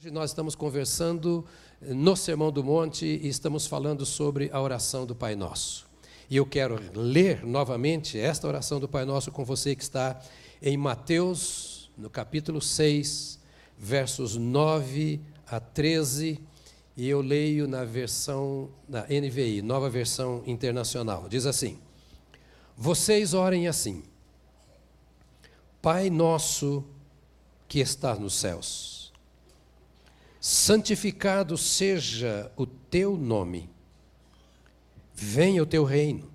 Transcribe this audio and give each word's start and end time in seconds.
Hoje 0.00 0.10
nós 0.10 0.30
estamos 0.30 0.54
conversando 0.54 1.44
no 1.78 2.16
Sermão 2.16 2.50
do 2.50 2.64
Monte 2.64 3.04
e 3.04 3.28
estamos 3.28 3.66
falando 3.66 4.06
sobre 4.06 4.48
a 4.50 4.58
oração 4.58 5.04
do 5.04 5.14
Pai 5.14 5.36
Nosso. 5.36 5.86
E 6.30 6.38
eu 6.38 6.46
quero 6.46 6.80
ler 6.94 7.44
novamente 7.44 8.18
esta 8.18 8.48
oração 8.48 8.80
do 8.80 8.88
Pai 8.88 9.04
Nosso 9.04 9.30
com 9.30 9.44
você 9.44 9.76
que 9.76 9.82
está 9.82 10.18
em 10.62 10.74
Mateus, 10.74 11.90
no 11.98 12.08
capítulo 12.08 12.62
6, 12.62 13.40
versos 13.76 14.36
9 14.36 15.20
a 15.46 15.60
13, 15.60 16.40
e 16.96 17.06
eu 17.06 17.20
leio 17.20 17.68
na 17.68 17.84
versão 17.84 18.70
da 18.88 19.02
NVI, 19.02 19.60
nova 19.60 19.90
versão 19.90 20.42
internacional. 20.46 21.28
Diz 21.28 21.44
assim: 21.44 21.78
Vocês 22.74 23.34
orem 23.34 23.68
assim: 23.68 24.02
Pai 25.82 26.08
nosso 26.08 26.82
que 27.68 27.80
está 27.80 28.14
nos 28.14 28.32
céus, 28.32 28.99
santificado 30.40 31.58
seja 31.58 32.50
o 32.56 32.64
teu 32.64 33.14
nome, 33.14 33.68
venha 35.12 35.62
o 35.62 35.66
teu 35.66 35.84
reino, 35.84 36.30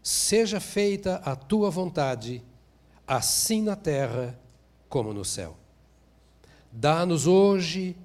seja 0.00 0.60
feita 0.60 1.16
a 1.16 1.34
tua 1.34 1.68
vontade, 1.68 2.40
assim 3.04 3.60
na 3.60 3.74
terra 3.74 4.38
como 4.88 5.12
no 5.12 5.24
céu. 5.24 5.56
Dá-nos 6.70 7.26
hoje 7.26 7.96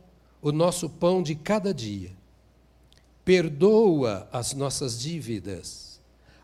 o 0.42 0.52
nosso 0.52 0.90
pão 0.90 1.22
de 1.22 1.36
cada 1.36 1.74
dia. 1.74 2.12
Perdoa 3.24 4.28
as 4.32 4.54
nossas 4.54 5.00
dívidas, 5.00 6.02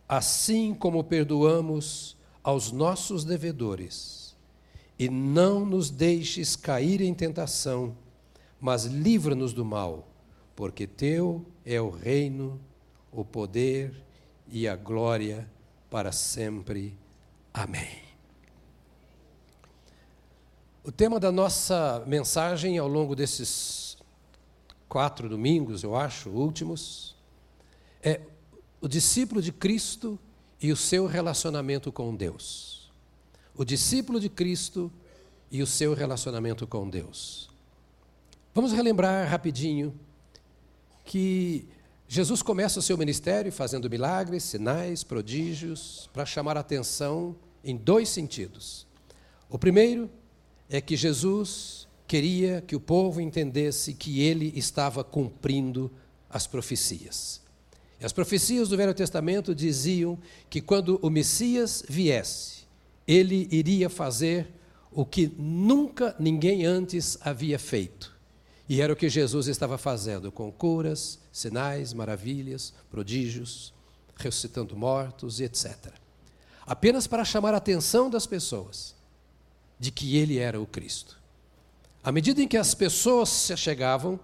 assim 0.08 0.74
como 0.74 1.04
perdoamos 1.04 2.16
aos 2.44 2.72
nossos 2.72 3.24
devedores. 3.24 4.36
E 5.00 5.10
não 5.10 5.66
nos 5.66 5.90
deixes 5.90 6.56
cair 6.56 7.02
em 7.02 7.14
tentação 7.14 7.96
mas 8.64 8.86
livra-nos 8.86 9.52
do 9.52 9.66
mal, 9.66 10.08
porque 10.56 10.88
teu 10.88 11.46
é 11.66 11.82
o 11.82 11.90
reino, 11.90 12.62
o 13.12 13.26
poder 13.26 13.94
e 14.48 14.70
a 14.70 14.74
glória 14.74 15.52
para 15.90 16.14
sempre. 16.14 16.98
Amém. 17.54 18.02
O 20.82 20.94
tema 20.94 21.20
da 21.20 21.30
nossa 21.30 22.06
mensagem 22.08 22.78
ao 22.78 22.88
longo 22.88 23.18
desses 23.18 23.98
quatro 24.88 25.28
domingos, 25.28 25.84
eu 25.84 25.94
acho, 25.94 26.30
últimos, 26.30 27.18
é 28.02 28.22
o 28.80 28.88
discípulo 28.88 29.42
de 29.42 29.52
Cristo 29.52 30.18
e 30.62 30.72
o 30.72 30.78
seu 30.78 31.06
relacionamento 31.06 31.92
com 31.92 32.16
Deus. 32.16 32.90
O 33.58 33.66
discípulo 33.66 34.22
de 34.22 34.30
Cristo 34.30 34.90
e 35.52 35.62
o 35.62 35.68
seu 35.68 35.94
relacionamento 35.94 36.66
com 36.66 36.90
Deus. 36.90 37.53
Vamos 38.56 38.72
relembrar 38.72 39.28
rapidinho 39.28 40.00
que 41.04 41.68
Jesus 42.08 42.44
começa 42.44 42.78
o 42.78 42.84
seu 42.84 42.96
ministério 42.96 43.52
fazendo 43.52 43.90
milagres, 43.90 44.44
sinais, 44.44 45.04
prodígios, 45.04 46.08
para 46.14 46.24
chamar 46.24 46.56
a 46.56 46.60
atenção 46.60 47.36
em 47.64 47.76
dois 47.76 48.10
sentidos. 48.10 48.86
O 49.50 49.58
primeiro 49.58 50.08
é 50.70 50.80
que 50.80 50.96
Jesus 50.96 51.88
queria 52.08 52.62
que 52.62 52.76
o 52.76 52.80
povo 52.80 53.20
entendesse 53.20 53.96
que 53.96 54.22
ele 54.22 54.54
estava 54.56 55.04
cumprindo 55.04 55.92
as 56.30 56.46
profecias. 56.46 57.42
E 58.00 58.06
as 58.06 58.14
profecias 58.14 58.70
do 58.70 58.78
Velho 58.78 58.94
Testamento 58.94 59.56
diziam 59.56 60.16
que 60.48 60.62
quando 60.62 61.00
o 61.02 61.10
Messias 61.10 61.84
viesse, 61.90 62.66
ele 63.08 63.48
iria 63.52 63.90
fazer 63.90 64.48
o 64.92 65.04
que 65.04 65.34
nunca 65.40 66.16
ninguém 66.20 66.68
antes 66.68 67.18
havia 67.20 67.58
feito 67.58 68.13
e 68.68 68.82
era 68.82 68.94
o 68.94 68.96
que 68.96 69.10
Jesus 69.10 69.48
estava 69.48 69.78
fazendo, 69.78 70.32
com 70.32 70.52
curas, 70.52 71.20
sinais, 71.32 71.94
maravilhas, 71.94 72.74
prodígios, 72.90 73.74
ressuscitando 74.16 74.76
mortos 74.76 75.40
e 75.40 75.44
etc. 75.44 75.92
Apenas 76.66 77.08
para 77.08 77.26
chamar 77.26 77.54
a 77.54 77.58
atenção 77.58 78.10
das 78.10 78.26
pessoas 78.26 78.96
de 79.80 79.92
que 79.92 80.16
ele 80.18 80.38
era 80.38 80.62
o 80.62 80.66
Cristo. 80.66 81.20
À 82.04 82.12
medida 82.12 82.42
em 82.42 82.48
que 82.48 82.58
as 82.58 82.74
pessoas 82.74 83.30
se 83.30 83.56
chegavam, 83.58 84.20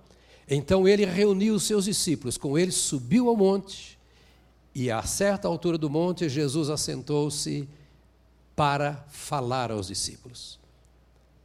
então 0.48 0.88
ele 0.88 1.06
reuniu 1.06 1.56
os 1.56 1.64
seus 1.64 1.86
discípulos, 1.86 2.38
com 2.38 2.58
ele 2.58 2.72
subiu 2.72 3.30
ao 3.30 3.36
monte, 3.36 4.00
e 4.74 4.90
a 4.90 5.02
certa 5.04 5.48
altura 5.48 5.78
do 5.78 5.90
monte, 5.90 6.30
Jesus 6.30 6.70
assentou-se 6.70 7.68
para 8.56 9.06
falar 9.10 9.72
aos 9.72 9.88
discípulos. 9.88 10.60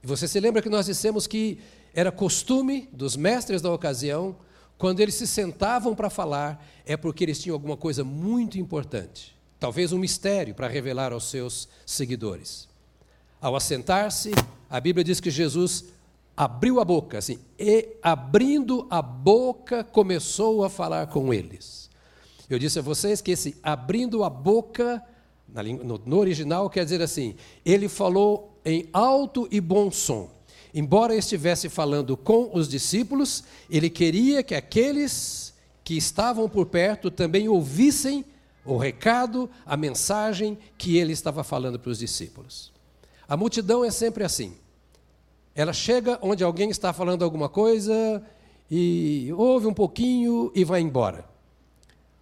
E 0.02 0.06
você 0.06 0.28
se 0.28 0.38
lembra 0.38 0.62
que 0.62 0.68
nós 0.68 0.86
dissemos 0.86 1.26
que 1.26 1.58
era 1.94 2.10
costume 2.10 2.88
dos 2.92 3.16
mestres 3.16 3.62
da 3.62 3.72
ocasião, 3.72 4.36
quando 4.76 5.00
eles 5.00 5.14
se 5.14 5.26
sentavam 5.26 5.94
para 5.94 6.10
falar, 6.10 6.66
é 6.84 6.96
porque 6.96 7.24
eles 7.24 7.38
tinham 7.40 7.54
alguma 7.54 7.76
coisa 7.76 8.02
muito 8.02 8.58
importante, 8.58 9.34
talvez 9.60 9.92
um 9.92 9.98
mistério 9.98 10.54
para 10.54 10.68
revelar 10.68 11.12
aos 11.12 11.30
seus 11.30 11.68
seguidores. 11.86 12.68
Ao 13.40 13.54
assentar-se, 13.54 14.32
a 14.68 14.80
Bíblia 14.80 15.04
diz 15.04 15.20
que 15.20 15.30
Jesus 15.30 15.84
abriu 16.36 16.80
a 16.80 16.84
boca, 16.84 17.18
assim, 17.18 17.38
e 17.58 17.96
abrindo 18.02 18.86
a 18.90 19.00
boca 19.00 19.84
começou 19.84 20.64
a 20.64 20.68
falar 20.68 21.06
com 21.06 21.32
eles. 21.32 21.88
Eu 22.50 22.58
disse 22.58 22.80
a 22.80 22.82
vocês 22.82 23.20
que 23.20 23.30
esse 23.30 23.56
abrindo 23.62 24.24
a 24.24 24.28
boca, 24.28 25.02
no 26.04 26.18
original, 26.18 26.68
quer 26.68 26.82
dizer 26.84 27.00
assim, 27.00 27.36
ele 27.64 27.88
falou 27.88 28.58
em 28.64 28.88
alto 28.92 29.46
e 29.50 29.60
bom 29.60 29.90
som. 29.92 30.33
Embora 30.74 31.14
estivesse 31.14 31.68
falando 31.68 32.16
com 32.16 32.50
os 32.52 32.68
discípulos, 32.68 33.44
ele 33.70 33.88
queria 33.88 34.42
que 34.42 34.56
aqueles 34.56 35.54
que 35.84 35.96
estavam 35.96 36.48
por 36.48 36.66
perto 36.66 37.12
também 37.12 37.48
ouvissem 37.48 38.24
o 38.64 38.76
recado, 38.76 39.48
a 39.64 39.76
mensagem 39.76 40.58
que 40.76 40.96
ele 40.96 41.12
estava 41.12 41.44
falando 41.44 41.78
para 41.78 41.90
os 41.90 42.00
discípulos. 42.00 42.72
A 43.28 43.36
multidão 43.36 43.84
é 43.84 43.90
sempre 43.90 44.24
assim. 44.24 44.56
Ela 45.54 45.72
chega 45.72 46.18
onde 46.20 46.42
alguém 46.42 46.70
está 46.70 46.92
falando 46.92 47.22
alguma 47.22 47.48
coisa 47.48 48.20
e 48.68 49.32
ouve 49.36 49.68
um 49.68 49.74
pouquinho 49.74 50.50
e 50.56 50.64
vai 50.64 50.80
embora. 50.80 51.24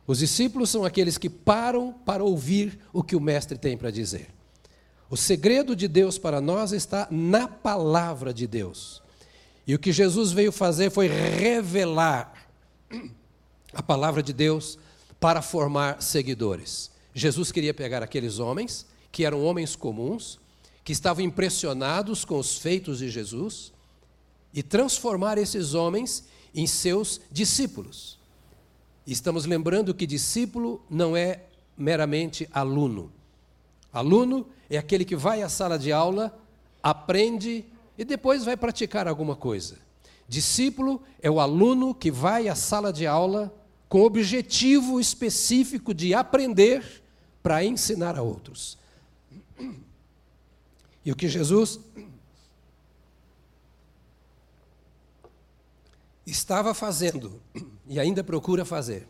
Os 0.06 0.18
discípulos 0.18 0.68
são 0.68 0.84
aqueles 0.84 1.16
que 1.16 1.30
param 1.30 1.90
para 2.04 2.22
ouvir 2.22 2.78
o 2.92 3.02
que 3.02 3.16
o 3.16 3.20
mestre 3.20 3.56
tem 3.56 3.78
para 3.78 3.90
dizer. 3.90 4.28
O 5.12 5.16
segredo 5.18 5.76
de 5.76 5.88
Deus 5.88 6.16
para 6.16 6.40
nós 6.40 6.72
está 6.72 7.06
na 7.10 7.46
palavra 7.46 8.32
de 8.32 8.46
Deus. 8.46 9.02
E 9.66 9.74
o 9.74 9.78
que 9.78 9.92
Jesus 9.92 10.32
veio 10.32 10.50
fazer 10.50 10.90
foi 10.90 11.06
revelar 11.06 12.48
a 13.74 13.82
palavra 13.82 14.22
de 14.22 14.32
Deus 14.32 14.78
para 15.20 15.42
formar 15.42 16.00
seguidores. 16.00 16.90
Jesus 17.12 17.52
queria 17.52 17.74
pegar 17.74 18.02
aqueles 18.02 18.38
homens, 18.38 18.86
que 19.12 19.26
eram 19.26 19.44
homens 19.44 19.76
comuns, 19.76 20.40
que 20.82 20.92
estavam 20.92 21.22
impressionados 21.22 22.24
com 22.24 22.38
os 22.38 22.56
feitos 22.56 23.00
de 23.00 23.10
Jesus, 23.10 23.70
e 24.50 24.62
transformar 24.62 25.36
esses 25.36 25.74
homens 25.74 26.24
em 26.54 26.66
seus 26.66 27.20
discípulos. 27.30 28.18
Estamos 29.06 29.44
lembrando 29.44 29.92
que 29.92 30.06
discípulo 30.06 30.82
não 30.88 31.14
é 31.14 31.42
meramente 31.76 32.48
aluno. 32.50 33.12
Aluno 33.92 34.46
é 34.70 34.78
aquele 34.78 35.04
que 35.04 35.14
vai 35.14 35.42
à 35.42 35.48
sala 35.48 35.78
de 35.78 35.92
aula, 35.92 36.36
aprende 36.82 37.64
e 37.98 38.04
depois 38.04 38.44
vai 38.44 38.56
praticar 38.56 39.06
alguma 39.06 39.36
coisa. 39.36 39.78
Discípulo 40.26 41.02
é 41.20 41.30
o 41.30 41.40
aluno 41.40 41.94
que 41.94 42.10
vai 42.10 42.48
à 42.48 42.54
sala 42.54 42.92
de 42.92 43.06
aula 43.06 43.54
com 43.88 44.00
o 44.00 44.06
objetivo 44.06 44.98
específico 44.98 45.92
de 45.92 46.14
aprender 46.14 47.02
para 47.42 47.62
ensinar 47.62 48.16
a 48.16 48.22
outros. 48.22 48.78
E 51.04 51.12
o 51.12 51.16
que 51.16 51.28
Jesus 51.28 51.78
estava 56.26 56.72
fazendo 56.72 57.42
e 57.86 58.00
ainda 58.00 58.24
procura 58.24 58.64
fazer 58.64 59.06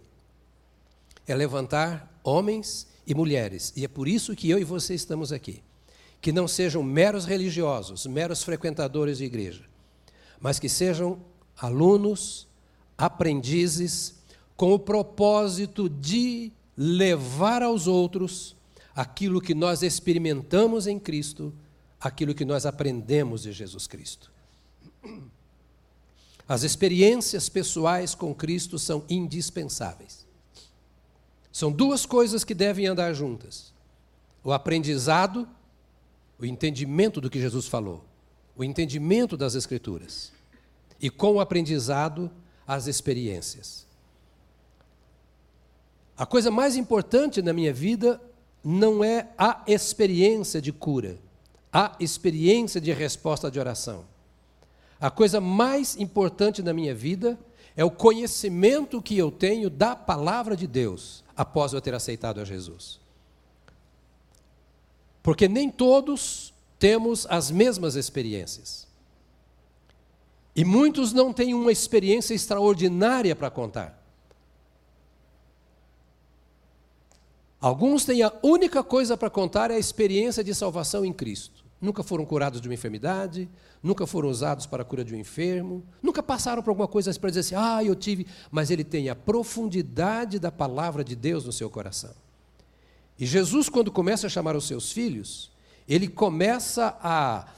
é 1.27 1.35
levantar 1.35 2.11
homens 2.25 2.89
e 3.07 3.15
mulheres, 3.15 3.73
e 3.77 3.85
é 3.85 3.89
por 3.89 4.07
isso 4.07 4.35
que 4.37 4.49
eu 4.49 4.59
e 4.59 4.65
você 4.65 4.95
estamos 4.95 5.33
aqui. 5.33 5.63
Que 6.21 6.33
não 6.33 6.47
sejam 6.47 6.83
meros 6.83 7.25
religiosos, 7.25 8.07
meros 8.07 8.43
frequentadores 8.43 9.19
de 9.19 9.25
igreja, 9.25 9.65
mas 10.41 10.59
que 10.59 10.69
sejam 10.69 11.21
alunos, 11.57 12.47
aprendizes, 12.97 14.15
com 14.57 14.73
o 14.73 14.79
propósito 14.79 15.89
de 15.89 16.53
levar 16.77 17.63
aos 17.63 17.87
outros 17.87 18.55
aquilo 18.95 19.41
que 19.41 19.55
nós 19.55 19.83
experimentamos 19.83 20.87
em 20.87 20.99
Cristo, 20.99 21.53
aquilo 22.01 22.35
que 22.35 22.45
nós 22.45 22.67
aprendemos 22.67 23.43
de 23.43 23.53
Jesus 23.53 23.87
Cristo. 23.87 24.31
As 26.47 26.63
experiências 26.63 27.49
pessoais 27.49 28.15
com 28.15 28.35
Cristo 28.35 28.79
são 28.79 29.05
indispensáveis. 29.09 30.22
São 31.53 31.71
duas 31.71 32.07
coisas 32.07 32.43
que 32.43 32.55
devem 32.55 32.87
andar 32.87 33.13
juntas: 33.13 33.73
o 34.43 34.53
aprendizado, 34.53 35.47
o 36.39 36.47
entendimento 36.47 37.21
do 37.21 37.29
que 37.29 37.39
Jesus 37.39 37.69
falou, 37.69 38.03
o 38.57 38.65
entendimento 38.65 39.37
das 39.37 39.55
Escrituras. 39.55 40.33
e 41.01 41.11
com 41.11 41.33
o 41.33 41.41
aprendizado, 41.41 42.31
as 42.65 42.87
experiências. 42.87 43.85
A 46.17 46.25
coisa 46.25 46.49
mais 46.49 46.77
importante 46.77 47.43
na 47.43 47.53
minha 47.53 47.73
vida 47.73 48.21
não 48.63 49.03
é 49.03 49.29
a 49.37 49.65
experiência 49.67 50.63
de 50.63 50.73
cura, 50.73 51.19
a 51.73 51.97
experiência 51.99 52.81
de 52.81 52.93
resposta 52.93 53.51
de 53.51 53.59
oração. 53.59 54.05
A 55.01 55.11
coisa 55.11 55.41
mais 55.41 55.97
importante 55.97 56.63
na 56.63 56.73
minha 56.73 56.95
vida 56.95 57.31
é 57.31 57.43
o 57.77 57.91
conhecimento 57.91 59.01
que 59.01 59.17
eu 59.17 59.31
tenho 59.31 59.71
da 59.71 59.97
palavra 59.97 60.57
de 60.57 60.67
Deus 60.67 61.25
após 61.37 61.73
eu 61.73 61.81
ter 61.81 61.95
aceitado 61.95 62.41
a 62.41 62.45
Jesus. 62.45 63.01
Porque 65.23 65.49
nem 65.49 65.71
todos 65.71 66.53
temos 66.79 67.27
as 67.31 67.51
mesmas 67.51 67.95
experiências. 67.95 68.87
E 70.55 70.65
muitos 70.65 71.13
não 71.13 71.33
têm 71.33 71.55
uma 71.55 71.73
experiência 71.73 72.35
extraordinária 72.35 73.35
para 73.35 73.51
contar. 73.51 74.03
Alguns 77.61 78.05
têm 78.05 78.23
a 78.23 78.33
única 78.43 78.83
coisa 78.83 79.17
para 79.17 79.31
contar 79.31 79.71
é 79.71 79.77
a 79.77 79.79
experiência 79.79 80.43
de 80.43 80.53
salvação 80.53 81.05
em 81.05 81.13
Cristo. 81.13 81.62
Nunca 81.83 82.05
foram 82.05 82.25
curados 82.25 82.61
de 82.61 82.69
uma 82.69 82.75
enfermidade, 82.75 83.51
nunca 83.83 84.07
foram 84.07 84.29
usados 84.29 84.67
para 84.67 84.83
a 84.83 84.85
cura 84.85 85.05
de 85.05 85.13
um 85.13 85.19
enfermo, 85.19 85.85
nunca 86.01 86.23
passaram 86.23 86.63
por 86.63 86.71
alguma 86.71 86.87
coisa 86.87 87.13
para 87.19 87.29
dizer 87.29 87.41
assim, 87.41 87.57
ah, 87.57 87.83
eu 87.83 87.97
tive. 87.97 88.25
Mas 88.53 88.71
ele 88.71 88.85
tem 88.85 89.09
a 89.09 89.17
profundidade 89.17 90.39
da 90.39 90.53
palavra 90.53 91.03
de 91.03 91.17
Deus 91.17 91.45
no 91.45 91.51
seu 91.51 91.69
coração. 91.69 92.15
E 93.19 93.27
Jesus, 93.27 93.69
quando 93.69 93.91
começa 93.91 94.29
a 94.29 94.31
chamar 94.31 94.55
os 94.55 94.69
seus 94.69 94.93
filhos, 94.93 95.51
ele 95.89 96.07
começa 96.07 96.97
a 97.03 97.49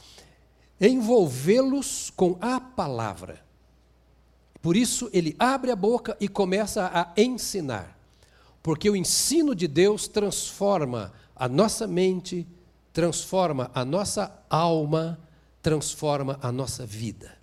envolvê-los 0.81 2.09
com 2.09 2.35
a 2.41 2.59
palavra. 2.59 3.45
Por 4.59 4.75
isso, 4.75 5.07
ele 5.13 5.35
abre 5.37 5.69
a 5.69 5.75
boca 5.75 6.17
e 6.19 6.27
começa 6.27 6.89
a 6.91 7.13
ensinar. 7.21 7.95
Porque 8.63 8.89
o 8.89 8.95
ensino 8.95 9.53
de 9.53 9.67
Deus 9.67 10.07
transforma 10.07 11.13
a 11.35 11.47
nossa 11.47 11.85
mente, 11.85 12.47
transforma 12.95 13.69
a 13.73 13.83
nossa 13.83 14.41
alma, 14.49 15.19
transforma 15.61 16.39
a 16.41 16.49
nossa 16.49 16.85
vida. 16.85 17.37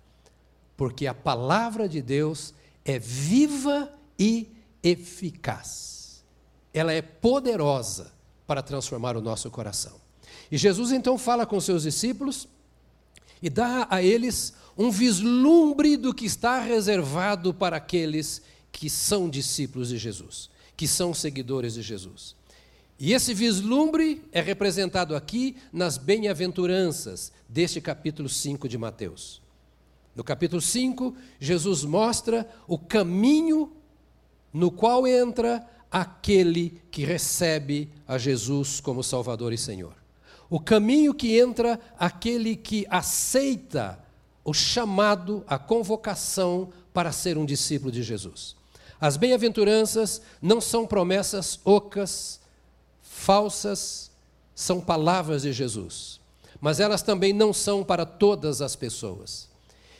Porque 0.75 1.05
a 1.05 1.13
palavra 1.13 1.87
de 1.87 2.01
Deus 2.01 2.55
é 2.83 2.97
viva 2.97 3.93
e 4.17 4.51
eficaz. 4.81 6.23
Ela 6.73 6.91
é 6.91 7.03
poderosa 7.03 8.11
para 8.47 8.63
transformar 8.63 9.15
o 9.15 9.21
nosso 9.21 9.51
coração. 9.51 9.93
E 10.51 10.57
Jesus 10.57 10.91
então 10.91 11.19
fala 11.19 11.45
com 11.45 11.61
seus 11.61 11.83
discípulos 11.83 12.47
e 13.39 13.47
dá 13.47 13.85
a 13.91 14.01
eles 14.01 14.55
um 14.75 14.89
vislumbre 14.89 15.95
do 15.97 16.15
que 16.15 16.25
está 16.25 16.59
reservado 16.61 17.53
para 17.53 17.77
aqueles 17.77 18.41
que 18.71 18.89
são 18.89 19.29
discípulos 19.29 19.89
de 19.89 19.99
Jesus, 19.99 20.49
que 20.75 20.87
são 20.87 21.13
seguidores 21.13 21.75
de 21.75 21.83
Jesus. 21.83 22.35
E 23.03 23.11
esse 23.11 23.33
vislumbre 23.33 24.23
é 24.31 24.39
representado 24.39 25.13
aqui 25.13 25.57
nas 25.73 25.97
bem-aventuranças 25.97 27.33
deste 27.49 27.81
capítulo 27.81 28.29
5 28.29 28.69
de 28.69 28.77
Mateus. 28.77 29.41
No 30.15 30.23
capítulo 30.23 30.61
5, 30.61 31.13
Jesus 31.37 31.83
mostra 31.83 32.49
o 32.65 32.77
caminho 32.77 33.73
no 34.53 34.71
qual 34.71 35.05
entra 35.05 35.67
aquele 35.91 36.81
que 36.89 37.03
recebe 37.03 37.89
a 38.07 38.17
Jesus 38.17 38.79
como 38.79 39.03
Salvador 39.03 39.51
e 39.51 39.57
Senhor 39.57 40.01
o 40.49 40.59
caminho 40.59 41.13
que 41.13 41.37
entra 41.37 41.79
aquele 41.97 42.55
que 42.55 42.85
aceita 42.87 43.99
o 44.45 44.53
chamado, 44.53 45.43
a 45.45 45.57
convocação 45.57 46.71
para 46.93 47.11
ser 47.11 47.37
um 47.37 47.45
discípulo 47.45 47.91
de 47.91 48.01
Jesus. 48.01 48.55
As 49.01 49.17
bem-aventuranças 49.17 50.21
não 50.39 50.61
são 50.61 50.85
promessas 50.85 51.59
ocas, 51.65 52.39
falsas, 53.13 54.11
são 54.55 54.81
palavras 54.81 55.43
de 55.43 55.53
Jesus. 55.53 56.19
Mas 56.59 56.79
elas 56.79 57.01
também 57.01 57.31
não 57.31 57.53
são 57.53 57.83
para 57.83 58.05
todas 58.05 58.61
as 58.61 58.75
pessoas. 58.75 59.47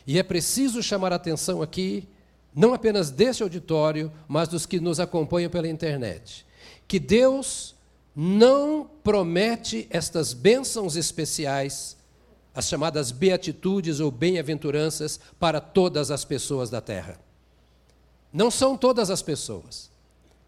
E 0.06 0.18
é 0.18 0.22
preciso 0.22 0.82
chamar 0.82 1.12
a 1.12 1.16
atenção 1.16 1.62
aqui, 1.62 2.06
não 2.54 2.74
apenas 2.74 3.10
desse 3.10 3.42
auditório, 3.42 4.12
mas 4.28 4.48
dos 4.48 4.66
que 4.66 4.80
nos 4.80 5.00
acompanham 5.00 5.50
pela 5.50 5.68
internet, 5.68 6.46
que 6.86 6.98
Deus 6.98 7.74
não 8.14 8.88
promete 9.02 9.86
estas 9.90 10.32
bênçãos 10.32 10.96
especiais, 10.96 11.96
as 12.54 12.68
chamadas 12.68 13.10
beatitudes 13.10 13.98
ou 13.98 14.10
bem-aventuranças, 14.10 15.18
para 15.40 15.60
todas 15.60 16.10
as 16.10 16.24
pessoas 16.24 16.70
da 16.70 16.80
terra. 16.80 17.18
Não 18.32 18.50
são 18.50 18.76
todas 18.76 19.10
as 19.10 19.22
pessoas. 19.22 19.90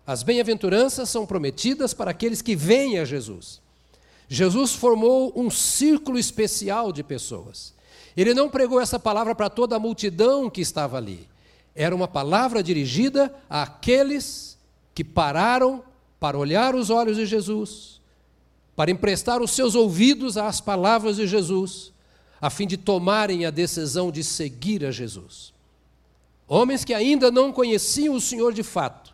As 0.06 0.22
bem-aventuranças 0.22 1.08
são 1.08 1.26
prometidas 1.26 1.92
para 1.92 2.12
aqueles 2.12 2.40
que 2.40 2.54
vêm 2.54 2.98
a 2.98 3.04
Jesus. 3.04 3.60
Jesus 4.28 4.72
formou 4.72 5.32
um 5.34 5.50
círculo 5.50 6.18
especial 6.18 6.92
de 6.92 7.02
pessoas. 7.02 7.74
Ele 8.16 8.32
não 8.32 8.48
pregou 8.48 8.80
essa 8.80 8.98
palavra 8.98 9.34
para 9.34 9.50
toda 9.50 9.76
a 9.76 9.80
multidão 9.80 10.48
que 10.48 10.60
estava 10.60 10.96
ali. 10.96 11.28
Era 11.74 11.94
uma 11.94 12.08
palavra 12.08 12.62
dirigida 12.62 13.34
àqueles 13.50 14.56
que 14.94 15.04
pararam 15.04 15.84
para 16.18 16.38
olhar 16.38 16.74
os 16.74 16.88
olhos 16.88 17.16
de 17.16 17.26
Jesus, 17.26 18.00
para 18.74 18.90
emprestar 18.90 19.42
os 19.42 19.50
seus 19.50 19.74
ouvidos 19.74 20.38
às 20.38 20.60
palavras 20.60 21.16
de 21.16 21.26
Jesus, 21.26 21.92
a 22.40 22.48
fim 22.48 22.66
de 22.66 22.76
tomarem 22.76 23.44
a 23.44 23.50
decisão 23.50 24.10
de 24.10 24.24
seguir 24.24 24.84
a 24.84 24.90
Jesus. 24.90 25.52
Homens 26.48 26.84
que 26.84 26.94
ainda 26.94 27.30
não 27.30 27.52
conheciam 27.52 28.14
o 28.14 28.20
Senhor 28.20 28.54
de 28.54 28.62
fato, 28.62 29.05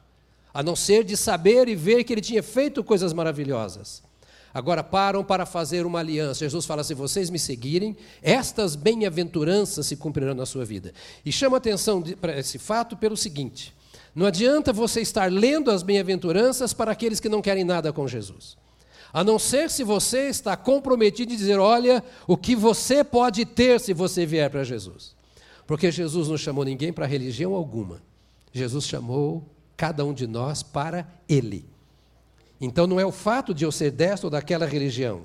a 0.52 0.62
não 0.62 0.76
ser 0.76 1.04
de 1.04 1.16
saber 1.16 1.69
e 1.69 1.75
ver 1.75 2.04
que 2.04 2.12
ele 2.12 2.20
tinha 2.20 2.43
feito 2.43 2.84
coisas 2.84 3.12
maravilhosas. 3.12 4.02
Agora 4.54 4.84
param 4.84 5.25
para 5.25 5.46
fazer 5.46 5.87
uma 5.87 6.00
aliança. 6.00 6.40
Jesus 6.40 6.66
fala: 6.66 6.84
se 6.84 6.94
vocês 6.94 7.31
me 7.31 7.38
seguirem, 7.38 7.96
estas 8.22 8.76
bem-aventuranças 8.76 9.87
se 9.87 9.96
cumprirão 9.96 10.34
na 10.34 10.44
sua 10.44 10.64
vida. 10.64 10.93
E 11.25 11.32
chama 11.32 11.56
atenção 11.56 12.02
para 12.02 12.38
esse 12.38 12.58
fato 12.58 12.96
pelo 12.96 13.16
seguinte: 13.16 13.75
não 14.14 14.26
adianta 14.26 14.72
você 14.72 15.00
estar 15.00 15.32
lendo 15.32 15.70
as 15.70 15.82
bem-aventuranças 15.82 16.75
para 16.75 16.93
aqueles 16.93 17.19
que 17.19 17.31
não 17.31 17.40
querem 17.40 17.64
nada 17.64 17.93
com 17.93 18.06
Jesus. 18.06 18.56
A 19.10 19.22
não 19.22 19.38
ser 19.38 19.70
se 19.70 19.84
você 19.84 20.28
está 20.28 20.54
comprometido 20.54 21.32
em 21.32 21.37
dizer: 21.37 21.58
olha, 21.58 22.04
o 22.26 22.37
que 22.37 22.54
você 22.54 23.02
pode 23.02 23.46
ter 23.46 23.81
se 23.81 23.94
você 23.94 24.26
vier 24.26 24.50
para 24.50 24.64
Jesus. 24.64 25.14
Porque 25.66 25.90
Jesus 25.90 26.28
não 26.28 26.37
chamou 26.37 26.64
ninguém 26.64 26.93
para 26.93 27.06
religião 27.06 27.54
alguma. 27.54 28.02
Jesus 28.52 28.85
chamou 28.85 29.49
cada 29.76 30.05
um 30.05 30.12
de 30.12 30.26
nós 30.26 30.62
para 30.62 31.07
Ele. 31.29 31.64
Então 32.61 32.87
não 32.87 33.00
é 33.00 33.05
o 33.05 33.12
fato 33.12 33.52
de 33.52 33.64
eu 33.64 33.73
ser 33.73 33.91
desta 33.91 34.26
ou 34.26 34.31
daquela 34.31 34.67
religião, 34.67 35.23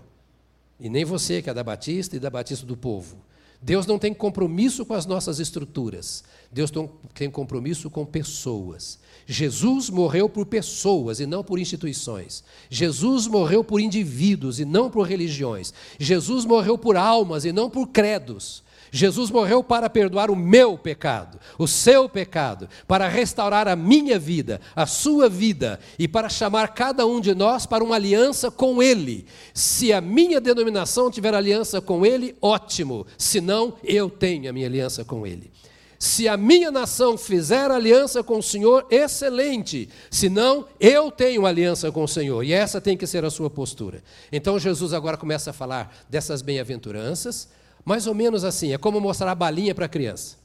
e 0.80 0.90
nem 0.90 1.06
você 1.06 1.42
que 1.42 1.50
é 1.50 1.54
da 1.54 1.64
Batista 1.64 2.16
e 2.16 2.20
da 2.20 2.30
Batista 2.30 2.66
do 2.66 2.76
povo. 2.76 3.18
Deus 3.62 3.88
não 3.88 3.98
tem 3.98 4.14
compromisso 4.14 4.86
com 4.86 4.94
as 4.94 5.06
nossas 5.06 5.40
estruturas. 5.40 6.24
Deus 6.52 6.72
tem 7.14 7.30
compromisso 7.30 7.90
com 7.90 8.06
pessoas. 8.06 9.00
Jesus 9.26 9.90
morreu 9.90 10.30
por 10.30 10.46
pessoas 10.46 11.20
e 11.20 11.26
não 11.26 11.44
por 11.44 11.58
instituições. 11.58 12.44
Jesus 12.70 13.26
morreu 13.26 13.64
por 13.64 13.82
indivíduos 13.82 14.60
e 14.60 14.66
não 14.66 14.92
por 14.92 15.08
religiões. 15.08 15.74
Jesus 16.00 16.46
morreu 16.46 16.78
por 16.78 16.96
almas 16.96 17.46
e 17.46 17.52
não 17.52 17.70
por 17.70 17.88
credos. 17.88 18.64
Jesus 18.92 19.30
morreu 19.30 19.64
para 19.64 19.90
perdoar 19.90 20.30
o 20.30 20.36
meu 20.36 20.78
pecado, 20.78 21.40
o 21.58 21.68
seu 21.68 22.08
pecado, 22.08 22.70
para 22.88 23.08
restaurar 23.08 23.68
a 23.68 23.76
minha 23.76 24.18
vida, 24.18 24.62
a 24.76 24.86
sua 24.86 25.30
vida 25.30 25.80
e 25.98 26.08
para 26.08 26.30
chamar 26.30 26.70
cada 26.70 27.06
um 27.06 27.20
de 27.20 27.36
nós 27.36 27.66
para 27.66 27.84
uma 27.84 27.96
aliança 27.96 28.50
com 28.50 28.82
Ele. 28.82 29.26
Se 29.54 29.92
a 29.92 30.02
minha 30.02 30.40
denominação 30.40 31.12
tiver 31.12 31.34
aliança 31.34 31.82
com 31.82 32.06
Ele, 32.06 32.36
ótimo, 32.42 33.06
se 33.18 33.42
não, 33.42 33.76
eu 33.84 34.10
tenho 34.10 34.50
a 34.50 34.54
minha 34.54 34.68
aliança 34.68 35.04
com 35.04 35.26
Ele. 35.26 35.52
Se 36.00 36.28
a 36.28 36.38
minha 36.38 36.70
nação 36.70 37.18
fizer 37.18 37.72
aliança 37.72 38.22
com 38.24 38.38
o 38.38 38.44
Senhor, 38.44 38.86
excelente. 38.90 39.90
Se 40.12 40.30
não, 40.30 40.68
eu 40.80 41.10
tenho 41.10 41.46
aliança 41.46 41.92
com 41.92 42.04
o 42.04 42.08
Senhor. 42.08 42.44
E 42.44 42.54
essa 42.54 42.80
tem 42.80 42.96
que 42.96 43.08
ser 43.08 43.26
a 43.26 43.32
sua 43.32 43.50
postura. 43.50 44.04
Então 44.32 44.60
Jesus 44.60 44.94
agora 44.94 45.18
começa 45.18 45.50
a 45.50 45.54
falar 45.54 45.96
dessas 46.08 46.42
bem-aventuranças, 46.44 47.50
mais 47.88 48.06
ou 48.06 48.14
menos 48.14 48.44
assim, 48.44 48.74
é 48.74 48.78
como 48.78 49.00
mostrar 49.00 49.32
a 49.32 49.36
balinha 49.36 49.74
para 49.74 49.86
a 49.86 49.88
criança. 49.88 50.36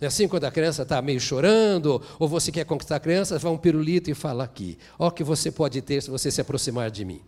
É 0.00 0.06
assim, 0.06 0.26
quando 0.26 0.44
a 0.44 0.50
criança 0.50 0.80
está 0.80 1.02
meio 1.02 1.20
chorando, 1.20 2.00
ou 2.18 2.26
você 2.26 2.50
quer 2.50 2.64
conquistar 2.64 2.96
a 2.96 3.00
criança, 3.00 3.38
vai 3.38 3.52
um 3.52 3.58
pirulito 3.58 4.10
e 4.10 4.14
fala 4.14 4.44
aqui: 4.44 4.78
ó, 4.98 5.10
que 5.10 5.22
você 5.22 5.50
pode 5.50 5.82
ter 5.82 6.02
se 6.02 6.08
você 6.08 6.30
se 6.30 6.40
aproximar 6.40 6.90
de 6.90 7.04
mim. 7.04 7.20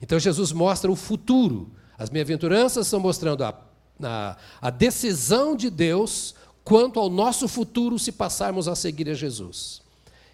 Então 0.00 0.18
Jesus 0.18 0.52
mostra 0.52 0.90
o 0.90 0.96
futuro. 0.96 1.70
As 1.98 2.08
bem-aventuranças 2.08 2.86
estão 2.86 2.98
mostrando 2.98 3.44
a, 3.44 3.54
a, 4.02 4.38
a 4.58 4.70
decisão 4.70 5.54
de 5.54 5.68
Deus 5.68 6.34
quanto 6.64 6.98
ao 6.98 7.10
nosso 7.10 7.46
futuro 7.46 7.98
se 7.98 8.10
passarmos 8.10 8.68
a 8.68 8.74
seguir 8.74 9.10
a 9.10 9.14
Jesus. 9.14 9.82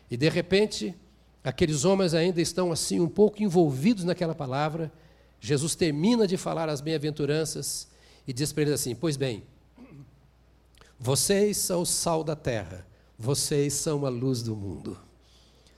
E 0.08 0.16
de 0.16 0.28
repente, 0.28 0.94
aqueles 1.42 1.84
homens 1.84 2.14
ainda 2.14 2.40
estão 2.40 2.70
assim 2.70 3.00
um 3.00 3.08
pouco 3.08 3.42
envolvidos 3.42 4.04
naquela 4.04 4.34
palavra. 4.34 4.92
Jesus 5.40 5.74
termina 5.74 6.24
de 6.24 6.36
falar 6.36 6.68
as 6.68 6.80
bem-aventuranças 6.80 7.89
e 8.30 8.32
diz 8.32 8.52
para 8.52 8.62
eles 8.62 8.74
assim: 8.74 8.94
Pois 8.94 9.16
bem, 9.16 9.42
Vocês 10.98 11.56
são 11.56 11.82
o 11.82 11.86
sal 11.86 12.22
da 12.22 12.36
terra, 12.36 12.86
vocês 13.18 13.72
são 13.72 14.06
a 14.06 14.08
luz 14.08 14.40
do 14.42 14.54
mundo. 14.54 14.96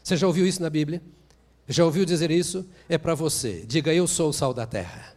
Você 0.03 0.17
já 0.17 0.27
ouviu 0.27 0.47
isso 0.47 0.61
na 0.61 0.69
Bíblia? 0.69 1.01
Já 1.67 1.85
ouviu 1.85 2.05
dizer 2.05 2.31
isso? 2.31 2.67
É 2.89 2.99
para 2.99 3.15
você. 3.15 3.65
Diga: 3.67 3.95
Eu 3.95 4.07
sou 4.07 4.29
o 4.29 4.33
sal 4.35 4.53
da 4.53 4.67
terra. 4.67 5.15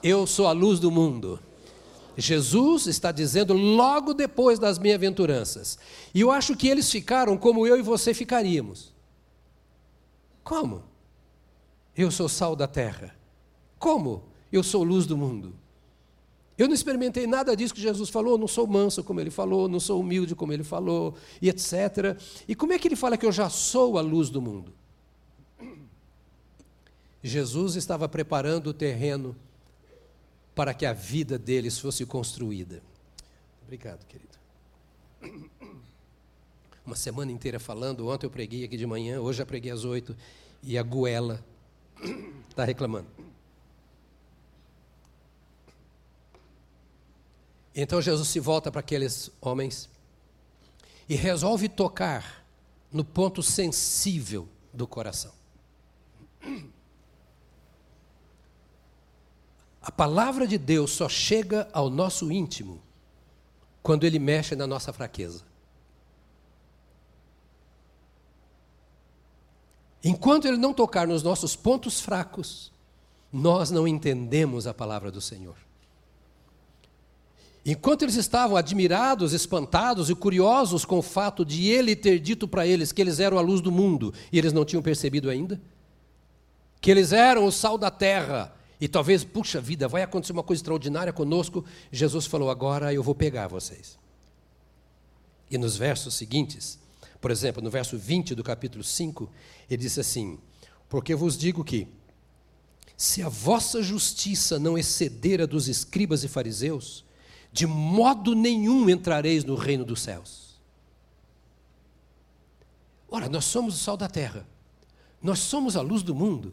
Eu 0.00 0.26
sou 0.28 0.46
a 0.46 0.52
luz 0.52 0.78
do 0.78 0.92
mundo. 0.92 1.40
Jesus 2.16 2.86
está 2.86 3.10
dizendo 3.10 3.54
logo 3.54 4.14
depois 4.14 4.56
das 4.60 4.78
bem-aventuranças. 4.78 5.76
E 6.14 6.20
eu 6.20 6.30
acho 6.30 6.54
que 6.54 6.68
eles 6.68 6.88
ficaram 6.88 7.36
como 7.36 7.66
eu 7.66 7.76
e 7.76 7.82
você 7.82 8.14
ficaríamos. 8.14 8.94
Como? 10.44 10.84
Eu 11.96 12.12
sou 12.12 12.28
sal 12.28 12.54
da 12.54 12.68
terra. 12.68 13.16
Como? 13.76 14.28
Eu 14.52 14.62
sou 14.62 14.84
luz 14.84 15.04
do 15.06 15.16
mundo. 15.16 15.63
Eu 16.56 16.68
não 16.68 16.74
experimentei 16.74 17.26
nada 17.26 17.56
disso 17.56 17.74
que 17.74 17.80
Jesus 17.80 18.08
falou, 18.10 18.38
não 18.38 18.46
sou 18.46 18.66
manso 18.66 19.02
como 19.02 19.20
ele 19.20 19.30
falou, 19.30 19.68
não 19.68 19.80
sou 19.80 20.00
humilde 20.00 20.34
como 20.34 20.52
ele 20.52 20.62
falou, 20.62 21.16
e 21.42 21.48
etc. 21.48 22.16
E 22.46 22.54
como 22.54 22.72
é 22.72 22.78
que 22.78 22.86
ele 22.86 22.96
fala 22.96 23.16
que 23.16 23.26
eu 23.26 23.32
já 23.32 23.50
sou 23.50 23.98
a 23.98 24.00
luz 24.00 24.30
do 24.30 24.40
mundo? 24.40 24.72
Jesus 27.22 27.74
estava 27.74 28.08
preparando 28.08 28.68
o 28.68 28.74
terreno 28.74 29.34
para 30.54 30.72
que 30.72 30.86
a 30.86 30.92
vida 30.92 31.38
deles 31.38 31.78
fosse 31.78 32.06
construída. 32.06 32.82
Obrigado, 33.62 34.04
querido. 34.06 34.34
Uma 36.86 36.94
semana 36.94 37.32
inteira 37.32 37.58
falando, 37.58 38.06
ontem 38.06 38.26
eu 38.26 38.30
preguei 38.30 38.62
aqui 38.62 38.76
de 38.76 38.86
manhã, 38.86 39.20
hoje 39.20 39.38
já 39.38 39.46
preguei 39.46 39.72
às 39.72 39.84
oito, 39.84 40.14
e 40.62 40.76
a 40.76 40.82
goela 40.82 41.42
está 42.48 42.64
reclamando. 42.64 43.08
Então 47.74 48.00
Jesus 48.00 48.28
se 48.28 48.38
volta 48.38 48.70
para 48.70 48.80
aqueles 48.80 49.30
homens 49.40 49.88
e 51.08 51.16
resolve 51.16 51.68
tocar 51.68 52.44
no 52.92 53.04
ponto 53.04 53.42
sensível 53.42 54.48
do 54.72 54.86
coração. 54.86 55.32
A 59.82 59.90
palavra 59.90 60.46
de 60.46 60.56
Deus 60.56 60.92
só 60.92 61.08
chega 61.08 61.68
ao 61.72 61.90
nosso 61.90 62.30
íntimo 62.30 62.80
quando 63.82 64.04
ele 64.04 64.18
mexe 64.18 64.54
na 64.56 64.66
nossa 64.66 64.92
fraqueza. 64.92 65.44
Enquanto 70.02 70.46
ele 70.46 70.56
não 70.56 70.72
tocar 70.72 71.06
nos 71.06 71.22
nossos 71.22 71.56
pontos 71.56 72.00
fracos, 72.00 72.72
nós 73.32 73.70
não 73.70 73.88
entendemos 73.88 74.66
a 74.66 74.72
palavra 74.72 75.10
do 75.10 75.20
Senhor. 75.20 75.56
Enquanto 77.66 78.02
eles 78.02 78.16
estavam 78.16 78.56
admirados, 78.56 79.32
espantados 79.32 80.10
e 80.10 80.14
curiosos 80.14 80.84
com 80.84 80.98
o 80.98 81.02
fato 81.02 81.44
de 81.44 81.68
ele 81.68 81.96
ter 81.96 82.18
dito 82.18 82.46
para 82.46 82.66
eles 82.66 82.92
que 82.92 83.00
eles 83.00 83.20
eram 83.20 83.38
a 83.38 83.40
luz 83.40 83.62
do 83.62 83.72
mundo 83.72 84.12
e 84.30 84.38
eles 84.38 84.52
não 84.52 84.64
tinham 84.64 84.82
percebido 84.82 85.30
ainda, 85.30 85.60
que 86.80 86.90
eles 86.90 87.12
eram 87.12 87.46
o 87.46 87.52
sal 87.52 87.78
da 87.78 87.90
terra 87.90 88.54
e 88.78 88.86
talvez, 88.86 89.24
puxa 89.24 89.62
vida, 89.62 89.88
vai 89.88 90.02
acontecer 90.02 90.32
uma 90.32 90.42
coisa 90.42 90.60
extraordinária 90.60 91.10
conosco, 91.10 91.64
Jesus 91.90 92.26
falou: 92.26 92.50
agora 92.50 92.92
eu 92.92 93.02
vou 93.02 93.14
pegar 93.14 93.48
vocês. 93.48 93.98
E 95.50 95.56
nos 95.56 95.76
versos 95.76 96.14
seguintes, 96.14 96.78
por 97.18 97.30
exemplo, 97.30 97.62
no 97.62 97.70
verso 97.70 97.96
20 97.96 98.34
do 98.34 98.44
capítulo 98.44 98.84
5, 98.84 99.30
ele 99.70 99.82
diz 99.82 99.98
assim: 99.98 100.38
Porque 100.86 101.14
vos 101.14 101.38
digo 101.38 101.64
que, 101.64 101.88
se 102.94 103.22
a 103.22 103.28
vossa 103.30 103.82
justiça 103.82 104.58
não 104.58 104.76
exceder 104.76 105.40
a 105.40 105.46
dos 105.46 105.66
escribas 105.66 106.22
e 106.22 106.28
fariseus, 106.28 107.04
de 107.54 107.68
modo 107.68 108.34
nenhum 108.34 108.90
entrareis 108.90 109.44
no 109.44 109.54
reino 109.54 109.84
dos 109.84 110.02
céus. 110.02 110.58
Ora, 113.08 113.28
nós 113.28 113.44
somos 113.44 113.76
o 113.76 113.78
sal 113.78 113.96
da 113.96 114.08
terra, 114.08 114.44
nós 115.22 115.38
somos 115.38 115.76
a 115.76 115.80
luz 115.80 116.02
do 116.02 116.16
mundo. 116.16 116.52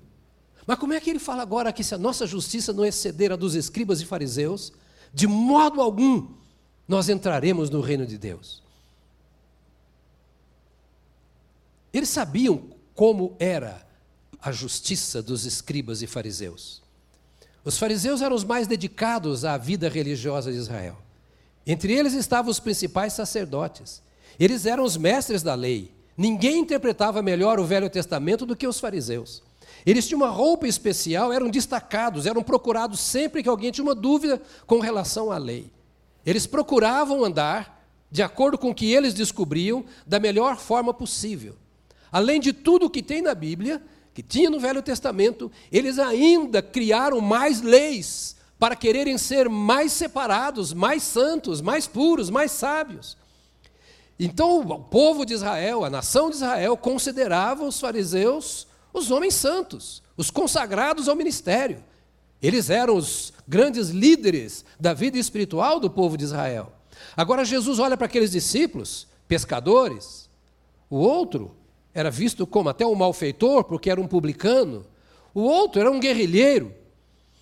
Mas 0.67 0.77
como 0.77 0.93
é 0.93 1.01
que 1.01 1.09
ele 1.09 1.17
fala 1.17 1.41
agora 1.41 1.73
que 1.73 1.83
se 1.83 1.95
a 1.95 1.97
nossa 1.97 2.27
justiça 2.27 2.71
não 2.71 2.85
exceder 2.85 3.31
a 3.31 3.35
dos 3.35 3.55
escribas 3.55 3.99
e 3.99 4.05
fariseus, 4.05 4.71
de 5.11 5.25
modo 5.25 5.81
algum 5.81 6.35
nós 6.87 7.09
entraremos 7.09 7.71
no 7.71 7.81
reino 7.81 8.05
de 8.05 8.19
Deus? 8.19 8.61
Eles 11.91 12.09
sabiam 12.09 12.69
como 12.93 13.35
era 13.39 13.83
a 14.39 14.51
justiça 14.51 15.19
dos 15.19 15.47
escribas 15.47 16.03
e 16.03 16.07
fariseus. 16.07 16.80
Os 17.63 17.77
fariseus 17.77 18.21
eram 18.21 18.35
os 18.35 18.43
mais 18.43 18.67
dedicados 18.67 19.45
à 19.45 19.57
vida 19.57 19.87
religiosa 19.87 20.51
de 20.51 20.57
Israel. 20.57 20.97
Entre 21.65 21.93
eles 21.93 22.13
estavam 22.13 22.49
os 22.49 22.59
principais 22.59 23.13
sacerdotes. 23.13 24.01
Eles 24.39 24.65
eram 24.65 24.83
os 24.83 24.97
mestres 24.97 25.43
da 25.43 25.53
lei. 25.53 25.93
Ninguém 26.17 26.59
interpretava 26.59 27.21
melhor 27.21 27.59
o 27.59 27.65
Velho 27.65 27.89
Testamento 27.89 28.45
do 28.45 28.55
que 28.55 28.67
os 28.67 28.79
fariseus. 28.79 29.43
Eles 29.85 30.07
tinham 30.07 30.21
uma 30.21 30.29
roupa 30.29 30.67
especial, 30.67 31.31
eram 31.31 31.49
destacados, 31.49 32.25
eram 32.25 32.43
procurados 32.43 32.99
sempre 32.99 33.41
que 33.41 33.49
alguém 33.49 33.71
tinha 33.71 33.83
uma 33.83 33.95
dúvida 33.95 34.41
com 34.65 34.79
relação 34.79 35.31
à 35.31 35.37
lei. 35.37 35.71
Eles 36.25 36.45
procuravam 36.45 37.23
andar 37.23 37.79
de 38.11 38.21
acordo 38.21 38.57
com 38.57 38.71
o 38.71 38.75
que 38.75 38.91
eles 38.91 39.13
descobriam 39.13 39.85
da 40.05 40.19
melhor 40.19 40.57
forma 40.57 40.93
possível. 40.93 41.55
Além 42.11 42.39
de 42.39 42.51
tudo 42.51 42.87
o 42.87 42.89
que 42.89 43.01
tem 43.01 43.21
na 43.21 43.33
Bíblia, 43.33 43.81
que 44.13 44.21
tinha 44.21 44.49
no 44.49 44.59
Velho 44.59 44.81
Testamento, 44.81 45.51
eles 45.71 45.97
ainda 45.99 46.61
criaram 46.61 47.21
mais 47.21 47.61
leis 47.61 48.35
para 48.59 48.75
quererem 48.75 49.17
ser 49.17 49.49
mais 49.49 49.91
separados, 49.91 50.73
mais 50.73 51.03
santos, 51.03 51.61
mais 51.61 51.87
puros, 51.87 52.29
mais 52.29 52.51
sábios. 52.51 53.17
Então, 54.19 54.59
o 54.59 54.79
povo 54.79 55.25
de 55.25 55.33
Israel, 55.33 55.83
a 55.83 55.89
nação 55.89 56.29
de 56.29 56.35
Israel, 56.35 56.77
considerava 56.77 57.63
os 57.63 57.79
fariseus 57.79 58.67
os 58.93 59.11
homens 59.11 59.35
santos, 59.35 60.03
os 60.17 60.29
consagrados 60.29 61.07
ao 61.07 61.15
ministério. 61.15 61.83
Eles 62.41 62.69
eram 62.69 62.95
os 62.95 63.31
grandes 63.47 63.89
líderes 63.89 64.65
da 64.79 64.93
vida 64.93 65.17
espiritual 65.17 65.79
do 65.79 65.89
povo 65.89 66.17
de 66.17 66.23
Israel. 66.23 66.73
Agora, 67.15 67.45
Jesus 67.45 67.79
olha 67.79 67.95
para 67.95 68.07
aqueles 68.07 68.31
discípulos, 68.31 69.07
pescadores, 69.27 70.29
o 70.89 70.97
outro 70.97 71.55
era 71.93 72.09
visto 72.09 72.47
como 72.47 72.69
até 72.69 72.85
um 72.85 72.95
malfeitor, 72.95 73.63
porque 73.63 73.89
era 73.89 73.99
um 73.99 74.07
publicano. 74.07 74.85
O 75.33 75.41
outro 75.41 75.81
era 75.81 75.91
um 75.91 75.99
guerrilheiro. 75.99 76.73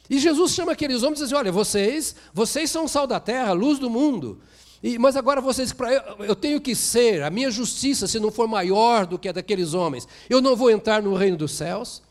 E 0.10 0.18
Jesus 0.18 0.54
chama 0.54 0.72
aqueles 0.72 1.04
homens 1.04 1.20
e 1.20 1.24
diz 1.24 1.32
assim: 1.32 1.40
Olha, 1.40 1.52
vocês, 1.52 2.16
vocês 2.34 2.72
são 2.72 2.88
sal 2.88 3.06
da 3.06 3.20
terra, 3.20 3.52
luz 3.52 3.78
do 3.78 3.90
mundo. 3.90 4.42
E, 4.82 4.98
mas 4.98 5.16
agora 5.16 5.42
vocês, 5.42 5.76
eu, 6.18 6.26
eu 6.26 6.36
tenho 6.36 6.60
que 6.60 6.74
ser, 6.74 7.22
a 7.22 7.30
minha 7.30 7.52
justiça, 7.52 8.08
se 8.08 8.20
não 8.20 8.32
for 8.32 8.48
maior 8.48 9.06
do 9.06 9.20
que 9.20 9.30
a 9.30 9.32
daqueles 9.32 9.74
homens, 9.74 10.08
eu 10.30 10.42
não 10.42 10.56
vou 10.56 10.72
entrar 10.72 11.04
no 11.04 11.14
reino 11.14 11.38
dos 11.38 11.52
céus. 11.52 12.02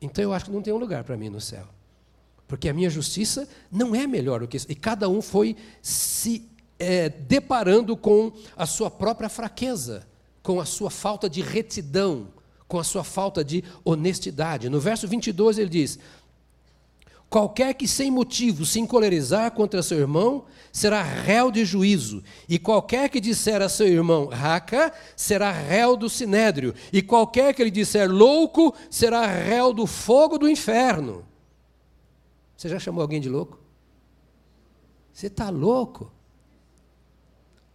Então 0.00 0.24
eu 0.24 0.32
acho 0.32 0.46
que 0.46 0.50
não 0.50 0.62
tem 0.62 0.72
um 0.72 0.78
lugar 0.78 1.04
para 1.04 1.16
mim 1.16 1.28
no 1.28 1.40
céu. 1.40 1.66
Porque 2.48 2.68
a 2.68 2.74
minha 2.74 2.90
justiça 2.90 3.48
não 3.70 3.94
é 3.94 4.06
melhor 4.06 4.40
do 4.40 4.48
que 4.48 4.56
isso. 4.56 4.66
E 4.68 4.74
cada 4.74 5.08
um 5.08 5.22
foi 5.22 5.56
se 5.80 6.50
é, 6.78 7.08
deparando 7.08 7.96
com 7.96 8.32
a 8.56 8.66
sua 8.66 8.90
própria 8.90 9.28
fraqueza 9.28 10.06
com 10.42 10.60
a 10.60 10.64
sua 10.64 10.90
falta 10.90 11.28
de 11.30 11.40
retidão, 11.40 12.28
com 12.66 12.78
a 12.78 12.84
sua 12.84 13.04
falta 13.04 13.44
de 13.44 13.62
honestidade. 13.84 14.68
No 14.68 14.80
verso 14.80 15.06
22 15.06 15.58
ele 15.58 15.70
diz: 15.70 15.98
Qualquer 17.32 17.72
que 17.74 17.88
sem 17.88 18.10
motivo 18.10 18.66
se 18.66 18.78
encolerizar 18.78 19.52
contra 19.52 19.82
seu 19.82 19.98
irmão 19.98 20.44
será 20.70 21.02
réu 21.02 21.50
de 21.50 21.64
juízo, 21.64 22.22
e 22.48 22.58
qualquer 22.58 23.08
que 23.08 23.20
disser 23.20 23.62
a 23.62 23.68
seu 23.68 23.86
irmão 23.86 24.26
raca 24.26 24.92
será 25.16 25.50
réu 25.50 25.96
do 25.96 26.10
sinédrio, 26.10 26.74
e 26.92 27.00
qualquer 27.00 27.54
que 27.54 27.64
lhe 27.64 27.70
disser 27.70 28.10
louco 28.10 28.74
será 28.90 29.26
réu 29.26 29.72
do 29.72 29.86
fogo 29.86 30.36
do 30.38 30.48
inferno. 30.48 31.24
Você 32.54 32.68
já 32.68 32.78
chamou 32.78 33.00
alguém 33.00 33.20
de 33.20 33.28
louco? 33.28 33.58
Você 35.12 35.26
está 35.26 35.50
louco? 35.50 36.12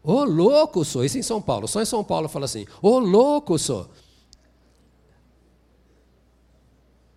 Ô 0.08 0.24
louco 0.24 0.86
sou, 0.86 1.04
isso 1.04 1.18
em 1.18 1.22
São 1.22 1.42
Paulo. 1.42 1.68
Só 1.68 1.82
em 1.82 1.86
São 1.86 2.02
Paulo 2.02 2.30
fala 2.30 2.46
assim: 2.46 2.66
Ô 2.82 2.98
louco 2.98 3.60
sou. 3.60 3.90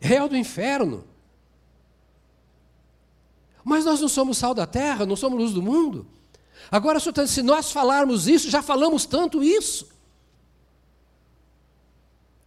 Réu 0.01 0.29
do 0.29 0.37
inferno. 0.37 1.05
Mas 3.63 3.85
nós 3.85 4.01
não 4.01 4.09
somos 4.09 4.39
sal 4.39 4.55
da 4.55 4.67
terra, 4.67 5.07
não 5.07 5.15
somos 5.15 5.39
luz 5.39 5.53
do 5.53 5.63
mundo. 5.63 6.05
Agora, 6.69 6.99
se 6.99 7.43
nós 7.43 7.71
falarmos 7.71 8.27
isso, 8.27 8.51
já 8.51 8.61
falamos 8.61 9.07
tanto 9.07 9.41
isso. 9.41 9.87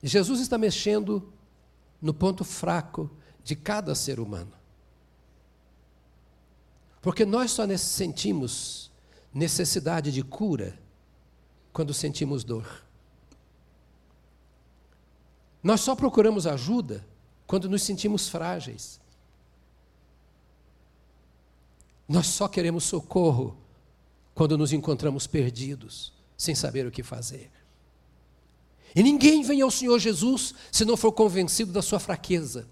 Jesus 0.01 0.41
está 0.41 0.57
mexendo 0.57 1.31
no 2.01 2.13
ponto 2.13 2.43
fraco 2.43 3.09
de 3.45 3.55
cada 3.55 3.95
ser 3.95 4.19
humano. 4.19 4.51
Porque 7.01 7.23
nós 7.23 7.51
só 7.51 7.65
sentimos 7.77 8.91
necessidade 9.33 10.11
de 10.11 10.23
cura 10.23 10.79
quando 11.71 11.93
sentimos 11.93 12.43
dor. 12.43 12.83
Nós 15.63 15.81
só 15.81 15.95
procuramos 15.95 16.45
ajuda 16.45 17.05
quando 17.47 17.69
nos 17.69 17.81
sentimos 17.81 18.27
frágeis. 18.29 18.99
Nós 22.07 22.27
só 22.27 22.47
queremos 22.47 22.83
socorro 22.83 23.57
quando 24.35 24.57
nos 24.57 24.73
encontramos 24.73 25.25
perdidos, 25.25 26.11
sem 26.37 26.53
saber 26.53 26.85
o 26.85 26.91
que 26.91 27.01
fazer. 27.01 27.49
E 28.95 29.01
ninguém 29.01 29.41
vem 29.41 29.61
ao 29.61 29.71
Senhor 29.71 29.97
Jesus 29.99 30.53
se 30.71 30.85
não 30.85 30.95
for 30.95 31.11
convencido 31.11 31.71
da 31.71 31.81
sua 31.81 31.99
fraqueza, 31.99 32.67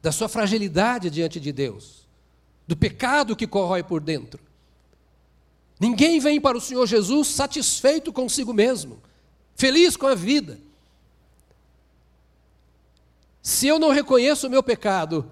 da 0.00 0.12
sua 0.12 0.28
fragilidade 0.28 1.10
diante 1.10 1.40
de 1.40 1.52
Deus, 1.52 2.06
do 2.66 2.76
pecado 2.76 3.34
que 3.34 3.46
corrói 3.46 3.82
por 3.82 4.00
dentro. 4.00 4.47
Ninguém 5.80 6.18
vem 6.18 6.40
para 6.40 6.58
o 6.58 6.60
Senhor 6.60 6.86
Jesus 6.86 7.28
satisfeito 7.28 8.12
consigo 8.12 8.52
mesmo, 8.52 9.00
feliz 9.54 9.96
com 9.96 10.06
a 10.06 10.14
vida. 10.14 10.58
Se 13.42 13.66
eu 13.66 13.78
não 13.78 13.90
reconheço 13.90 14.46
o 14.46 14.50
meu 14.50 14.62
pecado, 14.62 15.30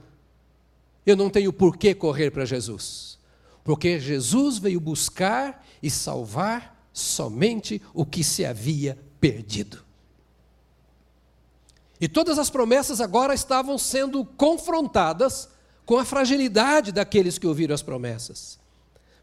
eu 1.05 1.17
não 1.17 1.29
tenho 1.29 1.53
por 1.53 1.77
que 1.77 1.95
correr 1.95 2.31
para 2.31 2.45
Jesus. 2.45 3.19
Porque 3.63 3.99
Jesus 3.99 4.59
veio 4.59 4.81
buscar 4.81 5.67
e 5.83 5.91
salvar 5.91 6.89
somente 6.93 7.83
o 7.93 8.07
que 8.07 8.23
se 8.23 8.45
havia 8.45 8.99
perdido. 9.21 9.85
E 12.01 12.09
todas 12.09 12.39
as 12.39 12.51
promessas 12.51 13.01
agora 13.01 13.35
estavam 13.35 13.77
sendo 13.77 14.25
confrontadas 14.25 15.49
com 15.85 15.99
a 15.99 16.05
fragilidade 16.05 16.93
daqueles 16.93 17.39
que 17.39 17.47
ouviram 17.47 17.75
as 17.75 17.83
promessas. 17.83 18.59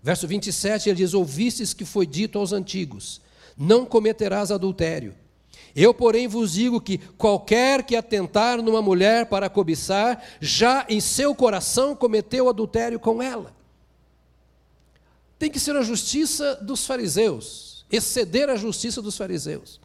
Verso 0.04 0.28
27, 0.28 0.90
ele 0.90 0.98
diz: 0.98 1.14
Ouvistes 1.14 1.74
que 1.74 1.86
foi 1.86 2.06
dito 2.06 2.38
aos 2.38 2.52
antigos: 2.52 3.22
Não 3.58 3.86
cometerás 3.86 4.52
adultério. 4.52 5.16
Eu, 5.74 5.94
porém, 5.94 6.28
vos 6.28 6.52
digo 6.54 6.82
que 6.82 7.00
qualquer 7.18 7.84
que 7.84 7.96
atentar 7.96 8.62
numa 8.62 8.82
mulher 8.82 9.26
para 9.28 9.50
cobiçar, 9.50 10.22
já 10.40 10.86
em 10.88 11.00
seu 11.00 11.34
coração 11.34 11.96
cometeu 11.96 12.48
adultério 12.50 13.00
com 13.00 13.24
ela. 13.24 13.56
Tem 15.40 15.50
que 15.50 15.60
ser 15.60 15.76
a 15.76 15.82
justiça 15.82 16.56
dos 16.56 16.86
fariseus, 16.86 17.86
exceder 17.92 18.50
a 18.50 18.56
justiça 18.56 19.02
dos 19.02 19.18
fariseus. 19.18 19.80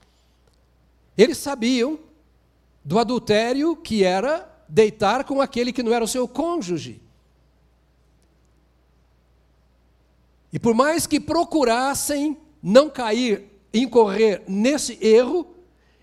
Eles 1.16 1.38
sabiam 1.38 1.98
do 2.84 2.98
adultério 2.98 3.74
que 3.76 4.04
era 4.04 4.48
deitar 4.68 5.24
com 5.24 5.40
aquele 5.40 5.72
que 5.72 5.82
não 5.82 5.94
era 5.94 6.04
o 6.04 6.08
seu 6.08 6.28
cônjuge. 6.28 7.00
E 10.52 10.58
por 10.58 10.74
mais 10.74 11.06
que 11.06 11.20
procurassem 11.20 12.36
não 12.62 12.88
cair, 12.88 13.44
incorrer 13.72 14.42
nesse 14.48 14.98
erro, 15.04 15.54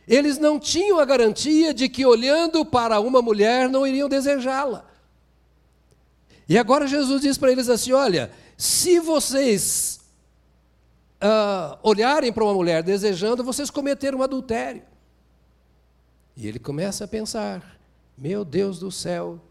eles 0.07 0.37
não 0.37 0.59
tinham 0.59 0.99
a 0.99 1.05
garantia 1.05 1.73
de 1.73 1.89
que 1.89 2.05
olhando 2.05 2.63
para 2.63 2.99
uma 2.99 3.21
mulher 3.21 3.69
não 3.69 3.87
iriam 3.87 4.07
desejá-la. 4.07 4.85
E 6.47 6.57
agora 6.57 6.87
Jesus 6.87 7.21
diz 7.21 7.37
para 7.37 7.51
eles 7.51 7.69
assim: 7.69 7.91
olha, 7.91 8.31
se 8.55 8.99
vocês 8.99 9.99
uh, 11.15 11.77
olharem 11.81 12.31
para 12.31 12.43
uma 12.43 12.53
mulher 12.53 12.83
desejando, 12.83 13.43
vocês 13.43 13.71
cometeram 13.71 14.19
um 14.19 14.23
adultério. 14.23 14.83
E 16.37 16.47
ele 16.47 16.59
começa 16.59 17.05
a 17.05 17.07
pensar: 17.07 17.79
meu 18.15 18.45
Deus 18.45 18.79
do 18.79 18.91
céu, 18.91 19.41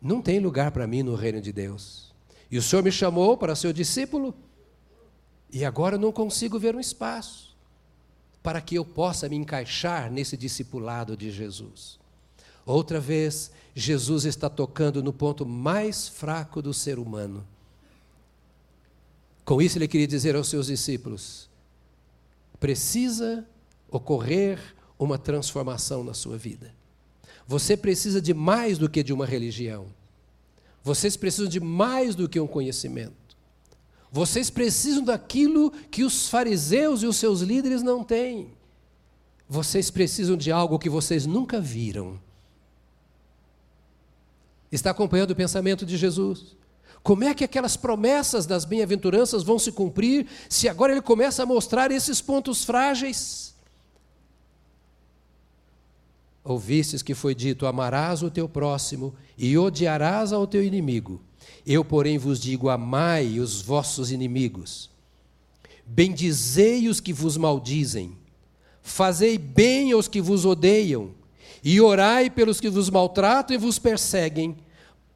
não 0.00 0.20
tem 0.20 0.40
lugar 0.40 0.72
para 0.72 0.86
mim 0.86 1.04
no 1.04 1.14
reino 1.14 1.40
de 1.40 1.52
Deus. 1.52 2.11
E 2.52 2.58
o 2.58 2.62
Senhor 2.62 2.82
me 2.82 2.92
chamou 2.92 3.34
para 3.34 3.56
ser 3.56 3.72
discípulo, 3.72 4.34
e 5.50 5.64
agora 5.64 5.96
não 5.96 6.12
consigo 6.12 6.58
ver 6.58 6.76
um 6.76 6.80
espaço 6.80 7.56
para 8.42 8.60
que 8.60 8.74
eu 8.74 8.84
possa 8.84 9.26
me 9.26 9.36
encaixar 9.36 10.10
nesse 10.10 10.36
discipulado 10.36 11.16
de 11.16 11.30
Jesus. 11.30 11.98
Outra 12.66 13.00
vez, 13.00 13.50
Jesus 13.74 14.26
está 14.26 14.50
tocando 14.50 15.02
no 15.02 15.14
ponto 15.14 15.46
mais 15.46 16.08
fraco 16.08 16.60
do 16.60 16.74
ser 16.74 16.98
humano. 16.98 17.46
Com 19.46 19.62
isso, 19.62 19.78
ele 19.78 19.88
queria 19.88 20.06
dizer 20.06 20.36
aos 20.36 20.48
seus 20.48 20.66
discípulos: 20.66 21.48
precisa 22.60 23.46
ocorrer 23.90 24.58
uma 24.98 25.16
transformação 25.16 26.04
na 26.04 26.12
sua 26.12 26.36
vida. 26.36 26.74
Você 27.46 27.78
precisa 27.78 28.20
de 28.20 28.34
mais 28.34 28.76
do 28.76 28.90
que 28.90 29.02
de 29.02 29.12
uma 29.12 29.24
religião. 29.24 29.86
Vocês 30.82 31.16
precisam 31.16 31.48
de 31.48 31.60
mais 31.60 32.14
do 32.14 32.28
que 32.28 32.40
um 32.40 32.46
conhecimento. 32.46 33.36
Vocês 34.10 34.50
precisam 34.50 35.02
daquilo 35.02 35.70
que 35.90 36.04
os 36.04 36.28
fariseus 36.28 37.02
e 37.02 37.06
os 37.06 37.16
seus 37.16 37.40
líderes 37.40 37.82
não 37.82 38.04
têm. 38.04 38.52
Vocês 39.48 39.90
precisam 39.90 40.36
de 40.36 40.50
algo 40.50 40.78
que 40.78 40.90
vocês 40.90 41.24
nunca 41.24 41.60
viram. 41.60 42.20
Está 44.70 44.90
acompanhando 44.90 45.32
o 45.32 45.36
pensamento 45.36 45.86
de 45.86 45.96
Jesus? 45.96 46.56
Como 47.02 47.24
é 47.24 47.34
que 47.34 47.44
aquelas 47.44 47.76
promessas 47.76 48.46
das 48.46 48.64
bem-aventuranças 48.64 49.42
vão 49.42 49.58
se 49.58 49.72
cumprir 49.72 50.26
se 50.48 50.68
agora 50.68 50.92
ele 50.92 51.02
começa 51.02 51.42
a 51.42 51.46
mostrar 51.46 51.90
esses 51.90 52.20
pontos 52.20 52.64
frágeis? 52.64 53.51
Ouvistes 56.44 57.02
que 57.02 57.14
foi 57.14 57.34
dito: 57.34 57.66
Amarás 57.66 58.22
o 58.22 58.30
teu 58.30 58.48
próximo 58.48 59.14
e 59.38 59.56
odiarás 59.56 60.32
ao 60.32 60.46
teu 60.46 60.62
inimigo. 60.62 61.20
Eu, 61.66 61.84
porém, 61.84 62.18
vos 62.18 62.40
digo: 62.40 62.68
Amai 62.68 63.38
os 63.38 63.60
vossos 63.60 64.10
inimigos. 64.10 64.90
Bendizei 65.86 66.88
os 66.88 67.00
que 67.00 67.12
vos 67.12 67.36
maldizem. 67.36 68.16
Fazei 68.82 69.38
bem 69.38 69.92
aos 69.92 70.08
que 70.08 70.20
vos 70.20 70.44
odeiam. 70.44 71.10
E 71.62 71.80
orai 71.80 72.28
pelos 72.28 72.60
que 72.60 72.68
vos 72.68 72.90
maltratam 72.90 73.54
e 73.54 73.58
vos 73.58 73.78
perseguem, 73.78 74.56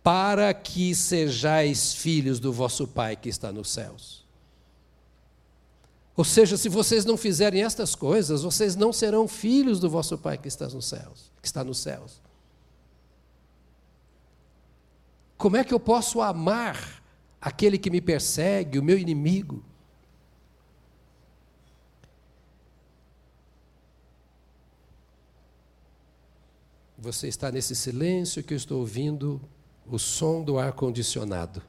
para 0.03 0.55
que 0.55 0.95
sejais 0.95 1.93
filhos 1.93 2.39
do 2.39 2.53
vosso 2.53 2.87
Pai 2.87 3.17
que 3.17 3.29
está 3.29 3.51
nos 3.51 3.71
céus. 3.71 4.26
Ou 6.17 6.25
seja, 6.25 6.57
se 6.57 6.69
vocês 6.69 7.05
não 7.05 7.17
fizerem 7.17 7.63
estas 7.63 7.95
coisas, 7.95 8.43
vocês 8.43 8.75
não 8.75 8.91
serão 8.93 9.29
filhos 9.29 9.79
do 9.79 9.91
vosso 9.91 10.17
Pai 10.17 10.39
que 10.39 10.49
está 10.49 10.67
nos 10.67 10.87
céus, 10.87 11.31
que 11.43 11.47
está 11.47 11.63
nos 11.63 11.79
céus. 11.79 12.23
Como 15.37 15.59
é 15.59 15.63
que 15.63 15.75
eu 15.75 15.79
posso 15.79 16.23
amar 16.23 17.03
aquele 17.39 17.77
que 17.77 17.91
me 17.91 18.01
persegue, 18.01 18.79
o 18.79 18.83
meu 18.83 18.99
inimigo? 18.99 19.63
Você 26.97 27.29
está 27.29 27.53
nesse 27.53 27.77
silêncio 27.77 28.43
que 28.43 28.55
eu 28.55 28.57
estou 28.57 28.81
ouvindo 28.81 29.39
o 29.87 29.99
som 29.99 30.43
do 30.43 30.59
ar 30.59 30.73
condicionado. 30.73 31.63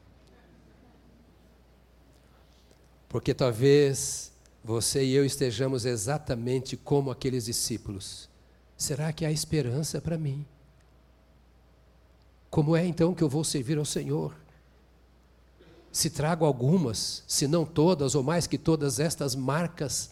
Porque 3.10 3.34
talvez 3.34 4.32
você 4.68 5.02
e 5.02 5.14
eu 5.14 5.26
estejamos 5.26 5.86
exatamente 5.86 6.76
como 6.76 7.10
aqueles 7.10 7.46
discípulos. 7.46 8.28
Será 8.76 9.14
que 9.14 9.26
há 9.26 9.32
esperança 9.32 10.02
para 10.02 10.18
mim? 10.18 10.46
Como 12.50 12.76
é 12.76 12.86
então 12.86 13.14
que 13.14 13.24
eu 13.24 13.30
vou 13.30 13.46
servir 13.46 13.78
ao 13.78 13.86
Senhor? 13.86 14.36
Se 15.90 16.10
trago 16.10 16.44
algumas, 16.44 17.24
se 17.26 17.48
não 17.48 17.66
todas, 17.66 18.14
ou 18.14 18.22
mais 18.22 18.46
que 18.46 18.58
todas 18.58 19.00
estas 19.00 19.36
marcas 19.36 20.12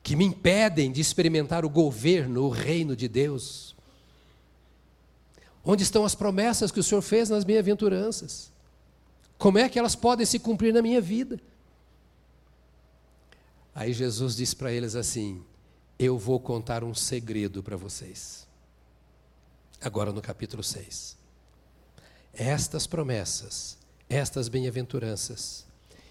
que 0.00 0.14
me 0.14 0.24
impedem 0.24 0.92
de 0.92 1.00
experimentar 1.00 1.64
o 1.64 1.68
governo, 1.68 2.44
o 2.44 2.48
reino 2.48 2.94
de 2.94 3.08
Deus. 3.08 3.74
Onde 5.64 5.82
estão 5.82 6.04
as 6.04 6.14
promessas 6.14 6.70
que 6.70 6.78
o 6.78 6.84
Senhor 6.84 7.02
fez 7.02 7.28
nas 7.28 7.42
bem-aventuranças? 7.42 8.52
Como 9.36 9.58
é 9.58 9.68
que 9.68 9.80
elas 9.80 9.96
podem 9.96 10.24
se 10.24 10.38
cumprir 10.38 10.72
na 10.72 10.80
minha 10.80 11.00
vida? 11.00 11.40
Aí 13.74 13.92
Jesus 13.92 14.36
disse 14.36 14.54
para 14.56 14.72
eles 14.72 14.94
assim: 14.94 15.42
Eu 15.98 16.18
vou 16.18 16.40
contar 16.40 16.82
um 16.82 16.94
segredo 16.94 17.62
para 17.62 17.76
vocês. 17.76 18.46
Agora 19.80 20.12
no 20.12 20.20
capítulo 20.20 20.62
6. 20.62 21.16
Estas 22.32 22.86
promessas, 22.86 23.76
estas 24.08 24.48
bem-aventuranças, 24.48 25.64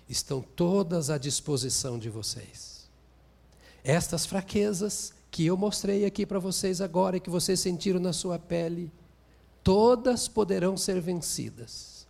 estão 0.07 0.41
todas 0.41 1.09
à 1.09 1.17
disposição 1.17 1.97
de 1.97 2.09
vocês. 2.09 2.89
Estas 3.83 4.25
fraquezas 4.25 5.13
que 5.31 5.45
eu 5.45 5.55
mostrei 5.55 6.05
aqui 6.05 6.25
para 6.25 6.39
vocês 6.39 6.81
agora 6.81 7.17
e 7.17 7.19
que 7.19 7.29
vocês 7.29 7.59
sentiram 7.59 7.99
na 7.99 8.11
sua 8.11 8.39
pele, 8.39 8.91
todas 9.63 10.27
poderão 10.27 10.75
ser 10.75 10.99
vencidas. 10.99 12.07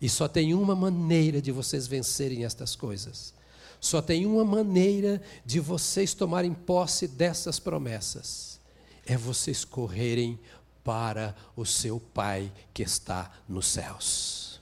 E 0.00 0.08
só 0.08 0.28
tem 0.28 0.54
uma 0.54 0.74
maneira 0.74 1.42
de 1.42 1.52
vocês 1.52 1.86
vencerem 1.86 2.44
estas 2.44 2.76
coisas 2.76 3.34
só 3.82 4.00
tem 4.00 4.24
uma 4.24 4.44
maneira 4.44 5.20
de 5.44 5.58
vocês 5.58 6.14
tomarem 6.14 6.54
posse 6.54 7.08
dessas 7.08 7.58
promessas: 7.58 8.60
é 9.04 9.16
vocês 9.16 9.64
correrem 9.64 10.38
para 10.84 11.34
o 11.56 11.66
seu 11.66 11.98
Pai 11.98 12.52
que 12.72 12.84
está 12.84 13.28
nos 13.48 13.66
céus. 13.66 14.60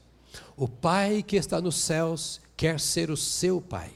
O 0.57 0.67
Pai 0.67 1.23
que 1.23 1.37
está 1.37 1.61
nos 1.61 1.77
céus 1.77 2.41
quer 2.57 2.81
ser 2.81 3.11
o 3.11 3.17
seu 3.17 3.61
Pai. 3.61 3.93